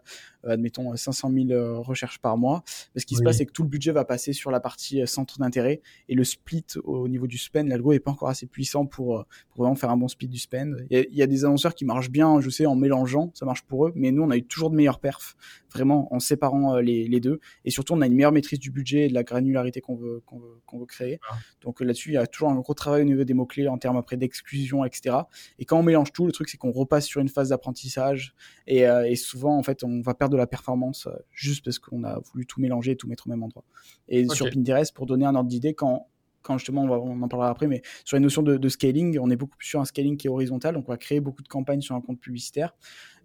admettons, 0.48 0.94
500 0.94 1.30
000 1.48 1.82
recherches 1.82 2.18
par 2.18 2.37
mois. 2.37 2.62
Mais 2.94 3.00
ce 3.00 3.06
qui 3.06 3.14
se 3.14 3.22
passe, 3.22 3.38
c'est 3.38 3.46
que 3.46 3.52
tout 3.52 3.62
le 3.62 3.68
budget 3.68 3.92
va 3.92 4.04
passer 4.04 4.32
sur 4.32 4.50
la 4.50 4.61
partie 4.61 5.06
centre 5.06 5.38
d'intérêt 5.38 5.80
et 6.09 6.14
le 6.14 6.24
split 6.24 6.64
au 6.85 7.09
niveau 7.09 7.26
du 7.26 7.38
spend, 7.38 7.68
l'algo 7.68 7.92
est 7.92 8.00
pas 8.00 8.11
encore 8.11 8.28
assez 8.28 8.46
puissant 8.46 8.87
pour, 8.87 9.24
vraiment 9.56 9.74
faire 9.74 9.90
un 9.90 9.96
bon 9.96 10.09
split 10.09 10.28
du 10.28 10.38
spend. 10.38 10.76
Il 10.90 11.06
y, 11.12 11.22
a, 11.22 11.26
des 11.26 11.44
annonceurs 11.44 11.74
qui 11.74 11.85
marchent 11.85 12.11
bien, 12.11 12.40
je 12.40 12.50
sais, 12.50 12.66
en 12.66 12.76
mélangeant, 12.76 13.30
ça 13.35 13.46
marche 13.46 13.62
pour 13.62 13.87
eux, 13.87 13.92
mais 13.94 14.11
nous, 14.11 14.22
on 14.22 14.30
a 14.30 14.37
eu 14.37 14.42
toujours 14.42 14.70
de 14.70 14.76
meilleurs 14.76 15.00
perfs, 15.00 15.37
vraiment 15.72 16.12
en 16.14 16.20
séparant 16.20 16.76
les, 16.76 17.20
deux. 17.20 17.40
Et 17.64 17.70
surtout, 17.70 17.94
on 17.94 18.00
a 18.02 18.06
une 18.06 18.14
meilleure 18.14 18.32
maîtrise 18.32 18.59
du 18.59 18.70
budget 18.70 19.06
et 19.06 19.09
de 19.09 19.14
la 19.14 19.22
granularité 19.22 19.80
qu'on 19.80 19.96
veut, 19.96 20.22
qu'on 20.26 20.38
veut, 20.78 20.87
créer. 20.87 21.18
Ah. 21.30 21.37
Donc 21.62 21.80
là-dessus, 21.80 22.11
il 22.11 22.14
y 22.14 22.18
a 22.18 22.26
toujours 22.26 22.50
un 22.50 22.56
gros 22.56 22.74
travail 22.74 23.02
au 23.02 23.04
niveau 23.04 23.24
des 23.24 23.35
mots-clés 23.35 23.68
en 23.68 23.78
termes 23.78 23.96
après 23.96 24.16
d'exclusion 24.16 24.85
etc. 24.85 25.16
Et 25.59 25.64
quand 25.64 25.78
on 25.78 25.82
mélange 25.82 26.12
tout, 26.12 26.26
le 26.26 26.32
truc 26.32 26.48
c'est 26.48 26.56
qu'on 26.56 26.72
repasse 26.72 27.06
sur 27.06 27.20
une 27.20 27.28
phase 27.28 27.50
d'apprentissage 27.50 28.35
euh, 28.70 29.02
et, 29.02 29.16
souvent 29.16 29.56
en 29.56 29.62
fait 29.62 29.85
on 29.85 30.00
va 30.00 30.14
perdre 30.14 30.36
de 30.37 30.42
la 30.42 30.46
performance 30.46 31.07
euh, 31.07 31.16
juste 31.31 31.64
parce 31.64 31.79
qu'on 31.79 32.05
a 32.05 32.18
voulu 32.18 32.46
tout 32.46 32.61
mélanger 32.61 32.92
et 32.92 32.96
tout 32.96 33.09
mettre 33.09 33.27
au 33.27 33.31
même 33.31 33.42
endroit. 33.42 33.64
Et 34.09 34.27
sur 34.29 34.49
Pinterest, 34.51 34.94
pour 34.94 35.07
donner 35.07 35.27
un 35.27 35.35
ordre 35.35 35.49
d'idée, 35.49 35.75
quand 35.75 36.09
quand 36.42 36.59
justement 36.59 36.83
on, 36.83 36.88
va, 36.88 37.01
on 37.01 37.20
en 37.22 37.27
parlera 37.27 37.51
après, 37.51 37.66
mais 37.66 37.83
sur 38.05 38.16
les 38.16 38.22
notions 38.22 38.40
de, 38.40 38.68
scaling, 38.68 39.18
on 39.18 39.31
est 39.31 39.37
beaucoup 39.37 39.57
plus 39.57 39.66
sur 39.66 39.81
un 39.81 39.85
scaling 39.85 40.16
qui 40.16 40.29
est 40.29 40.31
horizontal, 40.31 40.77
donc 40.77 40.88
on 40.88 40.92
va 40.92 40.96
créer 40.96 41.18
beaucoup 41.18 41.42
de 41.42 41.49
campagnes 41.49 41.81
sur 41.81 41.96
un 41.96 42.01
compte 42.01 42.20
publicitaire. 42.20 42.77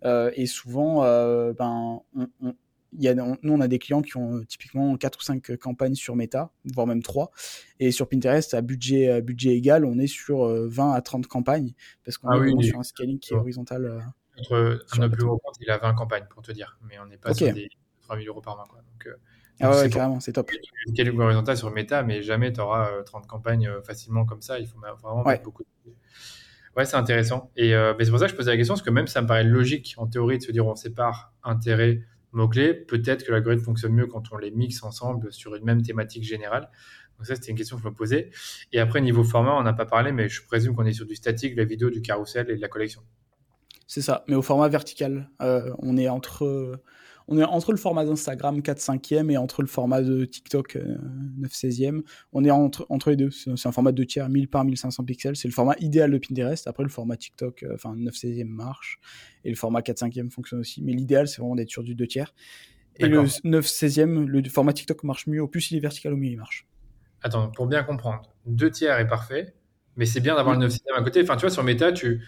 Euh, 0.05 0.31
et 0.33 0.47
souvent, 0.47 1.01
ben, 1.53 2.01
on, 2.15 2.55
y 2.99 3.07
a, 3.07 3.13
nous, 3.13 3.37
on 3.43 3.61
a 3.61 3.67
des 3.67 3.79
clients 3.79 4.01
qui 4.01 4.17
ont 4.17 4.37
euh, 4.37 4.45
typiquement 4.45 4.95
4 4.97 5.19
ou 5.19 5.21
5 5.21 5.57
campagnes 5.57 5.95
sur 5.95 6.15
Meta, 6.15 6.51
voire 6.73 6.87
même 6.87 7.01
3. 7.01 7.31
Et 7.79 7.91
sur 7.91 8.07
Pinterest, 8.07 8.53
à 8.53 8.61
budget, 8.61 9.09
à 9.09 9.21
budget 9.21 9.55
égal, 9.55 9.85
on 9.85 9.97
est 9.97 10.07
sur 10.07 10.45
20 10.45 10.91
euh, 10.91 10.93
à 10.93 11.01
30 11.01 11.27
campagnes, 11.27 11.73
parce 12.03 12.17
qu'on 12.17 12.29
ah 12.29 12.45
est 12.45 12.63
sur 12.63 12.79
un 12.79 12.83
scaling 12.83 13.19
qui 13.19 13.33
est 13.33 13.37
horizontal. 13.37 14.03
Euh, 14.51 14.73
Notre, 14.73 15.01
un 15.01 15.09
plus 15.09 15.23
gros 15.23 15.37
compte, 15.37 15.55
il 15.61 15.69
a 15.69 15.77
20 15.77 15.93
campagnes, 15.93 16.25
pour 16.29 16.41
te 16.41 16.51
dire. 16.51 16.77
Mais 16.87 16.99
on 16.99 17.05
n'est 17.05 17.17
pas 17.17 17.33
sur 17.33 17.53
des 17.53 17.69
3000 18.01 18.27
euros 18.27 18.41
par 18.41 18.55
mois. 18.55 18.65
Quoi. 18.69 18.79
Donc, 18.79 19.15
ah 19.63 19.77
ouais, 19.77 19.89
carrément, 19.89 20.19
c'est 20.19 20.33
top. 20.33 20.49
Scaling 20.87 21.19
horizontal 21.19 21.55
sur 21.55 21.69
Meta, 21.71 22.01
mais 22.03 22.23
jamais 22.23 22.51
tu 22.51 22.59
auras 22.61 23.03
30 23.03 23.27
campagnes 23.27 23.69
facilement 23.83 24.25
comme 24.25 24.41
ça. 24.41 24.59
Il 24.59 24.67
faut 24.67 24.79
vraiment 24.79 25.23
mettre 25.23 25.43
beaucoup 25.43 25.63
de... 25.63 25.91
Ouais, 26.75 26.85
c'est 26.85 26.95
intéressant. 26.95 27.51
Et 27.55 27.73
c'est 27.99 28.09
pour 28.09 28.19
ça 28.19 28.25
que 28.25 28.31
je 28.31 28.35
posais 28.35 28.51
la 28.51 28.57
question, 28.57 28.73
parce 28.73 28.81
que 28.85 28.89
même 28.89 29.07
ça 29.07 29.21
me 29.21 29.27
paraît 29.27 29.43
logique 29.43 29.93
en 29.97 30.07
théorie 30.07 30.39
de 30.39 30.43
se 30.43 30.51
dire 30.51 30.65
on 30.65 30.75
sépare 30.75 31.33
intérêt 31.43 32.01
mots-clés, 32.31 32.73
peut-être 32.73 33.25
que 33.25 33.31
l'algorithme 33.31 33.63
fonctionne 33.63 33.93
mieux 33.93 34.07
quand 34.07 34.31
on 34.31 34.37
les 34.37 34.51
mixe 34.51 34.83
ensemble 34.83 35.31
sur 35.31 35.55
une 35.55 35.65
même 35.65 35.81
thématique 35.81 36.23
générale. 36.23 36.69
Donc 37.17 37.27
ça, 37.27 37.35
c'était 37.35 37.51
une 37.51 37.57
question 37.57 37.75
que 37.75 37.83
je 37.83 37.87
me 37.87 37.93
posais. 37.93 38.31
Et 38.71 38.79
après, 38.79 39.01
niveau 39.01 39.23
format, 39.23 39.53
on 39.53 39.63
n'a 39.63 39.73
pas 39.73 39.85
parlé, 39.85 40.11
mais 40.11 40.29
je 40.29 40.43
présume 40.43 40.75
qu'on 40.75 40.85
est 40.85 40.93
sur 40.93 41.05
du 41.05 41.15
statique, 41.15 41.55
la 41.55 41.65
vidéo, 41.65 41.89
du 41.89 42.01
carrousel 42.01 42.49
et 42.49 42.55
de 42.55 42.61
la 42.61 42.67
collection. 42.67 43.01
C'est 43.91 44.01
ça, 44.01 44.23
mais 44.29 44.35
au 44.35 44.41
format 44.41 44.69
vertical. 44.69 45.29
Euh, 45.41 45.73
on 45.79 45.97
est 45.97 46.07
entre 46.07 46.79
on 47.27 47.37
est 47.37 47.43
entre 47.43 47.73
le 47.73 47.77
format 47.77 48.05
d'Instagram 48.05 48.61
4 48.61 48.79
5 48.79 49.11
e 49.11 49.31
et 49.31 49.35
entre 49.35 49.61
le 49.61 49.67
format 49.67 50.01
de 50.01 50.23
TikTok 50.23 50.77
9 51.37 51.51
16 51.51 51.81
e 51.81 52.03
On 52.31 52.45
est 52.45 52.51
entre, 52.51 52.85
entre 52.87 53.09
les 53.09 53.17
deux. 53.17 53.31
C'est 53.31 53.67
un 53.67 53.71
format 53.73 53.91
de 53.91 54.03
tiers, 54.05 54.29
1000 54.29 54.47
par 54.47 54.63
1500 54.63 55.03
pixels. 55.03 55.35
C'est 55.35 55.49
le 55.49 55.53
format 55.53 55.75
idéal 55.81 56.09
de 56.09 56.17
Pinterest. 56.19 56.67
Après, 56.67 56.83
le 56.83 56.89
format 56.89 57.17
TikTok, 57.17 57.63
euh, 57.63 57.73
enfin 57.73 57.93
9 57.97 58.15
16 58.15 58.39
e 58.39 58.43
marche. 58.45 59.01
Et 59.43 59.49
le 59.49 59.57
format 59.57 59.81
4 59.81 59.97
5 59.97 60.17
e 60.17 60.29
fonctionne 60.29 60.61
aussi. 60.61 60.81
Mais 60.81 60.93
l'idéal, 60.93 61.27
c'est 61.27 61.41
vraiment 61.41 61.55
d'être 61.55 61.69
sur 61.69 61.83
du 61.83 61.93
2 61.93 62.07
tiers. 62.07 62.33
Et 62.95 63.09
le 63.09 63.25
9 63.43 63.67
16 63.67 63.99
e 63.99 64.05
le 64.05 64.49
format 64.49 64.71
TikTok 64.71 65.03
marche 65.03 65.27
mieux. 65.27 65.41
Au 65.41 65.49
plus 65.49 65.69
il 65.69 65.75
est 65.75 65.81
vertical, 65.81 66.13
au 66.13 66.17
mieux 66.17 66.29
il 66.29 66.37
marche. 66.37 66.65
Attends, 67.23 67.49
pour 67.49 67.67
bien 67.67 67.83
comprendre, 67.83 68.21
2 68.45 68.71
tiers 68.71 68.97
est 68.99 69.07
parfait. 69.07 69.53
Mais 69.97 70.05
c'est 70.05 70.21
bien 70.21 70.35
d'avoir 70.35 70.55
le 70.55 70.61
9 70.61 70.71
16 70.71 70.79
e 70.79 70.97
à 70.97 71.03
côté. 71.03 71.21
Enfin, 71.21 71.35
tu 71.35 71.41
vois, 71.41 71.49
sur 71.49 71.65
Meta, 71.65 71.91
tu 71.91 72.21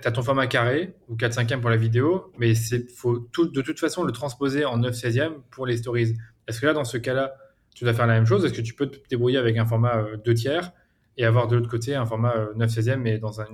tu 0.00 0.08
as 0.08 0.12
ton 0.12 0.22
format 0.22 0.46
carré 0.46 0.94
ou 1.08 1.16
4 1.16 1.34
5 1.34 1.52
e 1.52 1.56
pour 1.60 1.70
la 1.70 1.76
vidéo, 1.76 2.32
mais 2.38 2.52
il 2.52 2.86
faut 2.94 3.18
de 3.18 3.60
toute 3.60 3.80
façon 3.80 4.04
le 4.04 4.12
transposer 4.12 4.64
en 4.64 4.78
9 4.78 4.94
16 4.94 5.18
e 5.18 5.30
pour 5.50 5.66
les 5.66 5.76
stories. 5.76 6.14
Est-ce 6.48 6.60
que 6.60 6.66
là, 6.66 6.72
dans 6.72 6.84
ce 6.84 6.98
cas-là, 6.98 7.34
tu 7.74 7.84
dois 7.84 7.94
faire 7.94 8.06
la 8.06 8.14
même 8.14 8.26
chose? 8.26 8.44
Est-ce 8.44 8.54
que 8.54 8.60
tu 8.60 8.74
peux 8.74 8.86
te 8.86 8.98
débrouiller 9.08 9.38
avec 9.38 9.56
un 9.56 9.66
format 9.66 10.04
2 10.24 10.30
euh, 10.30 10.34
tiers 10.34 10.72
et 11.16 11.24
avoir 11.24 11.48
de 11.48 11.56
l'autre 11.56 11.70
côté 11.70 11.94
un 11.94 12.06
format 12.06 12.48
9 12.56 12.70
16 12.70 12.88
e 12.88 12.96
mais 12.96 13.18
dans 13.18 13.40
un, 13.40 13.46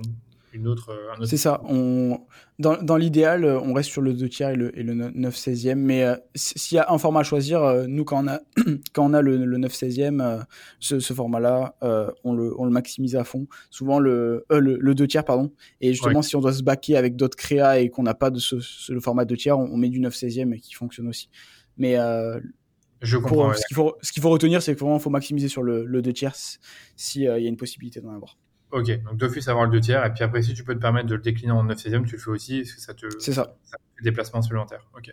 autre. 0.67 0.89
Euh, 0.91 1.25
C'est 1.25 1.37
ça. 1.37 1.61
On... 1.65 2.21
Dans, 2.57 2.81
dans 2.81 2.97
l'idéal, 2.97 3.45
euh, 3.45 3.59
on 3.59 3.73
reste 3.73 3.89
sur 3.89 4.01
le 4.01 4.13
2 4.13 4.27
tiers 4.27 4.49
et 4.49 4.55
le, 4.55 4.77
et 4.77 4.83
le 4.83 4.93
9 4.93 5.35
16e. 5.35 5.75
Mais 5.75 6.03
euh, 6.03 6.15
s'il 6.35 6.75
y 6.75 6.79
a 6.79 6.91
un 6.91 6.97
format 6.97 7.21
à 7.21 7.23
choisir, 7.23 7.85
nous, 7.87 8.03
quand 8.03 8.23
on 8.23 8.27
a, 8.27 8.39
quand 8.93 9.05
on 9.05 9.13
a 9.13 9.21
le, 9.21 9.37
le 9.45 9.57
9 9.57 9.71
16e, 9.71 10.43
ce, 10.79 10.99
ce 10.99 11.13
format-là, 11.13 11.75
on, 12.23 12.33
le, 12.33 12.59
on 12.59 12.65
le 12.65 12.71
maximise 12.71 13.15
à 13.15 13.23
fond. 13.23 13.47
Souvent, 13.69 13.99
le, 13.99 14.45
le, 14.49 14.77
le 14.77 14.95
2 14.95 15.07
tiers, 15.07 15.23
pardon. 15.23 15.51
Et 15.81 15.93
justement, 15.93 16.21
si 16.21 16.35
on 16.35 16.41
doit 16.41 16.53
se 16.53 16.63
baquer 16.63 16.97
avec 16.97 17.15
d'autres 17.15 17.37
créas 17.37 17.79
et 17.79 17.89
qu'on 17.89 18.03
n'a 18.03 18.15
pas 18.15 18.29
de 18.29 18.39
ce, 18.39 18.55
le 18.91 18.99
format 18.99 19.25
2 19.25 19.37
tiers, 19.37 19.57
on, 19.57 19.77
met 19.77 19.89
du 19.89 19.99
9 19.99 20.13
16e 20.13 20.53
et 20.53 20.59
qui 20.59 20.73
fonctionne 20.73 21.07
aussi. 21.07 21.29
Mais. 21.77 21.95
je 23.01 23.17
comprends. 23.17 23.53
Ce 23.53 23.65
qu'il 23.67 23.75
faut, 23.75 23.95
ce 24.01 24.11
qu'il 24.11 24.21
faut 24.21 24.29
retenir, 24.29 24.61
c'est 24.61 24.75
qu'il 24.75 24.99
faut 24.99 25.09
maximiser 25.09 25.47
sur 25.47 25.63
le, 25.63 25.85
le 25.85 26.01
2 26.01 26.11
tiers 26.13 26.35
s'il 26.95 27.21
y 27.21 27.27
a 27.27 27.37
une 27.37 27.57
possibilité 27.57 28.01
d'en 28.01 28.13
avoir. 28.13 28.37
Ok, 28.71 29.03
donc 29.03 29.17
d'office 29.17 29.47
avoir 29.47 29.65
le 29.65 29.71
2 29.71 29.79
tiers, 29.79 30.05
et 30.05 30.13
puis 30.13 30.23
après, 30.23 30.43
si 30.43 30.53
tu 30.53 30.63
peux 30.63 30.75
te 30.75 30.79
permettre 30.79 31.07
de 31.07 31.15
le 31.15 31.21
décliner 31.21 31.51
en 31.51 31.63
9 31.63 31.77
16e, 31.77 32.05
tu 32.05 32.15
le 32.15 32.21
fais 32.21 32.29
aussi, 32.29 32.61
parce 32.61 32.73
que 32.73 32.81
ça 32.81 32.93
te. 32.93 33.07
C'est 33.19 33.33
ça. 33.33 33.55
ça 33.63 33.77
fait 33.95 34.03
des 34.03 34.11
placements 34.11 34.41
supplémentaires. 34.41 34.87
Ok. 34.95 35.11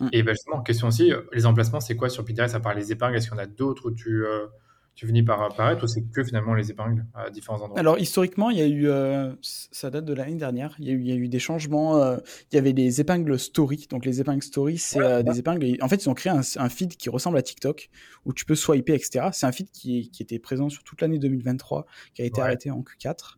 Mm. 0.00 0.08
Et 0.12 0.22
ben 0.22 0.32
justement, 0.32 0.62
question 0.62 0.88
aussi, 0.88 1.12
les 1.32 1.46
emplacements, 1.46 1.80
c'est 1.80 1.96
quoi 1.96 2.08
sur 2.08 2.24
Pinterest 2.24 2.54
à 2.54 2.60
part 2.60 2.74
les 2.74 2.92
épingles 2.92 3.16
Est-ce 3.16 3.28
qu'il 3.28 3.38
y 3.38 3.40
en 3.40 3.42
a 3.42 3.46
d'autres 3.46 3.86
où 3.86 3.90
tu, 3.92 4.24
euh, 4.26 4.46
tu 4.94 5.06
finis 5.06 5.22
par 5.22 5.42
apparaître 5.42 5.82
ou 5.84 5.86
c'est 5.86 6.02
que 6.02 6.22
finalement 6.22 6.54
les 6.54 6.70
épingles 6.70 7.04
à 7.14 7.30
différents 7.30 7.60
endroits 7.60 7.78
Alors 7.78 7.98
historiquement, 7.98 8.50
il 8.50 8.58
y 8.58 8.62
a 8.62 8.66
eu, 8.66 8.88
euh, 8.88 9.32
ça 9.42 9.90
date 9.90 10.04
de 10.04 10.14
l'année 10.14 10.36
dernière, 10.36 10.76
il 10.78 10.86
y, 10.86 10.90
a 10.90 10.92
eu, 10.92 11.00
il 11.00 11.08
y 11.08 11.12
a 11.12 11.16
eu 11.16 11.28
des 11.28 11.38
changements. 11.38 11.96
Euh, 11.96 12.16
il 12.52 12.56
y 12.56 12.58
avait 12.58 12.72
des 12.72 13.00
épingles 13.00 13.38
story. 13.38 13.86
Donc 13.90 14.04
les 14.04 14.20
épingles 14.20 14.42
story, 14.42 14.78
c'est 14.78 15.00
euh, 15.00 15.22
des 15.22 15.40
épingles. 15.40 15.76
En 15.82 15.88
fait, 15.88 16.04
ils 16.04 16.08
ont 16.08 16.14
créé 16.14 16.32
un, 16.32 16.42
un, 16.56 16.68
feed 16.68 16.96
qui 16.96 17.08
ressemble 17.08 17.38
à 17.38 17.42
TikTok 17.42 17.90
où 18.24 18.32
tu 18.32 18.44
peux 18.44 18.54
swiper, 18.54 18.94
etc. 18.94 19.28
C'est 19.32 19.46
un 19.46 19.52
feed 19.52 19.70
qui, 19.70 20.10
qui, 20.10 20.22
était 20.22 20.38
présent 20.38 20.68
sur 20.68 20.84
toute 20.84 21.00
l'année 21.00 21.18
2023, 21.18 21.86
qui 22.14 22.22
a 22.22 22.24
été 22.24 22.40
arrêté 22.40 22.70
en 22.70 22.82
Q4. 22.82 23.36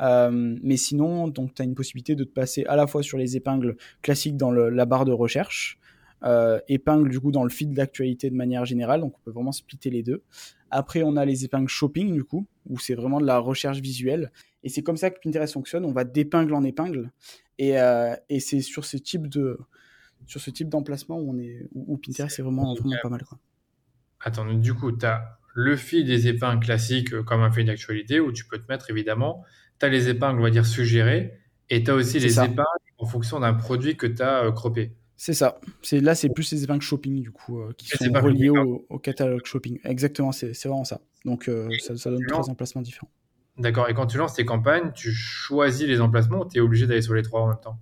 Euh, 0.00 0.56
mais 0.62 0.76
sinon, 0.76 1.28
donc 1.28 1.54
tu 1.54 1.62
as 1.62 1.64
une 1.64 1.74
possibilité 1.74 2.14
de 2.14 2.24
te 2.24 2.32
passer 2.32 2.64
à 2.66 2.76
la 2.76 2.86
fois 2.86 3.02
sur 3.02 3.18
les 3.18 3.36
épingles 3.36 3.76
classiques 4.02 4.36
dans 4.36 4.50
le, 4.50 4.70
la 4.70 4.86
barre 4.86 5.04
de 5.04 5.12
recherche, 5.12 5.78
euh, 6.24 6.58
épingles 6.68 7.10
du 7.10 7.20
coup 7.20 7.30
dans 7.30 7.44
le 7.44 7.50
feed 7.50 7.72
d'actualité 7.74 8.30
de 8.30 8.34
manière 8.34 8.64
générale, 8.64 9.00
donc 9.00 9.14
on 9.18 9.20
peut 9.24 9.30
vraiment 9.30 9.52
splitter 9.52 9.90
les 9.90 10.02
deux. 10.02 10.22
Après, 10.70 11.02
on 11.04 11.16
a 11.16 11.24
les 11.24 11.44
épingles 11.44 11.68
shopping, 11.68 12.12
du 12.12 12.24
coup, 12.24 12.48
où 12.66 12.78
c'est 12.78 12.94
vraiment 12.94 13.20
de 13.20 13.26
la 13.26 13.38
recherche 13.38 13.78
visuelle. 13.78 14.32
Et 14.64 14.68
c'est 14.68 14.82
comme 14.82 14.96
ça 14.96 15.10
que 15.10 15.20
Pinterest 15.22 15.52
fonctionne. 15.52 15.84
On 15.84 15.92
va 15.92 16.02
d'épingle 16.02 16.52
en 16.54 16.64
épingle. 16.64 17.12
Et, 17.58 17.78
euh, 17.78 18.16
et 18.28 18.40
c'est 18.40 18.60
sur 18.60 18.84
ce 18.84 18.96
type 18.96 19.28
de 19.28 19.58
sur 20.26 20.40
ce 20.40 20.50
type 20.50 20.68
d'emplacement 20.68 21.18
où 21.18 21.30
on 21.30 21.38
est 21.38 21.68
où, 21.74 21.96
Pinterest 21.98 22.38
est 22.38 22.42
vraiment, 22.42 22.74
vraiment 22.74 22.96
pas 23.02 23.08
mal. 23.08 23.22
Quoi. 23.24 23.38
Attends, 24.20 24.52
du 24.52 24.74
coup, 24.74 24.90
tu 24.90 25.06
as 25.06 25.38
le 25.54 25.76
fil 25.76 26.04
des 26.04 26.26
épingles 26.26 26.64
classiques 26.64 27.12
euh, 27.12 27.22
comme 27.22 27.42
un 27.42 27.52
fil 27.52 27.66
d'actualité 27.66 28.18
où 28.18 28.32
tu 28.32 28.44
peux 28.46 28.58
te 28.58 28.66
mettre 28.68 28.90
évidemment. 28.90 29.44
Tu 29.78 29.86
as 29.86 29.90
les 29.90 30.08
épingles, 30.08 30.40
on 30.40 30.42
va 30.42 30.50
dire, 30.50 30.66
suggérées. 30.66 31.38
Et 31.70 31.84
tu 31.84 31.90
as 31.90 31.94
aussi 31.94 32.18
les 32.18 32.38
épingles 32.38 32.64
en 32.98 33.06
fonction 33.06 33.38
d'un 33.38 33.54
produit 33.54 33.96
que 33.96 34.06
tu 34.06 34.22
as 34.22 34.44
euh, 34.44 34.52
croppé. 34.52 34.96
C'est 35.16 35.34
ça. 35.34 35.60
C'est 35.82 36.00
là, 36.00 36.14
c'est 36.14 36.28
plus 36.28 36.50
les 36.52 36.64
épingles 36.64 36.82
shopping 36.82 37.20
du 37.20 37.30
coup 37.30 37.60
euh, 37.60 37.72
qui 37.76 37.86
sont 37.88 38.12
reliées 38.12 38.50
au, 38.50 38.98
catalogue 38.98 39.44
shopping. 39.44 39.78
Exactement, 39.84 40.32
c'est 40.32 40.52
vraiment 40.64 40.84
ça. 40.84 41.00
Donc 41.24 41.48
euh, 41.48 41.68
ça, 41.78 42.10
donne 42.10 42.24
trois 42.26 42.50
emplacements 42.50 42.82
différents. 42.82 43.10
D'accord. 43.56 43.88
Et 43.88 43.94
quand 43.94 44.06
tu 44.06 44.18
lances 44.18 44.34
tes 44.34 44.44
campagnes, 44.44 44.90
tu 44.92 45.12
choisis 45.12 45.86
les 45.86 46.00
emplacements 46.00 46.40
ou 46.40 46.48
tu 46.48 46.58
es 46.58 46.60
obligé 46.60 46.86
d'aller 46.86 47.02
sur 47.02 47.14
les 47.14 47.22
trois 47.22 47.42
en 47.42 47.48
même 47.48 47.60
temps? 47.62 47.78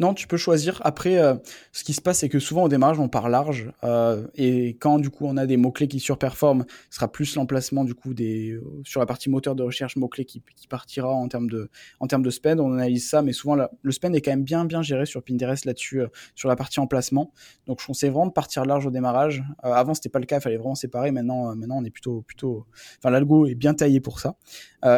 Non, 0.00 0.14
tu 0.14 0.26
peux 0.26 0.38
choisir. 0.38 0.80
Après, 0.82 1.18
euh, 1.18 1.34
ce 1.72 1.84
qui 1.84 1.92
se 1.92 2.00
passe, 2.00 2.20
c'est 2.20 2.30
que 2.30 2.38
souvent 2.38 2.62
au 2.62 2.68
démarrage, 2.70 2.98
on 2.98 3.10
part 3.10 3.28
large. 3.28 3.70
Euh, 3.84 4.26
et 4.34 4.70
quand 4.80 4.98
du 4.98 5.10
coup 5.10 5.26
on 5.26 5.36
a 5.36 5.44
des 5.44 5.58
mots-clés 5.58 5.88
qui 5.88 6.00
surperforment, 6.00 6.64
ce 6.88 6.96
sera 6.96 7.12
plus 7.12 7.36
l'emplacement 7.36 7.84
du 7.84 7.94
coup 7.94 8.14
des 8.14 8.52
euh, 8.52 8.62
sur 8.82 9.00
la 9.00 9.04
partie 9.04 9.28
moteur 9.28 9.54
de 9.54 9.62
recherche 9.62 9.96
mots-clés 9.96 10.24
qui, 10.24 10.42
qui, 10.56 10.66
partira 10.68 11.10
en 11.10 11.28
termes 11.28 11.50
de 11.50 11.68
en 12.00 12.06
termes 12.06 12.22
de 12.22 12.30
spend. 12.30 12.60
On 12.60 12.72
analyse 12.72 13.10
ça, 13.10 13.20
mais 13.20 13.34
souvent 13.34 13.56
le 13.56 13.92
spend 13.92 14.16
est 14.16 14.22
quand 14.22 14.30
même 14.30 14.42
bien 14.42 14.64
bien 14.64 14.80
géré 14.80 15.04
sur 15.04 15.22
Pinterest 15.22 15.66
là-dessus, 15.66 16.00
sur 16.34 16.48
la 16.48 16.56
partie 16.56 16.80
emplacement. 16.80 17.34
Donc 17.66 17.82
je 17.82 17.86
conseille 17.86 18.08
vraiment 18.08 18.28
de 18.28 18.32
partir 18.32 18.64
large 18.64 18.86
au 18.86 18.90
démarrage. 18.90 19.44
avant 19.62 19.92
c'était 19.92 20.08
pas 20.08 20.18
le 20.18 20.24
cas, 20.24 20.38
il 20.38 20.40
fallait 20.40 20.56
vraiment 20.56 20.74
séparer. 20.74 21.10
Maintenant 21.10 21.54
maintenant 21.54 21.76
on 21.78 21.84
est 21.84 21.90
plutôt 21.90 22.22
plutôt, 22.22 22.64
enfin 22.98 23.10
l'algo 23.10 23.44
est 23.46 23.54
bien 23.54 23.74
taillé 23.74 24.00
pour 24.00 24.18
ça. 24.18 24.36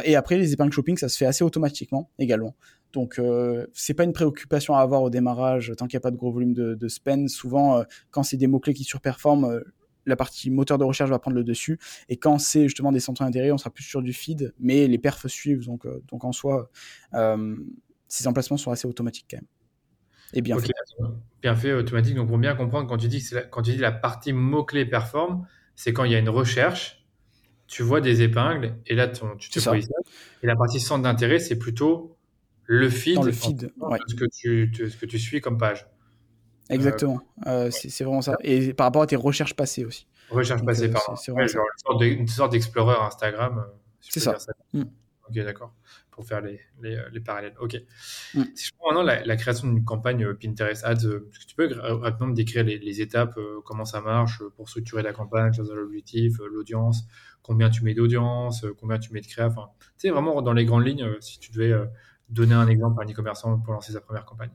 et 0.04 0.14
après 0.14 0.38
les 0.38 0.52
épingles 0.52 0.72
shopping, 0.72 0.96
ça 0.96 1.08
se 1.08 1.16
fait 1.16 1.26
assez 1.26 1.42
automatiquement 1.42 2.08
également. 2.20 2.54
Donc 2.92 3.18
euh, 3.18 3.66
c'est 3.72 3.94
pas 3.94 4.04
une 4.04 4.12
préoccupation 4.12 4.74
à 4.74 4.80
avoir 4.80 5.02
au 5.02 5.10
démarrage 5.10 5.72
tant 5.76 5.86
qu'il 5.86 5.96
n'y 5.96 6.00
a 6.00 6.02
pas 6.02 6.10
de 6.10 6.16
gros 6.16 6.30
volume 6.30 6.52
de, 6.52 6.74
de 6.74 6.88
spend. 6.88 7.28
Souvent, 7.28 7.78
euh, 7.78 7.84
quand 8.10 8.22
c'est 8.22 8.36
des 8.36 8.46
mots 8.46 8.60
clés 8.60 8.74
qui 8.74 8.84
surperforment, 8.84 9.44
euh, 9.46 9.60
la 10.04 10.16
partie 10.16 10.50
moteur 10.50 10.78
de 10.78 10.84
recherche 10.84 11.10
va 11.10 11.18
prendre 11.18 11.36
le 11.36 11.44
dessus. 11.44 11.78
Et 12.08 12.16
quand 12.16 12.38
c'est 12.38 12.64
justement 12.64 12.92
des 12.92 13.00
centres 13.00 13.24
d'intérêt, 13.24 13.52
on 13.52 13.58
sera 13.58 13.70
plus 13.70 13.84
sur 13.84 14.02
du 14.02 14.12
feed, 14.12 14.52
mais 14.58 14.86
les 14.88 14.98
perfs 14.98 15.26
suivent. 15.28 15.64
Donc 15.64 15.86
euh, 15.86 16.02
donc 16.08 16.24
en 16.24 16.32
soi, 16.32 16.70
ces 18.08 18.26
emplacements 18.26 18.56
sont 18.56 18.70
assez 18.70 18.86
automatiques 18.86 19.26
quand 19.30 19.38
même. 19.38 19.46
Et 20.34 20.42
bien 20.42 20.58
fait. 20.58 20.72
Bien 21.42 21.54
fait, 21.54 21.72
automatique. 21.72 22.14
Donc 22.14 22.28
pour 22.28 22.38
bien 22.38 22.54
comprendre, 22.54 22.88
quand 22.88 22.96
tu 22.96 23.08
dis 23.08 23.26
la, 23.32 23.42
quand 23.42 23.62
tu 23.62 23.72
dis 23.72 23.78
la 23.78 23.92
partie 23.92 24.32
mot 24.32 24.64
clé 24.64 24.84
performe, 24.84 25.46
c'est 25.76 25.92
quand 25.92 26.04
il 26.04 26.12
y 26.12 26.14
a 26.14 26.18
une 26.18 26.28
recherche, 26.28 27.06
tu 27.66 27.82
vois 27.82 28.00
des 28.00 28.22
épingles 28.22 28.74
et 28.86 28.94
là 28.94 29.08
tu 29.08 29.20
te 29.50 29.60
positionnes. 29.60 29.80
Et 30.42 30.46
la 30.46 30.56
partie 30.56 30.80
centre 30.80 31.02
d'intérêt, 31.02 31.38
c'est 31.38 31.58
plutôt 31.58 32.16
le 32.64 32.88
feed, 32.88 33.16
dans 33.16 33.22
le 33.22 33.32
feed 33.32 33.72
ce, 34.06 34.14
que 34.14 34.24
tu, 34.24 34.72
ce 34.90 34.96
que 34.96 35.06
tu 35.06 35.18
suis 35.18 35.40
comme 35.40 35.58
page. 35.58 35.86
Exactement, 36.70 37.20
euh, 37.46 37.70
c'est 37.70 38.04
vraiment 38.04 38.22
ça. 38.22 38.36
Et 38.42 38.72
par 38.72 38.86
rapport 38.86 39.02
à 39.02 39.06
tes 39.06 39.16
recherches 39.16 39.54
passées 39.54 39.84
aussi. 39.84 40.06
Recherches 40.30 40.64
passées, 40.64 40.88
euh, 40.88 40.92
pardon. 40.92 41.16
C'est 41.16 42.10
une 42.10 42.28
sorte 42.28 42.52
d'explorer 42.52 42.96
Instagram. 42.96 43.58
Euh, 43.58 43.76
c'est 44.00 44.20
ça. 44.20 44.36
Mm. 44.72 44.82
Ok, 45.28 45.34
d'accord. 45.34 45.74
Pour 46.10 46.24
faire 46.24 46.40
les, 46.40 46.60
les, 46.80 46.98
les 47.12 47.20
parallèles. 47.20 47.54
Ok. 47.60 47.76
Mm. 48.34 48.42
Si 48.54 48.68
je 48.68 48.72
prends 48.78 48.94
maintenant 48.94 49.02
la, 49.24 49.36
création 49.36 49.68
d'une 49.68 49.84
campagne 49.84 50.34
Pinterest 50.34 50.84
Ads, 50.84 50.94
est-ce 50.94 51.40
que 51.40 51.46
tu 51.46 51.54
peux 51.56 51.68
rapidement 51.78 52.28
me 52.28 52.34
décrire 52.34 52.64
les, 52.64 52.78
les 52.78 53.00
étapes, 53.02 53.38
comment 53.64 53.84
ça 53.84 54.00
marche 54.00 54.42
pour 54.56 54.68
structurer 54.68 55.02
la 55.02 55.12
campagne, 55.12 55.52
choisir 55.52 55.74
l'objectif, 55.74 56.38
l'audience, 56.38 57.04
combien 57.42 57.68
tu 57.68 57.84
mets 57.84 57.94
d'audience, 57.94 58.64
combien 58.78 58.98
tu 58.98 59.12
mets 59.12 59.20
de 59.20 59.26
créa, 59.26 59.48
enfin, 59.48 59.68
tu 59.98 60.08
sais, 60.08 60.10
vraiment 60.10 60.40
dans 60.40 60.52
les 60.52 60.64
grandes 60.64 60.86
lignes, 60.86 61.06
si 61.20 61.38
tu 61.38 61.50
devais 61.50 61.74
donner 62.32 62.54
un 62.54 62.68
exemple 62.68 63.00
à 63.00 63.04
un 63.04 63.10
e-commerçant 63.10 63.58
pour 63.58 63.72
lancer 63.74 63.92
sa 63.92 64.00
première 64.00 64.24
campagne 64.24 64.50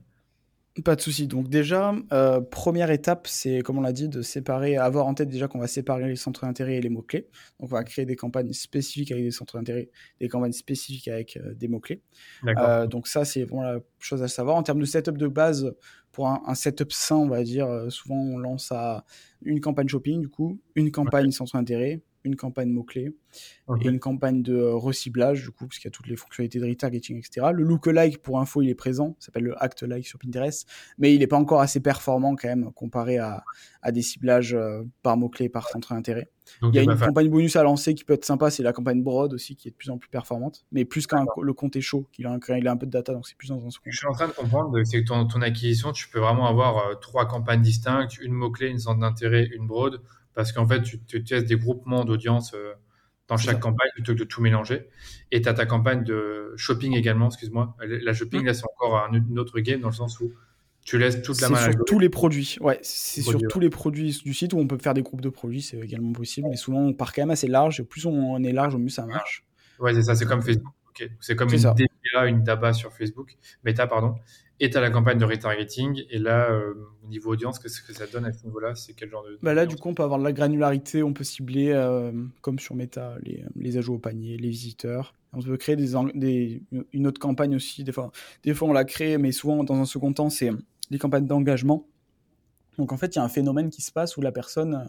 pas 0.82 0.96
de 0.96 1.00
souci. 1.00 1.26
Donc 1.26 1.48
déjà, 1.48 1.94
euh, 2.12 2.40
première 2.40 2.90
étape, 2.90 3.26
c'est 3.26 3.62
comme 3.62 3.78
on 3.78 3.80
l'a 3.80 3.92
dit, 3.92 4.08
de 4.08 4.22
séparer, 4.22 4.76
avoir 4.76 5.06
en 5.06 5.14
tête 5.14 5.28
déjà 5.28 5.48
qu'on 5.48 5.58
va 5.58 5.66
séparer 5.66 6.08
les 6.08 6.16
centres 6.16 6.46
d'intérêt 6.46 6.76
et 6.76 6.80
les 6.80 6.88
mots 6.88 7.02
clés. 7.02 7.28
Donc 7.58 7.72
on 7.72 7.74
va 7.74 7.84
créer 7.84 8.04
des 8.04 8.16
campagnes 8.16 8.52
spécifiques 8.52 9.10
avec 9.12 9.24
des 9.24 9.30
centres 9.30 9.56
d'intérêt, 9.56 9.90
des 10.20 10.28
campagnes 10.28 10.52
spécifiques 10.52 11.08
avec 11.08 11.36
euh, 11.36 11.54
des 11.54 11.68
mots 11.68 11.80
clés. 11.80 12.02
Euh, 12.46 12.86
donc 12.86 13.08
ça, 13.08 13.24
c'est 13.24 13.44
vraiment 13.44 13.64
la 13.64 13.80
chose 13.98 14.22
à 14.22 14.28
savoir. 14.28 14.56
En 14.56 14.62
termes 14.62 14.80
de 14.80 14.84
setup 14.84 15.18
de 15.18 15.28
base, 15.28 15.74
pour 16.12 16.28
un, 16.28 16.54
setup 16.54 16.92
sain, 16.92 17.16
on 17.16 17.28
va 17.28 17.44
dire, 17.44 17.68
souvent 17.90 18.16
on 18.16 18.38
lance 18.38 18.72
à 18.72 19.04
une 19.42 19.60
campagne 19.60 19.86
shopping 19.86 20.20
du 20.20 20.28
coup, 20.28 20.58
une 20.74 20.90
campagne 20.90 21.30
centre 21.30 21.56
d'intérêt, 21.56 22.00
une 22.24 22.36
campagne 22.36 22.70
mot-clé 22.70 23.14
et 23.80 23.88
une 23.88 23.98
campagne 23.98 24.42
de 24.42 24.54
euh, 24.54 24.74
reciblage, 24.74 25.42
du 25.42 25.50
coup, 25.50 25.66
parce 25.66 25.78
qu'il 25.78 25.88
y 25.88 25.92
a 25.92 25.92
toutes 25.92 26.06
les 26.06 26.16
fonctionnalités 26.16 26.58
de 26.58 26.66
retargeting, 26.66 27.18
etc. 27.18 27.48
Le 27.52 27.62
lookalike, 27.62 28.22
pour 28.22 28.40
info, 28.40 28.62
il 28.62 28.70
est 28.70 28.74
présent, 28.74 29.16
s'appelle 29.18 29.44
le 29.44 29.62
act 29.62 29.82
like 29.82 30.06
sur 30.06 30.18
Pinterest, 30.18 30.66
mais 30.98 31.14
il 31.14 31.20
n'est 31.20 31.26
pas 31.26 31.36
encore 31.36 31.60
assez 31.60 31.80
performant 31.80 32.34
quand 32.34 32.48
même 32.48 32.72
comparé 32.72 33.18
à, 33.18 33.44
à 33.82 33.92
des 33.92 34.02
ciblages 34.02 34.54
euh, 34.54 34.82
par 35.02 35.16
mot-clé, 35.16 35.48
par 35.48 35.68
centre 35.68 35.94
d'intérêt. 35.94 36.28
il 36.62 36.74
y 36.74 36.78
a 36.78 36.82
une 36.82 36.96
campagne 36.96 37.28
bonus 37.28 37.56
à 37.56 37.62
lancer 37.62 37.94
qui 37.94 38.04
peut 38.04 38.14
être 38.14 38.24
sympa, 38.24 38.50
c'est 38.50 38.62
la 38.62 38.72
campagne 38.72 39.02
Broad 39.02 39.32
aussi, 39.34 39.54
qui 39.54 39.68
est 39.68 39.70
de 39.70 39.76
plus 39.76 39.90
en 39.90 39.98
plus 39.98 40.08
performante. 40.08 40.64
Mais 40.72 40.84
plus 40.84 41.06
quand 41.06 41.26
le 41.40 41.52
compte 41.52 41.76
est 41.76 41.80
chaud, 41.80 42.08
qu'il 42.12 42.26
a, 42.26 42.32
un, 42.32 42.38
il 42.56 42.66
a 42.66 42.72
un 42.72 42.76
peu 42.76 42.86
de 42.86 42.90
data, 42.90 43.12
donc 43.12 43.26
c'est 43.28 43.36
plus 43.36 43.48
dans 43.48 43.64
un 43.64 43.70
second. 43.70 43.90
Je 43.90 43.96
suis 43.96 44.06
en 44.06 44.12
train 44.12 44.28
de 44.28 44.32
comprendre, 44.32 44.76
c'est 44.84 45.02
que 45.02 45.06
ton, 45.06 45.26
ton, 45.26 45.42
acquisition, 45.42 45.92
tu 45.92 46.08
peux 46.08 46.20
vraiment 46.20 46.46
avoir 46.46 46.78
euh, 46.78 46.94
trois 46.94 47.26
campagnes 47.26 47.62
distinctes, 47.62 48.18
une 48.18 48.32
mot-clé, 48.32 48.68
une 48.68 48.78
centre 48.78 49.00
d'intérêt, 49.00 49.46
une 49.54 49.66
Broad, 49.66 50.00
parce 50.38 50.52
qu'en 50.52 50.68
fait, 50.68 50.82
tu, 50.82 51.00
tu 51.00 51.24
testes 51.24 51.46
des 51.46 51.56
groupements 51.56 52.04
d'audience 52.04 52.54
euh, 52.54 52.72
dans 53.26 53.36
chaque 53.36 53.58
campagne 53.58 53.90
plutôt 53.92 54.12
que 54.12 54.20
de 54.20 54.24
tout 54.24 54.40
mélanger. 54.40 54.88
Et 55.32 55.42
tu 55.42 55.48
as 55.48 55.52
ta 55.52 55.66
campagne 55.66 56.04
de 56.04 56.52
shopping 56.54 56.94
également, 56.94 57.26
excuse-moi. 57.26 57.76
La 57.80 58.12
shopping, 58.14 58.44
là, 58.44 58.54
c'est 58.54 58.62
encore 58.76 58.98
un, 58.98 59.36
autre 59.36 59.58
game 59.58 59.80
dans 59.80 59.88
le 59.88 59.94
sens 59.94 60.20
où 60.20 60.32
tu 60.84 60.96
laisses 60.96 61.22
toute 61.22 61.40
la 61.40 61.48
main 61.48 61.56
sur 61.56 61.84
tous 61.84 61.98
les 61.98 62.08
produits. 62.08 62.56
Ouais, 62.60 62.78
c'est 62.82 63.22
sur 63.22 63.40
tous 63.50 63.58
les 63.58 63.68
produits 63.68 64.16
du 64.24 64.32
site 64.32 64.52
où 64.52 64.58
on 64.58 64.68
peut 64.68 64.78
faire 64.78 64.94
des 64.94 65.02
groupes 65.02 65.22
de 65.22 65.28
produits, 65.28 65.60
c'est 65.60 65.80
également 65.80 66.12
possible. 66.12 66.46
Mais 66.48 66.56
souvent, 66.56 66.82
on 66.82 66.92
part 66.92 67.12
quand 67.12 67.22
même 67.22 67.32
assez 67.32 67.48
large. 67.48 67.80
Et 67.80 67.82
plus 67.82 68.06
on 68.06 68.40
est 68.44 68.52
large, 68.52 68.76
au 68.76 68.78
mieux 68.78 68.90
ça 68.90 69.06
marche. 69.06 69.44
Ouais, 69.80 69.92
c'est 69.92 70.02
ça. 70.02 70.14
C'est 70.14 70.24
comme 70.24 70.42
Facebook. 70.42 70.72
C'est 71.18 71.34
comme 71.34 71.52
une 71.52 71.58
DBA, 71.58 72.26
une 72.28 72.44
DABA 72.44 72.74
sur 72.74 72.92
Facebook, 72.92 73.36
Meta, 73.64 73.88
pardon. 73.88 74.14
Et 74.60 74.70
tu 74.70 74.80
la 74.80 74.90
campagne 74.90 75.18
de 75.18 75.24
retargeting. 75.24 76.04
Et 76.10 76.18
là, 76.18 76.50
euh, 76.50 76.74
au 77.04 77.08
niveau 77.08 77.32
audience, 77.32 77.58
qu'est-ce 77.58 77.80
que 77.80 77.92
ça 77.92 78.06
donne 78.06 78.24
à 78.24 78.32
ce 78.32 78.44
niveau-là? 78.44 78.74
C'est 78.74 78.92
quel 78.92 79.08
genre 79.08 79.24
de. 79.24 79.38
Bah 79.40 79.54
là, 79.54 79.66
du 79.66 79.76
coup, 79.76 79.88
on 79.88 79.94
peut 79.94 80.02
avoir 80.02 80.18
de 80.18 80.24
la 80.24 80.32
granularité. 80.32 81.02
On 81.02 81.12
peut 81.12 81.24
cibler, 81.24 81.70
euh, 81.70 82.12
comme 82.40 82.58
sur 82.58 82.74
Meta, 82.74 83.16
les, 83.22 83.44
les, 83.54 83.76
ajouts 83.76 83.94
au 83.94 83.98
panier, 83.98 84.36
les 84.36 84.48
visiteurs. 84.48 85.14
On 85.32 85.40
peut 85.40 85.56
créer 85.56 85.76
des, 85.76 85.92
des, 86.14 86.62
une 86.92 87.06
autre 87.06 87.20
campagne 87.20 87.54
aussi. 87.54 87.84
Des 87.84 87.92
fois, 87.92 88.10
des 88.42 88.54
fois, 88.54 88.68
on 88.68 88.72
la 88.72 88.84
crée, 88.84 89.16
mais 89.16 89.30
souvent, 89.30 89.62
dans 89.62 89.76
un 89.76 89.84
second 89.84 90.12
temps, 90.12 90.30
c'est 90.30 90.50
les 90.90 90.98
campagnes 90.98 91.26
d'engagement. 91.26 91.86
Donc 92.78 92.92
en 92.92 92.96
fait, 92.96 93.14
il 93.14 93.16
y 93.16 93.20
a 93.20 93.24
un 93.24 93.28
phénomène 93.28 93.70
qui 93.70 93.82
se 93.82 93.92
passe 93.92 94.16
où 94.16 94.20
la 94.20 94.32
personne, 94.32 94.88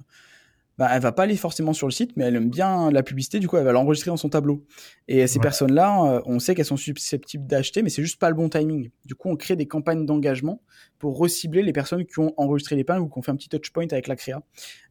bah, 0.80 0.88
elle 0.94 1.02
va 1.02 1.12
pas 1.12 1.24
aller 1.24 1.36
forcément 1.36 1.74
sur 1.74 1.88
le 1.88 1.92
site, 1.92 2.16
mais 2.16 2.24
elle 2.24 2.38
aime 2.38 2.50
bien 2.50 2.90
la 2.90 3.04
publicité, 3.04 3.40
du 3.40 3.50
coup, 3.50 3.58
elle 3.58 3.66
va 3.66 3.74
l'enregistrer 3.74 4.12
dans 4.12 4.18
son 4.18 4.30
tableau. 4.30 4.66
Et 5.10 5.28
ces 5.28 5.38
personnes-là, 5.38 6.06
euh, 6.06 6.22
on 6.26 6.40
sait 6.40 6.56
qu'elles 6.56 6.64
sont 6.64 6.78
susceptibles 6.78 7.46
d'acheter, 7.46 7.84
mais 7.84 7.90
c'est 7.90 8.02
juste 8.02 8.18
pas 8.18 8.30
le 8.30 8.36
bon 8.36 8.48
timing. 8.48 8.90
Du 9.04 9.14
coup, 9.14 9.28
on 9.28 9.36
crée 9.36 9.58
des 9.58 9.68
campagnes 9.68 10.06
d'engagement 10.06 10.62
pour 10.98 11.18
recibler 11.18 11.64
les 11.64 11.74
personnes 11.74 12.06
qui 12.06 12.20
ont 12.20 12.34
enregistré 12.38 12.78
l'épingle 12.78 13.02
ou 13.02 13.10
qui 13.10 13.20
ont 13.20 13.22
fait 13.22 13.32
un 13.32 13.36
petit 13.36 13.50
touchpoint 13.50 13.88
avec 13.92 14.08
la 14.08 14.16
créa. 14.16 14.42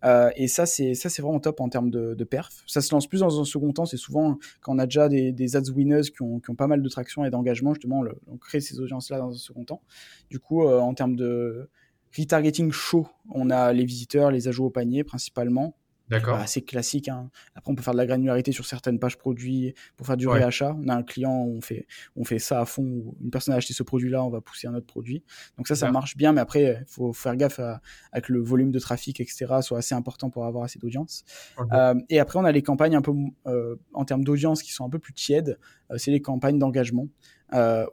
Euh, 0.04 0.30
et 0.36 0.46
ça, 0.46 0.66
c'est 0.66 0.92
ça, 0.92 1.08
c'est 1.08 1.22
vraiment 1.22 1.40
top 1.40 1.58
en 1.62 1.70
termes 1.70 1.90
de, 1.90 2.24
perf. 2.24 2.64
Ça 2.66 2.82
se 2.82 2.94
lance 2.94 3.06
plus 3.06 3.20
dans 3.20 3.40
un 3.40 3.44
second 3.46 3.72
temps. 3.72 3.86
C'est 3.86 3.96
souvent 3.96 4.36
quand 4.60 4.74
on 4.74 4.78
a 4.78 4.84
déjà 4.84 5.08
des, 5.08 5.56
ads 5.56 5.70
winners 5.70 6.10
qui 6.14 6.20
ont, 6.20 6.40
pas 6.54 6.66
mal 6.66 6.82
de 6.82 6.88
traction 6.90 7.24
et 7.24 7.30
d'engagement, 7.30 7.72
justement, 7.72 8.04
on, 8.26 8.36
crée 8.36 8.60
ces 8.60 8.78
audiences-là 8.78 9.16
dans 9.20 9.30
un 9.30 9.38
second 9.38 9.64
temps. 9.64 9.80
Du 10.28 10.38
coup, 10.38 10.64
euh, 10.64 10.80
en 10.80 10.92
termes 10.92 11.16
de 11.16 11.70
retargeting 12.16 12.72
chaud, 12.72 13.08
on 13.30 13.50
a 13.50 13.72
les 13.72 13.84
visiteurs, 13.84 14.30
les 14.30 14.48
ajouts 14.48 14.66
au 14.66 14.70
panier 14.70 15.04
principalement. 15.04 15.74
D'accord. 16.08 16.38
Bah, 16.38 16.46
c'est 16.46 16.62
classique. 16.62 17.08
Hein. 17.08 17.30
Après, 17.54 17.70
on 17.70 17.74
peut 17.74 17.82
faire 17.82 17.92
de 17.92 17.98
la 17.98 18.06
granularité 18.06 18.52
sur 18.52 18.64
certaines 18.64 18.98
pages 18.98 19.18
produits 19.18 19.74
pour 19.96 20.06
faire 20.06 20.16
du 20.16 20.26
réachat. 20.26 20.76
On 20.82 20.88
a 20.88 20.94
un 20.94 21.02
client, 21.02 21.44
on 21.44 21.60
fait, 21.60 21.86
on 22.16 22.24
fait 22.24 22.38
ça 22.38 22.60
à 22.60 22.64
fond. 22.64 23.14
Une 23.22 23.30
personne 23.30 23.54
a 23.54 23.58
acheté 23.58 23.74
ce 23.74 23.82
produit-là, 23.82 24.24
on 24.24 24.30
va 24.30 24.40
pousser 24.40 24.66
un 24.66 24.74
autre 24.74 24.86
produit. 24.86 25.22
Donc 25.56 25.68
ça, 25.68 25.74
ça 25.74 25.90
marche 25.90 26.16
bien. 26.16 26.32
Mais 26.32 26.40
après, 26.40 26.78
il 26.80 26.84
faut 26.86 27.12
faire 27.12 27.36
gaffe 27.36 27.60
à, 27.60 27.80
que 28.20 28.32
le 28.32 28.40
volume 28.40 28.70
de 28.70 28.78
trafic, 28.78 29.20
etc., 29.20 29.46
soit 29.60 29.78
assez 29.78 29.94
important 29.94 30.30
pour 30.30 30.46
avoir 30.46 30.64
assez 30.64 30.78
d'audience. 30.78 31.24
Euh, 31.72 31.94
et 32.08 32.18
après, 32.18 32.38
on 32.38 32.44
a 32.44 32.52
les 32.52 32.62
campagnes 32.62 32.96
un 32.96 33.02
peu 33.02 33.12
euh, 33.46 33.76
en 33.92 34.04
termes 34.04 34.24
d'audience 34.24 34.62
qui 34.62 34.72
sont 34.72 34.84
un 34.84 34.90
peu 34.90 34.98
plus 34.98 35.12
tièdes. 35.12 35.58
Euh, 35.90 35.98
c'est 35.98 36.10
les 36.10 36.22
campagnes 36.22 36.58
d'engagement 36.58 37.08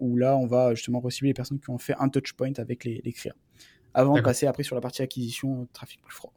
où 0.01 0.17
là, 0.17 0.35
on 0.35 0.47
va 0.47 0.73
justement 0.73 0.99
recibler 0.99 1.29
les 1.29 1.33
personnes 1.33 1.59
qui 1.59 1.69
ont 1.69 1.77
fait 1.77 1.95
un 1.99 2.09
touch 2.09 2.33
point 2.33 2.51
avec 2.57 2.83
les, 2.83 3.01
les 3.03 3.13
créas 3.13 3.35
avant 3.95 4.15
de 4.15 4.21
passer 4.21 4.45
après 4.45 4.63
sur 4.63 4.75
la 4.75 4.81
partie 4.81 5.01
acquisition, 5.01 5.67
trafic 5.73 6.01
plus 6.01 6.13
froid. 6.13 6.33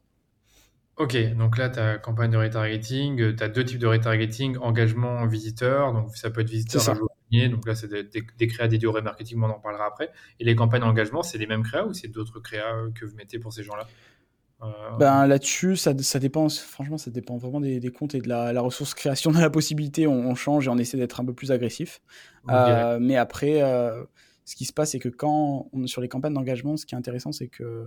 Ok, 0.99 1.15
donc 1.37 1.57
là, 1.57 1.69
tu 1.69 1.79
as 1.79 1.97
campagne 1.97 2.29
de 2.29 2.37
retargeting, 2.37 3.21
euh, 3.21 3.33
tu 3.33 3.41
as 3.41 3.47
deux 3.47 3.63
types 3.63 3.79
de 3.79 3.87
retargeting, 3.87 4.57
engagement 4.57 5.25
visiteur, 5.25 5.93
donc 5.93 6.15
ça 6.17 6.29
peut 6.29 6.41
être 6.41 6.49
visiteur 6.49 6.83
donc 7.31 7.67
là, 7.67 7.75
c'est 7.75 7.87
des, 7.87 8.23
des, 8.37 8.47
créas 8.47 8.67
dédiés 8.67 8.87
au 8.87 8.91
remarketing, 8.91 9.39
on 9.41 9.49
en 9.49 9.59
parlera 9.59 9.85
après. 9.85 10.09
Et 10.39 10.43
les 10.43 10.55
campagnes 10.55 10.81
d'engagement, 10.81 11.21
c'est 11.21 11.37
les 11.37 11.45
mêmes 11.45 11.61
créas 11.61 11.85
ou 11.85 11.93
c'est 11.93 12.07
d'autres 12.07 12.39
créas 12.39 12.75
euh, 12.75 12.89
que 12.91 13.05
vous 13.05 13.15
mettez 13.15 13.37
pour 13.37 13.53
ces 13.53 13.61
gens-là? 13.63 13.87
Euh, 14.63 14.97
ben, 14.97 15.27
Là-dessus, 15.27 15.75
ça, 15.75 15.93
ça, 15.99 16.17
dépend, 16.17 16.49
franchement, 16.49 16.97
ça 16.97 17.11
dépend 17.11 17.37
vraiment 17.37 17.61
des, 17.61 17.79
comptes 17.91 18.15
et 18.15 18.19
de 18.19 18.27
la, 18.27 18.59
ressource 18.61 18.95
création. 18.95 19.31
de 19.31 19.39
la 19.39 19.51
possibilité, 19.51 20.07
on, 20.07 20.33
change 20.33 20.65
et 20.65 20.69
on 20.69 20.77
essaie 20.79 20.97
d'être 20.97 21.21
un 21.21 21.25
peu 21.25 21.33
plus 21.33 21.51
agressif. 21.51 22.01
mais 22.47 23.15
après, 23.15 23.61
ce 24.49 24.55
qui 24.55 24.65
se 24.65 24.73
passe, 24.73 24.93
c'est 24.93 24.99
que 24.99 25.09
quand 25.09 25.69
on, 25.71 25.85
sur 25.85 26.01
les 26.01 26.07
campagnes 26.07 26.33
d'engagement, 26.33 26.75
ce 26.75 26.87
qui 26.87 26.95
est 26.95 26.97
intéressant, 26.97 27.31
c'est 27.31 27.49
que 27.49 27.85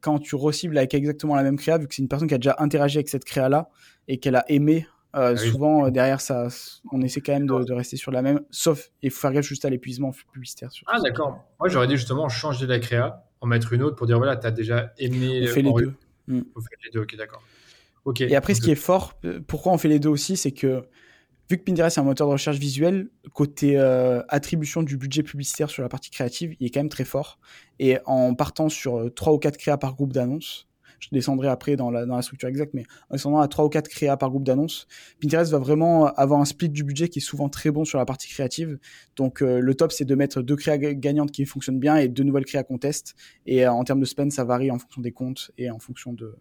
quand 0.00 0.20
tu 0.20 0.36
recibles 0.36 0.78
avec 0.78 0.94
exactement 0.94 1.36
la 1.36 1.42
même 1.42 1.58
créa, 1.58 1.76
vu 1.76 1.86
que 1.86 1.94
c'est 1.94 2.00
une 2.00 2.08
personne 2.08 2.28
qui 2.28 2.34
a 2.34 2.38
déjà 2.38 2.56
interagi 2.60 2.96
avec 2.96 3.10
cette 3.10 3.26
créa-là 3.26 3.68
et 4.08 4.16
qu'elle 4.20 4.36
a 4.36 4.50
aimé, 4.50 4.86
euh, 5.16 5.34
ah 5.34 5.36
souvent 5.36 5.84
euh, 5.84 5.90
derrière 5.90 6.22
ça, 6.22 6.48
on 6.92 7.02
essaie 7.02 7.20
quand 7.20 7.34
même 7.34 7.46
de, 7.46 7.72
rester 7.74 7.98
sur 7.98 8.10
la 8.10 8.22
même, 8.22 8.40
sauf 8.50 8.88
il 9.02 9.10
faut 9.10 9.20
faire 9.20 9.32
gaffe 9.34 9.44
juste 9.44 9.66
à 9.66 9.68
l'épuisement 9.68 10.12
publicitaire. 10.32 10.70
ah 10.86 10.98
d'accord. 11.04 11.44
Moi 11.60 11.68
j'aurais 11.68 11.88
dit 11.88 11.98
justement 11.98 12.30
changer 12.30 12.66
la 12.66 12.78
créa, 12.78 13.26
en 13.42 13.48
mettre 13.48 13.74
une 13.74 13.82
autre 13.82 13.96
pour 13.96 14.06
dire 14.06 14.16
voilà, 14.16 14.34
tu 14.38 14.46
as 14.46 14.50
déjà 14.50 14.94
aimé. 14.96 15.42
On 15.44 15.46
fait 15.48 15.60
les 15.60 15.72
deux. 15.74 15.94
Mm. 16.26 16.40
On 16.56 16.60
fait 16.62 16.76
les 16.86 16.90
deux, 16.90 17.00
ok 17.00 17.16
d'accord. 17.16 17.42
Et 18.20 18.34
après, 18.34 18.54
ce 18.54 18.62
qui 18.62 18.70
est 18.70 18.76
fort, 18.76 19.20
pourquoi 19.46 19.72
on 19.72 19.78
fait 19.78 19.88
les 19.88 19.98
deux 19.98 20.08
aussi, 20.08 20.38
c'est 20.38 20.52
que 20.52 20.84
vu 21.50 21.56
que 21.56 21.62
Pinterest 21.64 21.96
est 21.96 22.00
un 22.00 22.04
moteur 22.04 22.26
de 22.26 22.32
recherche 22.32 22.58
visuel, 22.58 23.08
côté 23.32 23.78
euh, 23.78 24.22
attribution 24.28 24.82
du 24.82 24.96
budget 24.96 25.22
publicitaire 25.22 25.70
sur 25.70 25.82
la 25.82 25.88
partie 25.88 26.10
créative, 26.10 26.54
il 26.60 26.66
est 26.66 26.70
quand 26.70 26.80
même 26.80 26.88
très 26.88 27.04
fort. 27.04 27.38
Et 27.78 27.98
en 28.04 28.34
partant 28.34 28.68
sur 28.68 29.12
3 29.14 29.32
euh, 29.32 29.36
ou 29.36 29.38
4 29.38 29.56
créas 29.56 29.78
par 29.78 29.94
groupe 29.94 30.12
d'annonces, 30.12 30.66
je 31.00 31.08
descendrai 31.12 31.46
après 31.48 31.76
dans 31.76 31.90
la, 31.90 32.06
dans 32.06 32.16
la 32.16 32.22
structure 32.22 32.48
exacte, 32.48 32.74
mais 32.74 32.82
en 33.08 33.14
descendant 33.14 33.38
à 33.38 33.48
3 33.48 33.64
ou 33.66 33.68
4 33.68 33.88
créas 33.88 34.16
par 34.16 34.30
groupe 34.30 34.44
d'annonces, 34.44 34.88
Pinterest 35.22 35.50
va 35.50 35.58
vraiment 35.58 36.06
avoir 36.06 36.40
un 36.40 36.44
split 36.44 36.68
du 36.68 36.82
budget 36.84 37.08
qui 37.08 37.20
est 37.20 37.22
souvent 37.22 37.48
très 37.48 37.70
bon 37.70 37.84
sur 37.84 37.98
la 37.98 38.04
partie 38.04 38.28
créative. 38.28 38.78
Donc 39.16 39.40
euh, 39.40 39.60
le 39.60 39.74
top, 39.74 39.92
c'est 39.92 40.04
de 40.04 40.14
mettre 40.14 40.42
deux 40.42 40.56
créas 40.56 40.76
gagnantes 40.76 41.30
qui 41.30 41.46
fonctionnent 41.46 41.80
bien 41.80 41.96
et 41.96 42.08
deux 42.08 42.24
nouvelles 42.24 42.46
créas 42.46 42.64
qu'on 42.64 42.78
teste. 42.78 43.14
Et 43.46 43.66
en 43.66 43.84
termes 43.84 44.00
de 44.00 44.04
spend, 44.04 44.32
ça 44.32 44.44
varie 44.44 44.70
en 44.70 44.78
fonction 44.78 45.00
des 45.00 45.12
comptes 45.12 45.52
et 45.56 45.70
en 45.70 45.78
fonction 45.78 46.12
de 46.12 46.36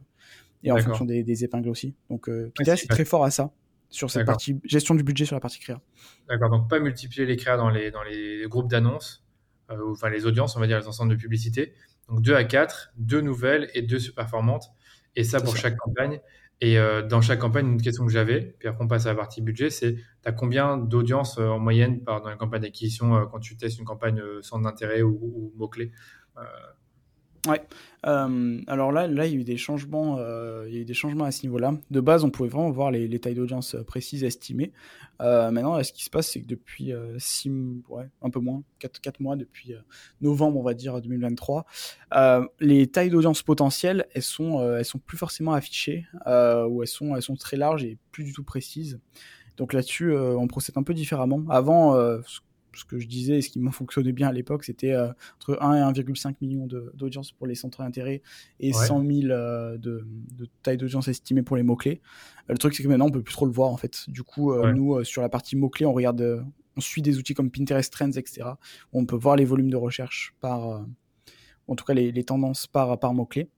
et 0.63 0.71
en 0.71 0.77
fonction 0.77 1.05
des, 1.05 1.23
des 1.23 1.43
épingles 1.43 1.69
aussi. 1.69 1.93
Donc 2.09 2.29
Pinterest 2.55 2.83
est 2.83 2.87
très 2.87 3.05
fort 3.05 3.23
à 3.23 3.31
ça 3.31 3.53
sur 3.89 4.11
cette 4.11 4.25
partie 4.25 4.59
gestion 4.63 4.95
du 4.95 5.03
budget 5.03 5.25
sur 5.25 5.35
la 5.35 5.39
partie 5.39 5.59
créa. 5.59 5.81
D'accord, 6.27 6.49
donc 6.49 6.69
pas 6.69 6.79
multiplier 6.79 7.25
les 7.25 7.35
créas 7.35 7.57
dans 7.57 7.69
les, 7.69 7.91
dans 7.91 8.03
les 8.03 8.45
groupes 8.47 8.69
d'annonces, 8.69 9.25
euh, 9.71 9.91
enfin 9.91 10.09
les 10.09 10.25
audiences, 10.25 10.55
on 10.55 10.59
va 10.59 10.67
dire 10.67 10.79
les 10.79 10.87
ensembles 10.87 11.11
de 11.11 11.19
publicité. 11.19 11.73
Donc 12.09 12.21
2 12.21 12.35
à 12.35 12.43
4, 12.43 12.93
deux 12.97 13.21
nouvelles 13.21 13.69
et 13.73 13.81
deux 13.81 13.99
performantes. 14.15 14.65
Et 15.15 15.23
ça 15.23 15.41
pour 15.41 15.57
chaque 15.57 15.77
campagne. 15.77 16.19
Et 16.59 16.79
euh, 16.79 17.03
dans 17.03 17.21
chaque 17.21 17.39
campagne, 17.39 17.67
une 17.67 17.81
question 17.81 18.05
que 18.05 18.11
j'avais, 18.11 18.55
puis 18.59 18.67
après 18.67 18.83
on 18.83 18.87
passe 18.87 19.05
à 19.05 19.09
la 19.09 19.15
partie 19.15 19.41
budget, 19.41 19.69
c'est 19.69 19.95
tu 19.95 20.01
as 20.25 20.31
combien 20.31 20.77
d'audience 20.77 21.37
euh, 21.37 21.47
en 21.47 21.59
moyenne 21.59 22.03
par, 22.03 22.21
dans 22.21 22.29
la 22.29 22.35
campagne 22.35 22.61
d'acquisition 22.61 23.27
quand 23.27 23.39
tu 23.39 23.57
testes 23.57 23.77
une 23.77 23.85
campagne 23.85 24.21
centre 24.41 24.63
d'intérêt 24.63 25.01
ou, 25.01 25.19
ou 25.21 25.53
mots-clés 25.55 25.91
Ouais. 27.47 27.61
Euh, 28.05 28.61
alors 28.67 28.91
là, 28.91 29.07
là, 29.07 29.25
il 29.25 29.33
y 29.33 29.35
a 29.35 29.39
eu 29.39 29.43
des 29.43 29.57
changements, 29.57 30.17
euh, 30.19 30.65
il 30.69 30.77
y 30.77 30.81
a 30.81 30.83
des 30.83 30.93
changements 30.93 31.25
à 31.25 31.31
ce 31.31 31.43
niveau-là. 31.43 31.73
De 31.91 31.99
base, 31.99 32.23
on 32.23 32.29
pouvait 32.29 32.49
vraiment 32.49 32.69
voir 32.69 32.91
les, 32.91 33.19
tailles 33.19 33.35
d'audience 33.35 33.75
euh, 33.75 33.83
précises 33.83 34.23
estimées. 34.23 34.71
maintenant, 35.19 35.81
ce 35.83 35.91
qui 35.91 36.03
se 36.03 36.09
passe, 36.09 36.29
c'est 36.29 36.41
que 36.41 36.47
depuis 36.47 36.93
six, 37.17 37.51
ouais, 37.89 38.07
un 38.21 38.29
peu 38.29 38.39
moins, 38.39 38.61
4, 38.79 39.01
4 39.01 39.19
mois, 39.19 39.35
depuis 39.35 39.73
novembre, 40.21 40.59
on 40.59 40.63
va 40.63 40.73
dire 40.73 41.01
2023, 41.01 41.65
les 42.59 42.87
tailles 42.87 43.09
d'audience 43.09 43.41
potentielles, 43.41 44.05
elles 44.13 44.21
sont, 44.21 44.61
elles 44.77 44.85
sont 44.85 44.99
plus 44.99 45.17
forcément 45.17 45.53
affichées, 45.53 46.05
ou 46.25 46.83
elles 46.83 46.87
sont, 46.87 47.15
elles 47.15 47.23
sont 47.23 47.35
très 47.35 47.57
larges 47.57 47.83
et 47.83 47.97
plus 48.11 48.23
du 48.23 48.33
tout 48.33 48.43
précises. 48.43 48.99
Donc 49.57 49.73
là-dessus, 49.73 50.15
on 50.15 50.45
procède 50.45 50.77
un 50.77 50.83
peu 50.83 50.93
différemment. 50.93 51.43
Avant, 51.49 51.97
que 52.83 52.99
je 52.99 53.07
disais 53.07 53.37
et 53.37 53.41
ce 53.41 53.49
qui 53.49 53.59
m'a 53.59 53.71
fonctionné 53.71 54.11
bien 54.11 54.27
à 54.27 54.31
l'époque, 54.31 54.63
c'était 54.63 54.91
euh, 54.91 55.09
entre 55.35 55.57
1 55.61 55.93
et 55.93 56.01
1,5 56.01 56.35
million 56.41 56.67
d'audience 56.67 57.31
pour 57.31 57.47
les 57.47 57.55
centres 57.55 57.83
d'intérêt 57.83 58.21
et 58.59 58.73
100 58.73 59.05
000 59.05 59.31
euh, 59.31 59.77
de, 59.77 60.05
taille 60.63 60.77
d'audience 60.77 61.07
estimée 61.07 61.43
pour 61.43 61.55
les 61.55 61.63
mots-clés. 61.63 62.01
Euh, 62.49 62.53
le 62.53 62.57
truc, 62.57 62.75
c'est 62.75 62.83
que 62.83 62.87
maintenant, 62.87 63.07
on 63.07 63.11
peut 63.11 63.21
plus 63.21 63.33
trop 63.33 63.45
le 63.45 63.51
voir, 63.51 63.69
en 63.69 63.77
fait. 63.77 64.09
Du 64.09 64.23
coup, 64.23 64.53
nous, 64.55 65.03
sur 65.03 65.21
la 65.21 65.29
partie 65.29 65.55
mots-clés, 65.55 65.85
on 65.85 65.93
regarde, 65.93 66.45
on 66.75 66.81
suit 66.81 67.01
des 67.01 67.17
outils 67.17 67.33
comme 67.33 67.51
Pinterest 67.51 67.91
Trends, 67.91 68.11
etc. 68.11 68.49
Où 68.93 68.99
on 68.99 69.05
peut 69.05 69.15
voir 69.15 69.35
les 69.35 69.45
volumes 69.45 69.69
de 69.69 69.77
recherche 69.77 70.33
par, 70.39 70.85
en 71.67 71.75
tout 71.75 71.85
cas, 71.85 71.93
les, 71.93 72.23
tendances 72.23 72.67
par, 72.67 72.99
par 72.99 73.13
mots-clés. 73.13 73.49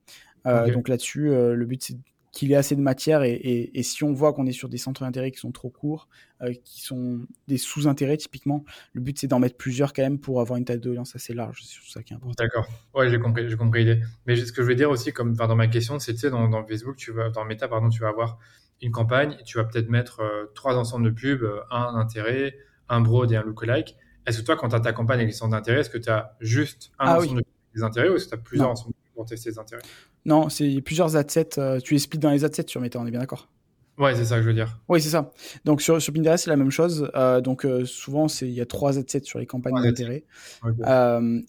Donc 0.45 0.87
là-dessus, 0.87 1.29
le 1.29 1.65
but, 1.65 1.83
c'est 1.83 1.97
qu'il 2.31 2.51
ait 2.51 2.55
assez 2.55 2.75
de 2.75 2.81
matière 2.81 3.23
et, 3.23 3.71
si 3.83 4.03
on 4.03 4.13
voit 4.13 4.33
qu'on 4.33 4.45
est 4.45 4.51
sur 4.51 4.69
des 4.69 4.77
centres 4.77 5.01
d'intérêt 5.01 5.31
qui 5.31 5.39
sont 5.39 5.51
trop 5.51 5.69
courts, 5.69 6.07
euh, 6.41 6.53
qui 6.63 6.81
sont 6.81 7.21
des 7.47 7.57
sous-intérêts 7.57 8.17
typiquement, 8.17 8.63
le 8.93 9.01
but 9.01 9.17
c'est 9.17 9.27
d'en 9.27 9.39
mettre 9.39 9.57
plusieurs 9.57 9.93
quand 9.93 10.03
même 10.03 10.19
pour 10.19 10.41
avoir 10.41 10.57
une 10.57 10.65
taille 10.65 10.79
d'audience 10.79 11.15
assez 11.15 11.33
large. 11.33 11.63
C'est 11.63 11.91
ça 11.91 12.03
qui 12.03 12.13
est 12.13 12.15
important. 12.15 12.43
D'accord. 12.43 12.67
Ouais, 12.93 13.09
j'ai 13.09 13.19
compris, 13.19 13.49
j'ai 13.49 13.57
compris 13.57 13.83
l'idée. 13.83 14.01
Mais 14.27 14.35
ce 14.35 14.51
que 14.51 14.61
je 14.61 14.67
veux 14.67 14.75
dire 14.75 14.89
aussi, 14.89 15.11
comme 15.11 15.35
dans 15.35 15.55
ma 15.55 15.67
question, 15.67 15.97
c'est 15.99 16.13
tu 16.13 16.19
sais, 16.19 16.29
dans, 16.29 16.65
Facebook, 16.65 16.97
tu 16.97 17.11
vas, 17.11 17.29
dans 17.29 17.45
Meta, 17.45 17.67
pardon, 17.67 17.89
tu 17.89 18.01
vas 18.01 18.09
avoir 18.09 18.37
une 18.81 18.91
campagne, 18.91 19.37
tu 19.45 19.57
vas 19.57 19.63
peut-être 19.63 19.89
mettre 19.89 20.21
euh, 20.21 20.45
trois 20.55 20.77
ensembles 20.77 21.05
de 21.05 21.09
pubs, 21.09 21.43
euh, 21.43 21.61
un 21.71 21.95
intérêt, 21.95 22.55
un 22.87 23.01
broad 23.01 23.31
et 23.31 23.35
un 23.35 23.43
lookalike. 23.43 23.97
Est-ce 24.25 24.41
que 24.41 24.45
toi, 24.45 24.55
quand 24.55 24.69
tu 24.69 24.75
as 24.75 24.79
ta 24.79 24.93
campagne 24.93 25.19
avec 25.19 25.29
les 25.29 25.33
centres 25.33 25.51
d'intérêt, 25.51 25.81
est-ce 25.81 25.89
que 25.89 25.97
tu 25.97 26.09
as 26.09 26.35
juste 26.39 26.91
un 26.99 27.07
ah 27.07 27.17
ensemble 27.17 27.41
de 27.41 27.45
des 27.75 27.83
intérêts 27.83 28.09
ou 28.09 28.15
est-ce 28.15 28.25
que 28.25 28.29
tu 28.29 28.35
as 28.35 28.43
plusieurs 28.43 28.69
ensembles 28.69 28.93
pour 29.13 29.25
tester 29.25 29.49
les 29.49 29.59
intérêts? 29.59 29.81
Non, 30.25 30.49
c'est 30.49 30.81
plusieurs 30.81 31.15
adsets. 31.15 31.57
Euh, 31.57 31.79
tu 31.79 31.93
les 31.93 31.99
splits 31.99 32.19
dans 32.19 32.31
les 32.31 32.43
adsets 32.43 32.67
sur 32.67 32.81
Meta, 32.81 32.99
on 32.99 33.05
est 33.05 33.11
bien 33.11 33.19
d'accord 33.19 33.49
Ouais, 33.97 34.15
c'est 34.15 34.23
ça 34.25 34.37
que 34.37 34.43
je 34.43 34.47
veux 34.47 34.53
dire. 34.53 34.79
Oui, 34.87 35.01
c'est 35.01 35.09
ça. 35.09 35.31
Donc 35.65 35.81
sur, 35.81 36.01
sur 36.01 36.13
Pinterest, 36.13 36.45
c'est 36.45 36.49
la 36.49 36.55
même 36.55 36.71
chose. 36.71 37.11
Euh, 37.15 37.41
donc 37.41 37.65
euh, 37.65 37.83
souvent, 37.83 38.27
il 38.41 38.51
y 38.51 38.61
a 38.61 38.65
trois 38.65 38.97
adsets 38.97 39.23
sur 39.23 39.39
les 39.39 39.45
campagnes 39.45 39.81
d'intérêt. 39.81 40.23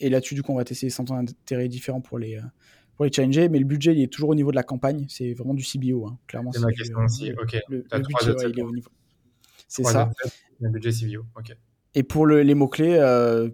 et 0.01 0.11
là-dessus, 0.11 0.35
du 0.35 0.43
coup, 0.43 0.53
on 0.53 0.57
va 0.57 0.65
tester 0.65 0.87
des 0.87 0.91
centres 0.91 1.15
d'intérêt 1.15 1.69
différents 1.69 2.01
pour 2.01 2.19
les, 2.19 2.41
pour 2.97 3.05
les 3.05 3.13
challenger. 3.13 3.49
Mais 3.49 3.61
le 3.61 3.65
budget, 3.65 3.95
il 3.95 4.03
est 4.03 4.13
toujours 4.13 4.31
au 4.31 4.35
niveau 4.35 4.51
de 4.51 4.57
la 4.57 4.65
campagne. 4.65 5.07
C'est 5.09 5.33
vraiment 5.35 5.55
du 5.55 5.65
CBO, 5.65 6.07
hein. 6.07 6.19
clairement. 6.27 6.51
C'est 6.53 6.61
ma 6.61 6.73
question 6.73 6.99
aussi. 6.99 7.33
Ok. 7.33 7.57
Le, 7.69 7.83
budget, 7.83 8.49
il 8.49 8.59
est 8.59 8.63
au 8.63 8.73
niveau. 8.73 8.91
C'est 9.69 9.85
ça. 9.85 10.11
Le 10.61 10.71
budget 10.71 10.91
CBO. 10.91 11.25
Ok. 11.37 11.57
Et 11.95 12.03
pour 12.03 12.27
les 12.27 12.55
mots-clés, 12.55 12.99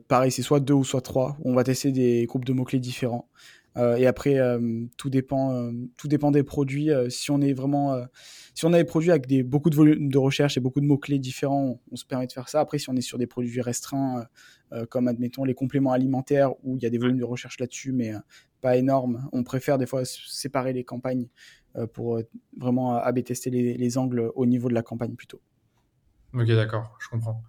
pareil, 0.09 0.31
c'est 0.31 0.43
soit 0.43 0.61
deux 0.61 0.75
ou 0.75 0.85
soit 0.85 1.03
trois. 1.03 1.37
On 1.45 1.55
va 1.55 1.65
tester 1.65 1.93
des 1.93 2.25
groupes 2.25 2.47
de 2.47 2.55
mots-clés 2.55 2.81
différents. 2.81 3.29
Euh, 3.77 3.97
et 3.97 4.07
après, 4.07 4.39
euh, 4.39 4.87
tout 4.97 5.11
dépend, 5.11 5.53
euh, 5.53 5.71
tout 5.97 6.09
dépend 6.09 6.31
des 6.31 6.43
produits. 6.43 6.91
si 7.09 7.31
on 7.31 7.41
est 7.41 7.53
vraiment, 7.53 7.97
si 8.55 8.65
on 8.65 8.73
a 8.73 8.79
des 8.79 8.85
produits 8.85 9.11
avec 9.11 9.27
des, 9.27 9.43
beaucoup 9.43 9.71
de 9.71 9.77
volume 9.77 10.11
de 10.11 10.19
recherche 10.19 10.57
et 10.57 10.61
beaucoup 10.61 10.81
de 10.81 10.87
mots 10.87 10.99
clés 10.99 11.19
différents, 11.19 11.81
on, 11.91 11.97
se 11.97 12.05
permet 12.05 12.27
de 12.27 12.33
faire 12.33 12.49
ça. 12.49 12.61
Après, 12.61 12.79
si 12.79 12.89
on 12.91 12.97
est 12.97 13.01
sur 13.01 13.19
des 13.19 13.27
produits 13.27 13.61
restreints, 13.61 14.27
comme 14.91 15.09
admettons 15.09 15.45
les 15.45 15.55
compléments 15.55 15.93
alimentaires 15.93 16.53
où 16.65 16.77
il 16.77 16.83
y 16.83 16.87
a 16.87 16.91
des 16.91 16.99
volumes 16.99 17.19
de 17.19 17.25
recherche 17.25 17.59
là-dessus, 17.61 17.93
mais 17.93 18.13
pas 18.61 18.77
énormes, 18.77 19.29
on 19.33 19.45
préfère 19.45 19.79
des 19.79 19.87
fois 19.87 20.05
séparer 20.05 20.73
les 20.73 20.85
campagnes 20.85 21.29
pour 21.93 22.21
vraiment 22.59 22.97
AB 22.97 23.23
tester 23.23 23.51
les, 23.51 23.75
les 23.75 23.99
angles 23.99 24.33
au 24.35 24.47
niveau 24.47 24.69
de 24.69 24.75
la 24.75 24.83
campagne 24.83 25.15
plutôt. 25.15 25.41
Ok, 26.35 26.49
d'accord, 26.49 26.97
je 27.01 27.09
comprends. 27.09 27.43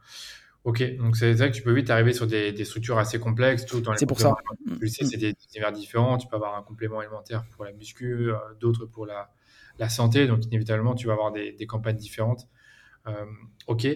Ok, 0.67 0.83
donc 0.97 1.15
c'est 1.15 1.31
vrai 1.31 1.49
que 1.49 1.55
tu 1.55 1.61
peux 1.61 1.71
vite 1.71 1.89
arriver 1.89 2.11
sur 2.11 2.27
des, 2.27 2.65
structures 2.65 2.97
assez 2.97 3.21
complexes, 3.21 3.65
tout 3.65 3.79
dans 3.79 3.93
les 3.93 3.97
C'est 3.97 4.05
pour 4.05 4.19
ça. 4.19 4.35
Tu 4.81 4.89
sais, 4.89 5.05
c'est 5.05 5.15
des 5.15 5.33
univers 5.53 5.71
différents. 5.71 6.17
Tu 6.17 6.27
peux 6.27 6.35
avoir 6.35 6.57
un 6.57 6.61
complément 6.61 6.99
alimentaire 6.99 7.45
pour 7.55 7.63
la 7.63 7.71
muscu, 7.71 8.31
euh, 8.31 8.35
d'autres 8.59 8.85
pour 8.85 9.05
la, 9.05 9.31
la, 9.79 9.87
santé. 9.87 10.27
Donc, 10.27 10.43
inévitablement, 10.43 10.93
tu 10.93 11.07
vas 11.07 11.13
avoir 11.13 11.31
des, 11.31 11.55
campagnes 11.67 11.95
différentes. 11.95 12.49
Euh, 13.07 13.13
ok. 13.67 13.87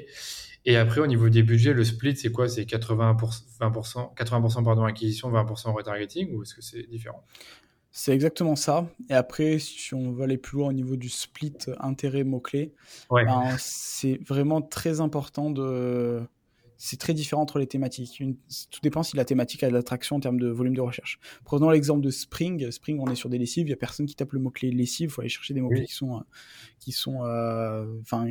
Et 0.64 0.78
après, 0.78 1.02
au 1.02 1.08
niveau 1.08 1.28
des 1.28 1.44
budgets, 1.44 1.74
le 1.74 1.84
split, 1.84 2.16
c'est 2.16 2.32
quoi? 2.32 2.48
C'est 2.48 2.64
80%, 2.64 3.18
20%, 3.60 4.16
80% 4.16 4.64
pardon, 4.64 4.86
acquisition, 4.86 5.30
20% 5.30 5.74
retargeting 5.74 6.34
ou 6.34 6.44
est-ce 6.44 6.56
que 6.56 6.62
c'est 6.62 6.84
différent? 6.84 7.26
C'est 7.92 8.14
exactement 8.14 8.56
ça. 8.56 8.88
Et 9.10 9.14
après, 9.14 9.60
si 9.60 9.94
on 9.94 10.14
veut 10.14 10.24
aller 10.24 10.38
plus 10.38 10.60
loin 10.60 10.70
au 10.70 10.74
niveau 10.74 10.96
du 10.96 11.10
split 11.10 11.58
intérêt 11.82 12.24
mot-clé, 12.24 12.74
ben, 13.10 13.58
c'est 13.58 14.22
vraiment 14.26 14.62
très 14.62 15.02
important 15.02 15.52
de, 15.52 16.26
c'est 16.84 17.00
très 17.00 17.14
différent 17.14 17.44
entre 17.44 17.60
les 17.60 17.68
thématiques. 17.68 18.24
tout 18.72 18.80
dépend 18.82 19.04
si 19.04 19.16
la 19.16 19.24
thématique 19.24 19.62
a 19.62 19.70
de 19.70 19.74
l'attraction 19.74 20.16
en 20.16 20.20
termes 20.20 20.40
de 20.40 20.48
volume 20.48 20.76
de 20.76 20.82
recherche. 20.82 21.20
Prenons 21.46 21.70
l'exemple 21.70 22.02
de 22.02 22.10
Spring. 22.10 22.72
Spring, 22.72 23.00
on 23.00 23.06
est 23.12 23.16
sur 23.16 23.30
des 23.30 23.38
lessives, 23.38 23.68
il 23.68 23.70
n'y 23.70 23.74
a 23.74 23.78
personne 23.78 24.08
qui 24.08 24.16
tape 24.16 24.32
le 24.32 24.40
mot-clé 24.40 24.72
lessive, 24.72 25.10
il 25.10 25.12
faut 25.12 25.22
aller 25.22 25.30
chercher 25.30 25.54
des 25.54 25.62
mots-clés 25.62 25.86
qui 25.86 25.94
sont, 25.94 26.18
euh, 26.18 26.22
qui 26.80 26.92
sont 26.92 27.24
euh, 27.24 27.86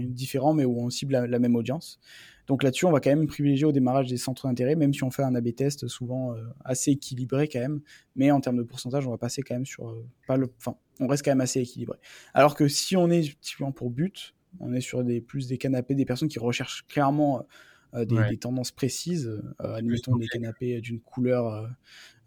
différents, 0.09 0.53
mais 0.53 0.65
où 0.65 0.81
on 0.81 0.91
cible 0.91 1.13
la, 1.13 1.39
même 1.39 1.55
audience. 1.55 2.01
Donc 2.49 2.65
là-dessus, 2.65 2.87
on 2.87 2.91
va 2.91 2.99
quand 2.99 3.11
même 3.11 3.29
privilégier 3.29 3.67
au 3.67 3.73
démarrage 3.73 4.09
des 4.09 4.17
centres 4.17 4.49
d'intérêt, 4.49 4.75
même 4.75 4.93
si 4.93 5.05
on 5.05 5.13
fait 5.13 5.23
un 5.23 5.37
A-B 5.37 5.55
test 5.55 5.87
souvent 5.87 6.35
euh, 6.35 6.43
assez 6.65 6.91
équilibré 6.91 7.47
quand 7.47 7.61
même. 7.61 7.81
Mais 8.17 8.33
en 8.33 8.41
termes 8.41 8.57
de 8.57 8.65
pourcentage, 8.65 9.07
on 9.07 9.11
va 9.13 9.19
passer 9.19 9.43
quand 9.43 9.55
même 9.55 9.67
sur... 9.67 9.97
pas 10.27 10.37
le, 10.37 10.53
enfin, 10.59 10.77
on 10.99 11.07
reste 11.07 11.25
quand 11.25 11.31
même 11.31 11.41
assez 11.41 11.61
équilibré. 11.61 11.99
Alors 12.35 12.57
que 12.57 12.67
si 12.67 12.97
on 12.97 13.11
est 13.11 13.39
typiquement 13.41 13.71
pour 13.71 13.91
but, 13.91 14.35
on 14.59 14.73
est 14.73 14.81
sur 14.81 15.05
des, 15.05 15.21
plus 15.21 15.47
des 15.47 15.57
canapés, 15.57 15.95
des 15.95 16.05
personnes 16.05 16.29
qui 16.29 16.41
recherchent 16.41 16.85
clairement 16.89 17.47
euh, 17.95 18.05
des, 18.05 18.37
tendances 18.37 18.71
précises, 18.71 19.27
euh, 19.27 19.75
admettons 19.75 20.17
des 20.17 20.29
canapés 20.29 20.81
d'une 20.81 21.01
couleur 21.01 21.69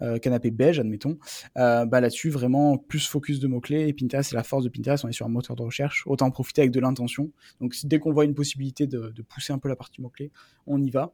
euh, 0.02 0.18
canapé 0.18 0.52
beige, 0.52 0.80
admettons, 0.80 1.18
bah 1.56 2.02
là-dessus, 2.02 2.30
vraiment 2.30 2.78
plus 2.78 3.08
focus 3.08 3.40
de 3.40 3.48
mots-clés. 3.48 3.88
Et 3.88 3.94
Pinterest, 3.94 4.30
c'est 4.30 4.36
la 4.36 4.44
force 4.44 4.64
de 4.64 4.70
Pinterest, 4.70 5.06
on 5.06 5.08
est 5.08 5.14
sur 5.14 5.26
un 5.26 5.30
moteur 5.30 5.56
de 5.56 5.64
recherche, 5.64 6.04
autant 6.06 6.26
en 6.26 6.32
profiter 6.32 6.62
avec 6.62 6.72
de 6.72 6.80
l'intention. 6.80 7.32
Donc 7.62 7.76
dès 7.86 8.00
qu'on 8.00 8.12
voit 8.12 8.26
une 8.26 8.36
possibilité 8.36 8.88
de, 8.88 9.14
pousser 9.30 9.54
un 9.54 9.60
peu 9.60 9.70
la 9.70 9.76
partie 9.76 10.02
mots-clés, 10.02 10.32
on 10.68 10.82
y 10.82 10.90
va. 10.90 11.14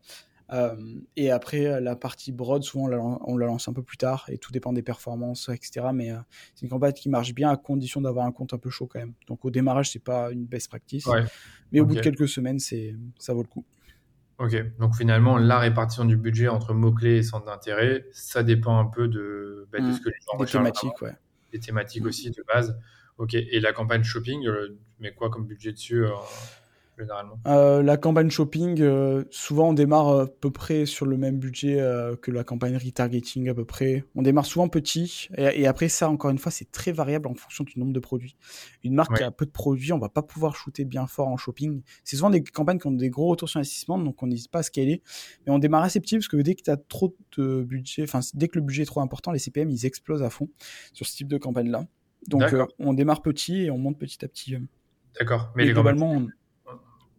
et 1.15 1.29
après, 1.29 1.79
la 1.79 1.95
partie 1.95 2.31
broad, 2.31 2.63
souvent 2.63 2.85
on 3.21 3.37
la, 3.37 3.45
lance 3.45 3.67
un 3.67 3.73
peu 3.73 3.83
plus 3.83 3.97
tard 3.97 4.25
et 4.29 4.39
tout 4.39 4.51
dépend 4.51 4.73
des 4.73 4.81
performances, 4.81 5.49
etc. 5.49 5.87
Mais 5.93 6.11
c'est 6.55 6.63
une 6.63 6.69
campagne 6.69 6.93
qui 6.93 7.09
marche 7.09 7.35
bien 7.35 7.51
à 7.51 7.57
condition 7.57 8.01
d'avoir 8.01 8.25
un 8.25 8.31
compte 8.31 8.55
un 8.55 8.57
peu 8.57 8.71
chaud 8.71 8.87
quand 8.87 8.99
même. 8.99 9.13
Donc 9.27 9.45
au 9.45 9.51
démarrage, 9.51 9.91
c'est 9.91 10.03
pas 10.03 10.31
une 10.31 10.45
best 10.45 10.69
practice. 10.69 11.07
Mais 11.71 11.79
au 11.79 11.85
bout 11.85 11.93
de 11.93 12.01
quelques 12.01 12.27
semaines, 12.27 12.57
c'est 12.57 12.95
ça 13.19 13.33
vaut 13.33 13.43
le 13.43 13.47
coup. 13.47 13.63
Ok, 14.39 14.55
donc 14.79 14.95
finalement, 14.95 15.37
la 15.37 15.59
répartition 15.59 16.05
du 16.05 16.15
budget 16.15 16.47
entre 16.47 16.73
mots-clés 16.73 17.17
et 17.17 17.23
centres 17.23 17.45
d'intérêt, 17.45 18.05
ça 18.13 18.41
dépend 18.41 18.79
un 18.79 18.85
peu 18.85 19.09
de, 19.09 19.67
bah, 19.71 19.79
mmh. 19.81 19.93
ce 19.93 19.99
que 19.99 20.09
les 20.09 20.15
gens 20.25 20.37
Des 20.39 20.45
thématiques, 20.45 21.01
ouais. 21.01 21.13
Des 21.51 21.59
thématiques 21.59 22.05
aussi 22.05 22.31
de 22.31 22.43
base. 22.47 22.79
Ok, 23.17 23.33
et 23.33 23.59
la 23.59 23.73
campagne 23.73 24.03
shopping, 24.03 24.47
euh, 24.47 24.79
mais 24.99 25.13
quoi 25.13 25.29
comme 25.29 25.45
budget 25.45 25.73
dessus 25.73 26.05
euh, 26.99 27.23
euh, 27.47 27.83
la 27.83 27.97
campagne 27.97 28.29
shopping, 28.29 28.81
euh, 28.81 29.23
souvent 29.29 29.69
on 29.69 29.73
démarre 29.73 30.09
à 30.09 30.27
peu 30.27 30.51
près 30.51 30.85
sur 30.85 31.05
le 31.05 31.17
même 31.17 31.39
budget 31.39 31.79
euh, 31.79 32.15
que 32.15 32.31
la 32.31 32.43
campagne 32.43 32.75
retargeting 32.77 33.49
à 33.49 33.53
peu 33.53 33.65
près. 33.65 34.03
On 34.15 34.21
démarre 34.21 34.45
souvent 34.45 34.67
petit 34.67 35.29
et, 35.37 35.67
après 35.67 35.89
ça, 35.89 36.09
encore 36.09 36.31
une 36.31 36.37
fois, 36.37 36.51
c'est 36.51 36.71
très 36.71 36.91
variable 36.91 37.27
en 37.27 37.33
fonction 37.33 37.63
du 37.63 37.79
nombre 37.79 37.93
de 37.93 37.99
produits. 37.99 38.35
Une 38.83 38.93
marque 38.93 39.17
qui 39.17 39.23
a 39.23 39.31
peu 39.31 39.45
de 39.45 39.51
produits, 39.51 39.93
on 39.93 39.99
va 39.99 40.09
pas 40.09 40.21
pouvoir 40.21 40.55
shooter 40.55 40.85
bien 40.85 41.07
fort 41.07 41.27
en 41.27 41.37
shopping. 41.37 41.81
C'est 42.03 42.15
souvent 42.15 42.29
des 42.29 42.43
campagnes 42.43 42.79
qui 42.79 42.87
ont 42.87 42.91
des 42.91 43.09
gros 43.09 43.27
retours 43.27 43.49
sur 43.49 43.59
investissement, 43.59 43.97
donc 43.97 44.21
on 44.23 44.27
n'hésite 44.27 44.51
pas 44.51 44.59
à 44.59 44.63
scaler. 44.63 45.01
Mais 45.45 45.51
on 45.51 45.59
démarre 45.59 45.83
assez 45.83 45.99
petit 45.99 46.17
parce 46.17 46.27
que 46.27 46.37
dès 46.37 46.55
que 46.55 46.63
tu 46.63 46.71
as 46.71 46.77
trop 46.77 47.15
de 47.37 47.63
budget, 47.63 48.03
enfin 48.03 48.19
dès 48.33 48.47
que 48.47 48.57
le 48.57 48.65
budget 48.65 48.83
est 48.83 48.87
trop 48.87 49.01
important, 49.01 49.31
les 49.31 49.39
CPM 49.39 49.69
ils 49.69 49.85
explosent 49.85 50.23
à 50.23 50.29
fond 50.29 50.49
sur 50.93 51.05
ce 51.05 51.15
type 51.15 51.27
de 51.27 51.37
campagne 51.37 51.69
là. 51.69 51.85
Donc 52.27 52.43
on 52.79 52.93
démarre 52.93 53.21
petit 53.21 53.63
et 53.63 53.71
on 53.71 53.77
monte 53.77 53.97
petit 53.97 54.23
à 54.23 54.27
petit. 54.27 54.55
D'accord. 55.17 55.51
Mais 55.55 55.67
globalement, 55.67 56.21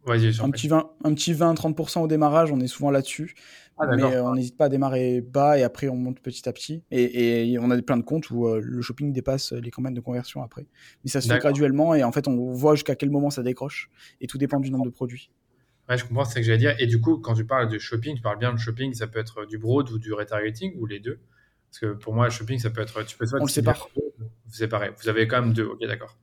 un, 0.07 0.51
petit 0.51 0.69
20, 0.69 0.91
un 1.05 1.15
petit 1.15 1.33
20-30% 1.33 2.03
au 2.03 2.07
démarrage, 2.07 2.53
on 2.53 2.61
est 2.61 2.67
souvent 2.67 2.91
là-dessus. 2.91 3.35
Ah, 3.79 3.87
mais 3.97 4.03
euh, 4.03 4.25
on 4.25 4.35
n'hésite 4.35 4.59
pas 4.59 4.67
à 4.67 4.69
démarrer 4.69 5.23
bas 5.23 5.59
et 5.59 5.63
après 5.63 5.89
on 5.89 5.97
monte 5.97 6.21
petit 6.21 6.47
à 6.49 6.53
petit. 6.53 6.83
Et, 6.91 7.57
on 7.59 7.71
a 7.71 7.81
plein 7.81 7.97
de 7.97 8.03
comptes 8.03 8.31
où 8.31 8.47
euh, 8.47 8.61
le 8.63 8.83
shopping 8.83 9.13
dépasse 9.13 9.53
les 9.53 9.71
campagnes 9.71 9.95
de 9.95 10.01
conversion 10.01 10.43
après. 10.43 10.67
Mais 11.03 11.11
ça 11.11 11.21
se 11.21 11.29
fait 11.29 11.39
graduellement 11.39 11.95
et 11.95 12.05
en 12.05 12.13
fait 12.13 12.29
on 12.29 12.53
voit 12.53 12.75
jusqu'à 12.75 12.95
quel 12.95 13.11
moment 13.11 13.31
ça 13.31 13.43
décroche. 13.43 13.91
Et 14.21 14.27
tout 14.27 14.37
dépend 14.37 14.61
du 14.61 14.71
nombre 14.71 14.85
de 14.85 14.91
produits. 14.91 15.31
Ouais, 15.89 15.97
je 15.97 16.05
comprends 16.05 16.25
ce 16.25 16.35
que 16.35 16.43
j'allais 16.43 16.59
dire. 16.59 16.75
Et 16.79 16.87
du 16.87 17.01
coup, 17.01 17.17
quand 17.19 17.35
tu 17.35 17.45
parles 17.45 17.69
de 17.69 17.79
shopping, 17.79 18.15
tu 18.17 18.23
parles 18.23 18.39
bien 18.39 18.53
de 18.53 18.59
shopping, 18.59 18.93
ça 18.95 19.07
peut 19.07 19.19
être 19.19 19.47
du 19.47 19.59
broad 19.59 19.91
ou 19.91 19.99
du 19.99 20.13
retargeting 20.13 20.75
ou 20.79 20.87
les 20.87 21.01
deux? 21.01 21.19
Parce 21.71 21.81
que 21.81 21.99
pour 21.99 22.15
moi, 22.15 22.29
shopping, 22.31 22.59
ça 22.59 22.71
peut 22.71 22.81
être. 22.81 23.03
Tu 23.05 23.17
peux 23.17 23.27
on 23.33 23.45
le 23.45 23.49
sépare. 23.49 23.89
Vous 23.97 24.55
séparez. 24.55 24.91
Vous 25.03 25.09
avez 25.09 25.27
quand 25.27 25.41
même 25.41 25.53
deux. 25.53 25.65
Ok, 25.65 25.81
d'accord. 25.87 26.17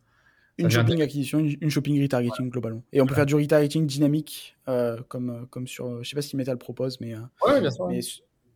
Une 0.58 0.70
shopping 0.72 1.01
acquisition, 1.01 1.39
une, 1.39 1.70
shopping 1.70 2.01
retargeting 2.01 2.49
globalement. 2.49 2.84
Et 2.91 3.01
on 3.01 3.05
peut 3.05 3.14
faire 3.14 3.26
du 3.26 3.36
retargeting 3.36 3.86
dynamique 3.86 4.58
euh, 4.68 4.97
comme, 5.08 5.30
euh, 5.30 5.45
comme 5.49 5.68
sur. 5.68 5.86
Euh, 5.86 5.99
je 6.03 6.10
sais 6.10 6.16
pas 6.16 6.22
si 6.22 6.36
Metal 6.36 6.58
propose, 6.58 6.99
mais. 6.99 7.14
ouais, 7.45 7.62
bien 7.62 7.70
sûr. 7.70 7.88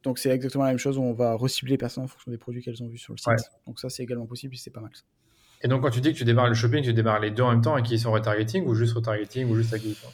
donc 0.04 0.18
c'est 0.18 0.30
exactement 0.30 0.64
la 0.64 0.72
même 0.72 0.80
chose 0.80 0.98
où 0.98 1.02
on 1.02 1.14
va 1.14 1.36
recibler 1.36 1.72
les 1.74 1.78
personnes 1.78 2.04
en 2.04 2.08
fonction 2.08 2.32
des 2.32 2.38
produits 2.38 2.64
qu'elles 2.64 2.82
ont 2.82 2.88
vus 2.88 2.98
sur 2.98 3.14
le 3.14 3.18
site. 3.18 3.50
Donc 3.68 3.80
ça 3.80 3.90
c'est 3.90 4.04
également 4.04 4.26
possible 4.26 4.56
et 4.56 4.58
c'est 4.58 4.72
pas 4.72 4.82
mal. 4.82 4.92
Ça. 4.94 5.04
Et 5.64 5.68
donc 5.68 5.84
quand 5.84 5.92
tu 5.92 6.02
dis 6.02 6.12
que 6.12 6.18
tu 6.18 6.26
démarres 6.26 6.50
le 6.50 6.56
shopping, 6.56 6.84
tu 6.84 6.94
démarres 6.94 7.20
les 7.20 7.30
deux 7.30 7.44
en 7.44 7.52
même 7.52 7.62
temps, 7.62 7.76
acquisition 7.76 8.12
retargeting 8.12 8.66
ou 8.66 8.74
juste 8.74 8.94
retargeting 8.94 9.48
ou 9.50 9.56
juste 9.56 9.74
acquisition? 9.74 10.10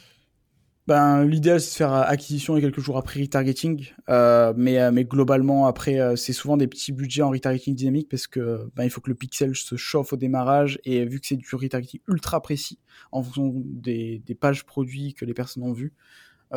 Ben, 0.88 1.22
L'idéal, 1.26 1.60
c'est 1.60 1.72
de 1.72 1.76
faire 1.76 1.92
acquisition 1.92 2.56
et 2.56 2.62
quelques 2.62 2.80
jours 2.80 2.96
après 2.96 3.20
retargeting. 3.20 3.92
Euh, 4.08 4.54
mais, 4.56 4.80
euh, 4.80 4.90
mais 4.90 5.04
globalement, 5.04 5.66
après, 5.66 6.00
euh, 6.00 6.16
c'est 6.16 6.32
souvent 6.32 6.56
des 6.56 6.66
petits 6.66 6.92
budgets 6.92 7.20
en 7.20 7.28
retargeting 7.28 7.74
dynamique 7.74 8.08
parce 8.08 8.26
que 8.26 8.70
ben, 8.74 8.84
il 8.84 8.90
faut 8.90 9.02
que 9.02 9.10
le 9.10 9.14
pixel 9.14 9.54
se 9.54 9.76
chauffe 9.76 10.14
au 10.14 10.16
démarrage. 10.16 10.80
Et 10.86 11.04
vu 11.04 11.20
que 11.20 11.26
c'est 11.26 11.36
du 11.36 11.46
retargeting 11.54 12.00
ultra 12.08 12.40
précis 12.40 12.78
en 13.12 13.22
fonction 13.22 13.52
des, 13.54 14.22
des, 14.24 14.34
pages 14.34 14.64
produits 14.64 15.12
que 15.12 15.26
les 15.26 15.34
personnes 15.34 15.62
ont 15.62 15.74
vues, 15.74 15.92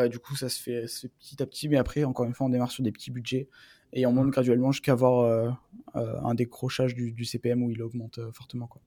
du 0.10 0.20
coup, 0.20 0.38
ça 0.38 0.48
se, 0.48 0.62
fait, 0.62 0.86
petit 1.20 1.44
à 1.44 1.46
petit. 1.46 1.68
Mais 1.68 1.76
après, 1.76 2.06
encore 2.06 2.26
une 2.26 2.34
fois, 2.34 2.48
on 2.48 2.50
démarre 2.50 2.72
sur 2.72 2.86
des 2.86 2.94
petits 2.94 3.12
budgets 3.12 3.50
et 3.92 4.06
on 4.06 4.14
monte 4.14 4.30
graduellement 4.30 4.72
jusqu'à 4.72 4.94
avoir 4.94 5.58
un 5.94 6.36
décrochage 6.36 6.96
du, 6.96 7.12
du, 7.12 7.26
CPM 7.26 7.64
où 7.64 7.70
il 7.70 7.84
augmente 7.84 8.22
fortement. 8.32 8.68
Quoi. 8.68 8.82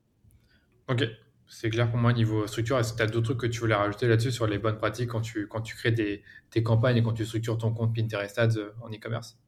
Ok, 0.88 1.04
c'est 1.48 1.70
clair 1.70 1.90
pour 1.90 1.98
moi 1.98 2.12
niveau 2.12 2.46
structure. 2.46 2.78
Est-ce 2.78 2.92
que 2.92 2.98
tu 2.98 3.02
as 3.02 3.06
d'autres 3.06 3.34
trucs 3.34 3.40
que 3.40 3.46
tu 3.46 3.60
voulais 3.60 3.74
rajouter 3.74 4.08
là-dessus 4.08 4.32
sur 4.32 4.46
les 4.46 4.58
bonnes 4.58 4.78
pratiques 4.78 5.10
quand 5.10 5.20
tu, 5.20 5.46
quand 5.46 5.60
tu 5.60 5.74
crées 5.76 5.92
des, 5.92 6.22
tes 6.50 6.62
campagnes 6.62 6.96
et 6.96 7.02
quand 7.02 7.12
tu 7.12 7.24
structures 7.24 7.58
ton 7.58 7.72
compte 7.72 7.94
Pinterest 7.94 8.38
Ads 8.38 8.56
euh, 8.56 8.72
en 8.82 8.88
e-commerce? 8.88 9.38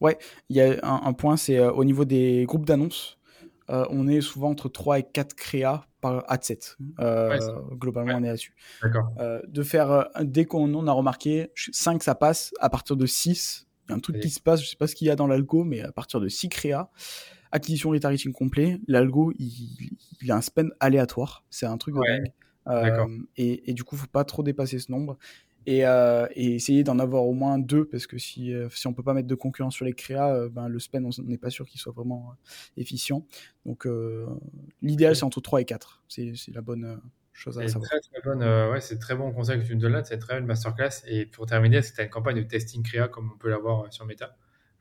Ouais, 0.00 0.18
il 0.48 0.56
y 0.56 0.60
a 0.60 0.78
un, 0.82 1.12
point, 1.12 1.36
c'est 1.36 1.58
euh, 1.58 1.70
au 1.70 1.84
niveau 1.84 2.04
des 2.04 2.44
groupes 2.44 2.66
d'annonces. 2.66 3.18
Euh, 3.70 3.86
on 3.90 4.08
est 4.08 4.20
souvent 4.20 4.50
entre 4.50 4.68
3 4.68 4.98
et 4.98 5.02
4 5.04 5.34
créas 5.34 5.86
par 6.00 6.24
ad 6.26 6.42
set. 6.42 6.76
globalement, 7.72 8.14
on 8.16 8.24
est 8.24 8.26
là-dessus. 8.26 8.54
de 8.82 9.62
faire, 9.62 10.08
dès 10.20 10.44
qu'on 10.44 10.86
a 10.88 10.92
remarqué, 10.92 11.52
5 11.54 12.02
ça 12.02 12.16
passe, 12.16 12.52
à 12.58 12.68
partir 12.68 12.96
de 12.96 13.06
6, 13.06 13.68
il 13.86 13.90
y 13.90 13.92
a 13.92 13.96
un 13.96 14.00
truc 14.00 14.18
qui 14.18 14.30
se 14.30 14.40
passe, 14.40 14.60
je 14.62 14.68
sais 14.68 14.76
pas 14.76 14.88
ce 14.88 14.96
qu'il 14.96 15.06
y 15.06 15.10
a 15.10 15.16
dans 15.16 15.28
l'algo, 15.28 15.62
mais 15.62 15.80
à 15.82 15.92
partir 15.92 16.18
de 16.18 16.26
6 16.28 16.48
créas, 16.48 16.90
acquisition 17.52 17.90
retargeting 17.90 18.32
complet, 18.32 18.80
l'algo, 18.88 19.32
il, 19.38 20.30
a 20.30 20.36
un 20.36 20.40
spend 20.40 20.70
aléatoire. 20.80 21.44
C'est 21.50 21.66
un 21.66 21.76
truc 21.76 21.94
de 21.94 22.00
dingue. 22.00 22.32
Euh, 22.68 23.18
et, 23.36 23.72
du 23.74 23.84
coup, 23.84 23.96
faut 23.96 24.06
pas 24.06 24.24
trop 24.24 24.42
dépasser 24.42 24.78
ce 24.78 24.90
nombre. 24.90 25.18
et, 25.66 25.86
euh, 25.86 26.26
et 26.32 26.54
essayer 26.54 26.82
d'en 26.82 26.98
avoir 26.98 27.24
au 27.24 27.34
moins 27.34 27.58
deux 27.58 27.84
parce 27.84 28.08
que 28.08 28.18
si, 28.18 28.52
euh, 28.52 28.68
si 28.70 28.86
on 28.88 28.94
peut 28.94 29.04
pas 29.04 29.14
mettre 29.14 29.28
de 29.28 29.34
concurrence 29.34 29.74
sur 29.74 29.84
les 29.84 29.92
créas, 29.92 30.34
euh, 30.34 30.48
ben, 30.48 30.68
le 30.68 30.78
spend, 30.80 31.04
on 31.04 31.22
n'est 31.22 31.38
pas 31.38 31.50
sûr 31.50 31.66
qu'il 31.66 31.80
soit 31.80 31.92
vraiment 31.92 32.34
efficient. 32.76 33.24
Donc 33.66 33.86
l'idéal, 34.80 35.14
c'est 35.14 35.24
entre 35.24 35.40
3 35.40 35.60
et 35.60 35.64
4. 35.64 36.02
C'est 36.08 36.34
la 36.52 36.62
bonne 36.62 37.00
chose 37.32 37.58
à 37.58 37.68
savoir. 37.68 37.90
Très, 37.90 38.00
très 38.00 38.20
bonne, 38.22 38.42
ouais, 38.42 38.80
c'est 38.80 38.98
très 38.98 39.14
bon 39.14 39.30
conseil 39.32 39.60
que 39.60 39.66
tu 39.66 39.74
nous 39.74 39.80
donnes 39.82 39.92
là. 39.92 40.04
C'est 40.04 40.18
très 40.18 40.34
bonne 40.34 40.46
masterclass. 40.46 41.02
Et 41.06 41.26
pour 41.26 41.46
terminer, 41.46 41.76
est-ce 41.76 41.92
que 41.92 41.96
tu 41.96 42.00
as 42.00 42.04
une 42.04 42.10
campagne 42.10 42.36
de 42.36 42.48
testing 42.48 42.82
créa 42.82 43.08
comme 43.08 43.30
on 43.34 43.38
peut 43.38 43.50
l'avoir 43.50 43.92
sur 43.92 44.04
Meta? 44.04 44.36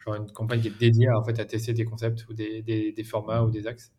Genre 0.06 0.16
une 0.16 0.32
campagne 0.32 0.62
qui 0.62 0.68
est 0.70 0.80
dédiée 0.80 1.10
en 1.10 1.24
fait, 1.24 1.40
à 1.40 1.46
tester 1.46 1.74
des 1.74 1.86
concepts 1.86 2.28
ou 2.30 2.34
des, 2.34 2.62
des, 2.62 2.92
des 2.92 3.04
formats 3.04 3.44
ou 3.44 3.52
des 3.52 3.68
axes 3.68 3.92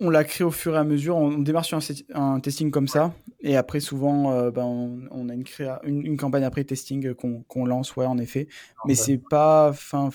on 0.00 0.10
l'a 0.10 0.24
créé 0.24 0.44
au 0.44 0.50
fur 0.50 0.74
et 0.74 0.78
à 0.78 0.84
mesure. 0.84 1.16
On, 1.16 1.38
démarre 1.38 1.64
sur 1.64 1.78
un, 2.14 2.40
testing 2.40 2.70
comme 2.70 2.88
ça. 2.88 3.14
Et 3.40 3.56
après, 3.56 3.80
souvent, 3.80 4.32
euh, 4.32 4.50
ben, 4.50 4.64
on, 4.64 5.28
a 5.28 5.34
une, 5.34 5.44
créa, 5.44 5.80
une, 5.84 6.16
campagne 6.16 6.44
après 6.44 6.64
testing 6.64 7.14
qu'on 7.14 7.64
lance, 7.64 7.94
ouais, 7.96 8.06
en 8.06 8.18
effet. 8.18 8.48
Mais 8.86 8.94
c'est 8.94 9.18
pas. 9.18 9.72
Fin, 9.72 10.10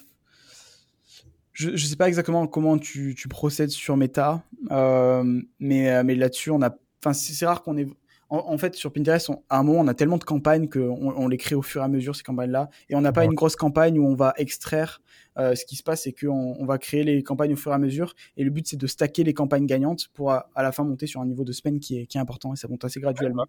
je 1.54 1.72
ne 1.72 1.78
sais 1.78 1.96
pas 1.96 2.08
exactement 2.08 2.48
comment 2.48 2.78
tu, 2.78 3.16
procèdes 3.30 3.70
sur 3.70 3.96
Meta. 3.96 4.44
Euh, 4.72 5.42
mais 5.60 5.92
euh, 5.92 6.04
mais 6.04 6.16
là-dessus, 6.16 6.52
on 6.52 6.62
a. 6.62 6.76
Enfin, 7.02 7.14
c'est 7.14 7.46
rare 7.46 7.64
qu'on 7.64 7.78
ait 7.78 7.88
en, 8.34 8.58
fait, 8.58 8.74
sur 8.76 8.92
Pinterest, 8.92 9.30
à 9.50 9.60
un 9.60 9.64
moment, 9.64 9.82
on 9.82 9.88
a 9.88 9.94
tellement 9.94 10.18
de 10.18 10.24
campagnes 10.24 10.68
qu'on 10.68 11.14
on 11.16 11.28
les 11.28 11.38
crée 11.38 11.54
au 11.54 11.62
fur 11.62 11.82
et 11.82 11.84
à 11.84 11.88
mesure, 11.88 12.16
ces 12.16 12.24
campagnes-là. 12.24 12.70
Et 12.90 12.96
on 12.96 13.02
n'a 13.02 13.12
pas 13.12 13.26
une 13.26 13.36
grosse 13.36 13.56
campagne 13.56 14.00
où 14.00 14.08
on 14.08 14.16
va 14.16 14.34
extraire. 14.38 15.02
Euh, 15.38 15.54
ce 15.54 15.66
qui 15.66 15.76
se 15.76 15.84
passe, 15.84 16.04
c'est 16.04 16.14
qu'on 16.14 16.56
on 16.60 16.66
va 16.66 16.80
créer 16.80 17.04
les 17.04 17.22
campagnes 17.22 17.54
au 17.54 17.56
fur 17.56 17.72
et 17.72 17.76
à 17.76 17.78
mesure. 17.78 18.16
Et 18.36 18.44
le 18.44 18.50
but, 18.50 18.68
c'est 18.68 18.78
de 18.78 18.88
stacker 18.88 19.24
les 19.24 19.36
campagnes 19.36 19.68
gagnantes 19.68 20.08
pour 20.16 20.32
à, 20.32 20.50
la 20.56 20.72
fin 20.72 20.84
monter 20.84 21.06
sur 21.06 21.22
un 21.22 21.28
niveau 21.28 21.44
de 21.44 21.52
spend 21.52 21.80
qui 21.80 22.00
est, 22.00 22.08
qui 22.08 22.18
est 22.18 22.22
important. 22.22 22.54
Et 22.54 22.56
ça 22.56 22.68
monte 22.68 22.84
assez 22.84 23.00
graduellement. 23.00 23.46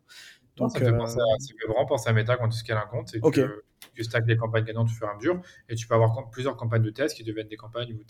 Donc, 0.57 0.72
ça, 0.72 0.80
fait 0.80 0.87
euh, 0.87 0.97
penser 0.97 1.18
vraiment 1.66 1.87
penser 1.87 2.11
à 2.11 2.12
Meta 2.12 2.37
quand 2.37 2.49
tu 2.51 2.59
scales 2.59 2.76
un 2.78 2.87
compte. 2.87 3.09
C'est 3.09 3.20
que 3.20 3.64
tu 3.95 4.05
stackes 4.05 4.26
les 4.26 4.37
campagnes 4.37 4.64
gagnantes 4.64 4.89
au 4.89 4.93
fur 4.93 5.07
et 5.07 5.11
à 5.11 5.16
mesure. 5.16 5.41
Et 5.70 5.76
tu 5.76 5.87
peux 5.87 5.95
avoir 5.95 6.28
plusieurs 6.30 6.57
campagnes 6.57 6.82
de 6.82 6.91
test 6.91 7.16
qui 7.16 7.24
deviennent 7.24 7.49
des 7.49 7.57
campagnes 7.57 7.95
où 7.95 8.05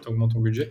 tu 0.00 0.08
augmentes 0.08 0.32
ton 0.32 0.40
budget. 0.40 0.70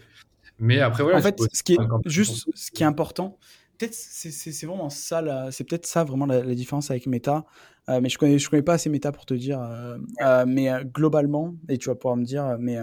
Mais 0.57 0.80
après, 0.80 1.03
voilà. 1.03 1.18
En 1.18 1.22
fait, 1.22 1.38
ce 1.53 1.64
qui 1.64 1.74
est 1.74 1.78
juste, 2.05 2.49
ce 2.53 2.72
qui 2.72 2.84
est 2.84 2.86
important, 2.86 3.38
peut-être 3.80 3.96
c'est 3.96 4.66
vraiment 4.66 4.90
ça, 4.90 5.52
c'est 5.52 5.64
peut-être 5.64 5.86
ça 5.86 6.04
vraiment 6.04 6.26
la, 6.26 6.42
différence 6.54 6.92
avec 6.92 7.08
Meta. 7.08 7.46
Euh, 7.88 8.02
mais 8.02 8.10
je 8.10 8.18
connais, 8.18 8.38
je 8.38 8.50
connais 8.50 8.62
pas 8.62 8.74
assez 8.74 8.90
Meta 8.90 9.12
pour 9.12 9.26
te 9.26 9.34
dire. 9.34 9.60
Euh, 9.62 9.98
euh, 10.22 10.46
mais 10.46 10.70
globalement, 10.86 11.56
et 11.70 11.78
tu 11.78 11.90
vas 11.90 11.96
pouvoir 11.96 12.18
me 12.18 12.26
dire, 12.26 12.58
mais 12.60 12.78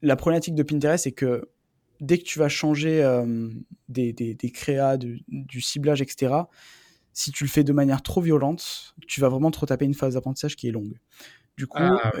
la 0.00 0.16
problématique 0.16 0.54
de 0.54 0.62
Pinterest, 0.62 1.04
c'est 1.04 1.12
que 1.12 1.48
dès 2.00 2.18
que 2.18 2.24
tu 2.24 2.38
vas 2.38 2.48
changer 2.48 3.02
des, 3.88 4.12
des, 4.12 4.34
des, 4.34 4.50
créas, 4.50 4.96
du 4.96 5.60
ciblage, 5.60 6.02
etc., 6.02 6.34
si 7.12 7.30
tu 7.30 7.44
le 7.44 7.50
fais 7.50 7.62
de 7.62 7.72
manière 7.74 8.02
trop 8.02 8.22
violente, 8.22 8.94
tu 9.06 9.20
vas 9.20 9.28
vraiment 9.28 9.50
trop 9.50 9.66
taper 9.66 9.84
une 9.84 9.94
phase 9.94 10.14
d'apprentissage 10.14 10.56
qui 10.56 10.68
est 10.68 10.72
longue. 10.72 10.98
Du 11.58 11.66
coup, 11.66 11.78
ah, 11.78 12.12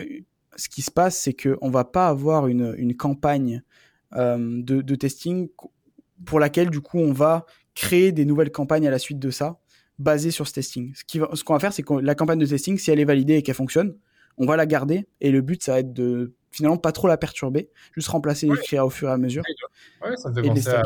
ce 0.56 0.68
qui 0.68 0.82
se 0.82 0.90
passe, 0.90 1.18
c'est 1.18 1.32
qu'on 1.32 1.70
va 1.70 1.84
pas 1.84 2.08
avoir 2.08 2.46
une, 2.46 2.74
une 2.76 2.94
campagne 2.94 3.62
de, 4.14 4.82
de 4.82 4.94
testing 4.94 5.48
pour 6.24 6.40
laquelle 6.40 6.70
du 6.70 6.80
coup 6.80 6.98
on 6.98 7.12
va 7.12 7.46
créer 7.74 8.12
des 8.12 8.24
nouvelles 8.24 8.50
campagnes 8.50 8.86
à 8.86 8.90
la 8.90 8.98
suite 8.98 9.18
de 9.18 9.30
ça, 9.30 9.60
basées 9.98 10.30
sur 10.30 10.46
ce 10.46 10.52
testing. 10.52 10.92
Ce 10.94 11.18
qu'on 11.18 11.34
ce 11.34 11.44
qu'on 11.44 11.52
va 11.52 11.60
faire, 11.60 11.72
c'est 11.72 11.82
que 11.82 11.94
la 11.94 12.14
campagne 12.14 12.38
de 12.38 12.46
testing, 12.46 12.78
si 12.78 12.90
elle 12.90 13.00
est 13.00 13.04
validée 13.04 13.34
et 13.34 13.42
qu'elle 13.42 13.54
fonctionne, 13.54 13.96
on 14.38 14.46
va 14.46 14.56
la 14.56 14.66
garder. 14.66 15.06
Et 15.20 15.30
le 15.30 15.40
but, 15.40 15.62
ça 15.62 15.72
va 15.72 15.78
être 15.80 15.92
de 15.92 16.34
finalement 16.50 16.76
pas 16.76 16.92
trop 16.92 17.08
la 17.08 17.16
perturber, 17.16 17.70
juste 17.92 18.08
remplacer 18.08 18.46
les 18.46 18.56
créas 18.56 18.84
au 18.84 18.90
fur 18.90 19.08
et 19.08 19.12
à 19.12 19.16
mesure. 19.16 19.42
Ouais, 20.04 20.16
ça 20.16 20.30
me 20.30 20.34
fait 20.34 20.42
penser 20.42 20.68
à... 20.68 20.82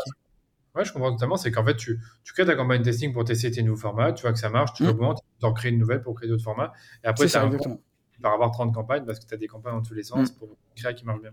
Ouais, 0.75 0.85
je 0.85 0.93
comprends 0.93 1.11
totalement. 1.11 1.37
C'est 1.37 1.51
qu'en 1.51 1.65
fait, 1.65 1.75
tu, 1.75 1.99
tu, 2.23 2.33
crées 2.33 2.45
ta 2.45 2.55
campagne 2.55 2.79
de 2.79 2.83
testing 2.85 3.11
pour 3.11 3.25
tester 3.25 3.49
tes 3.49 3.63
nouveaux 3.63 3.81
formats, 3.81 4.13
tu 4.13 4.21
vois 4.21 4.31
que 4.31 4.39
ça 4.39 4.49
marche, 4.49 4.73
tu 4.73 4.83
mmh. 4.83 4.85
l'augmentes, 4.85 5.19
tu 5.39 5.45
en 5.45 5.53
crées 5.53 5.69
une 5.69 5.79
nouvelle 5.79 6.01
pour 6.01 6.13
créer 6.13 6.29
d'autres 6.29 6.43
formats. 6.43 6.71
Et 7.03 7.07
après, 7.07 7.25
tu 7.25 7.33
vas 8.19 8.31
avoir 8.31 8.51
30 8.51 8.73
campagnes 8.73 9.03
parce 9.05 9.19
que 9.19 9.25
tu 9.25 9.33
as 9.33 9.37
des 9.37 9.47
campagnes 9.47 9.73
dans 9.73 9.81
tous 9.81 9.95
les 9.95 10.03
sens 10.03 10.31
mmh. 10.31 10.35
pour 10.35 10.49
créer 10.75 10.93
qui 10.93 11.05
marche 11.05 11.21
bien. 11.21 11.31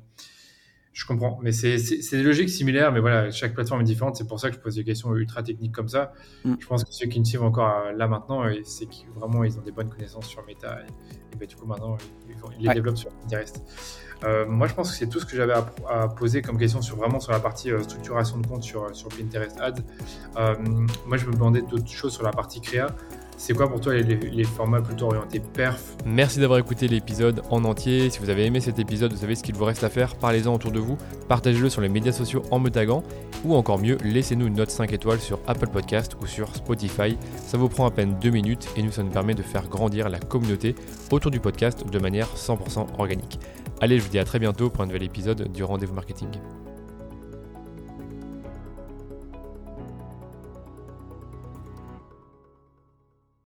Je 0.95 1.05
comprends, 1.07 1.41
mais 1.43 1.51
c'est 1.51 1.77
des 2.13 2.23
logiques 2.23 2.49
similaires, 2.49 2.93
mais 2.93 3.01
voilà, 3.01 3.29
chaque 3.33 3.53
plateforme 3.53 3.81
est 3.81 3.85
différente. 3.85 4.15
C'est 4.15 4.29
pour 4.29 4.39
ça 4.39 4.49
que 4.49 4.55
je 4.55 4.61
pose 4.61 4.77
des 4.77 4.85
questions 4.85 5.13
ultra 5.17 5.43
techniques 5.43 5.75
comme 5.75 5.89
ça. 5.89 6.13
Mm. 6.45 6.55
Je 6.61 6.67
pense 6.69 6.85
que 6.85 6.93
ceux 6.93 7.09
qui 7.09 7.19
me 7.19 7.25
suivent 7.25 7.43
encore 7.43 7.91
là 7.97 8.07
maintenant, 8.07 8.45
euh, 8.45 8.55
c'est 8.63 8.87
qu'ils 8.87 9.09
vraiment 9.11 9.43
ils 9.43 9.59
ont 9.59 9.63
des 9.63 9.73
bonnes 9.73 9.91
connaissances 9.91 10.29
sur 10.29 10.47
Meta 10.47 10.79
et, 10.83 11.37
ben, 11.37 11.49
du 11.49 11.57
coup 11.57 11.67
maintenant 11.67 11.99
ils, 12.61 12.69
les 12.69 12.75
développent 12.75 12.97
sur 12.97 13.11
Pinterest. 13.11 13.61
Euh, 14.23 14.47
moi, 14.47 14.69
je 14.69 14.75
pense 14.75 14.93
que 14.93 14.97
c'est 14.97 15.09
tout 15.09 15.19
ce 15.19 15.27
que 15.27 15.37
j'avais 15.37 15.55
à, 15.91 16.07
poser 16.07 16.43
comme 16.43 16.59
question 16.59 16.81
sur 16.81 16.97
vraiment 16.97 17.19
sur 17.19 17.33
la 17.33 17.41
partie 17.41 17.73
euh, 17.73 17.83
structuration 17.83 18.39
de 18.39 18.47
compte 18.47 18.63
sur, 18.63 18.95
sur 18.95 19.09
Pinterest 19.09 19.61
Ads. 19.61 19.83
moi, 21.07 21.17
je 21.17 21.27
me 21.27 21.33
demandais 21.33 21.63
d'autres 21.63 21.91
choses 21.91 22.13
sur 22.13 22.23
la 22.23 22.31
partie 22.31 22.61
créa. 22.61 22.95
C'est 23.37 23.55
quoi 23.55 23.69
pour 23.69 23.81
toi 23.81 23.95
les, 23.95 24.45
formats 24.45 24.81
plutôt 24.81 25.07
orientés 25.07 25.41
perf 25.41 25.97
Merci 26.07 26.39
d'avoir 26.41 26.59
écouté 26.59 26.89
l'épisode 26.89 27.43
en 27.51 27.65
entier. 27.65 28.11
Si 28.11 28.19
vous 28.19 28.31
avez 28.31 28.47
aimé 28.47 28.61
cet 28.61 28.79
épisode, 28.79 29.13
vous 29.13 29.19
savez 29.19 29.35
ce 29.35 29.43
qu'il 29.43 29.55
vous 29.55 29.65
reste 29.65 29.85
à 29.85 29.91
faire. 29.91 30.17
Parlez-en 30.17 30.55
autour 30.55 30.73
de 30.73 30.79
vous, 30.79 30.97
partagez-le 31.29 31.69
sur 31.69 31.81
les 31.81 31.89
médias 31.89 32.13
sociaux 32.13 32.43
en 32.51 32.59
me 32.59 32.71
taguant, 32.71 33.03
ou 33.45 33.55
encore 33.55 33.79
mieux, 33.79 33.99
laissez-nous 34.05 34.47
une 34.47 34.55
note 34.55 34.71
5 34.71 34.93
étoiles 34.93 35.21
sur 35.21 35.41
Apple 35.47 35.69
Podcast 35.69 36.17
ou 36.23 36.27
sur 36.27 36.55
Spotify. 36.55 37.17
Ça 37.47 37.59
vous 37.59 37.69
prend 37.69 37.87
à 37.87 37.91
peine 37.91 38.17
2 38.21 38.31
minutes 38.31 38.69
et 38.77 38.83
nous, 38.83 38.93
ça 38.93 39.03
nous 39.03 39.11
permet 39.11 39.35
de 39.35 39.43
faire 39.43 39.69
grandir 39.69 40.09
la 40.09 40.19
communauté 40.19 40.75
autour 41.11 41.31
du 41.31 41.41
podcast 41.41 41.85
de 41.87 41.99
manière 41.99 42.29
100% 42.37 42.87
organique. 42.99 43.39
Allez, 43.81 43.99
je 43.99 44.05
vous 44.05 44.11
dis 44.11 44.19
à 44.19 44.25
très 44.25 44.39
bientôt 44.39 44.71
pour 44.71 44.83
un 44.83 44.87
nouvel 44.87 45.03
épisode 45.03 45.51
du 45.53 45.65
Rendez-vous 45.65 45.95
Marketing. 45.95 46.29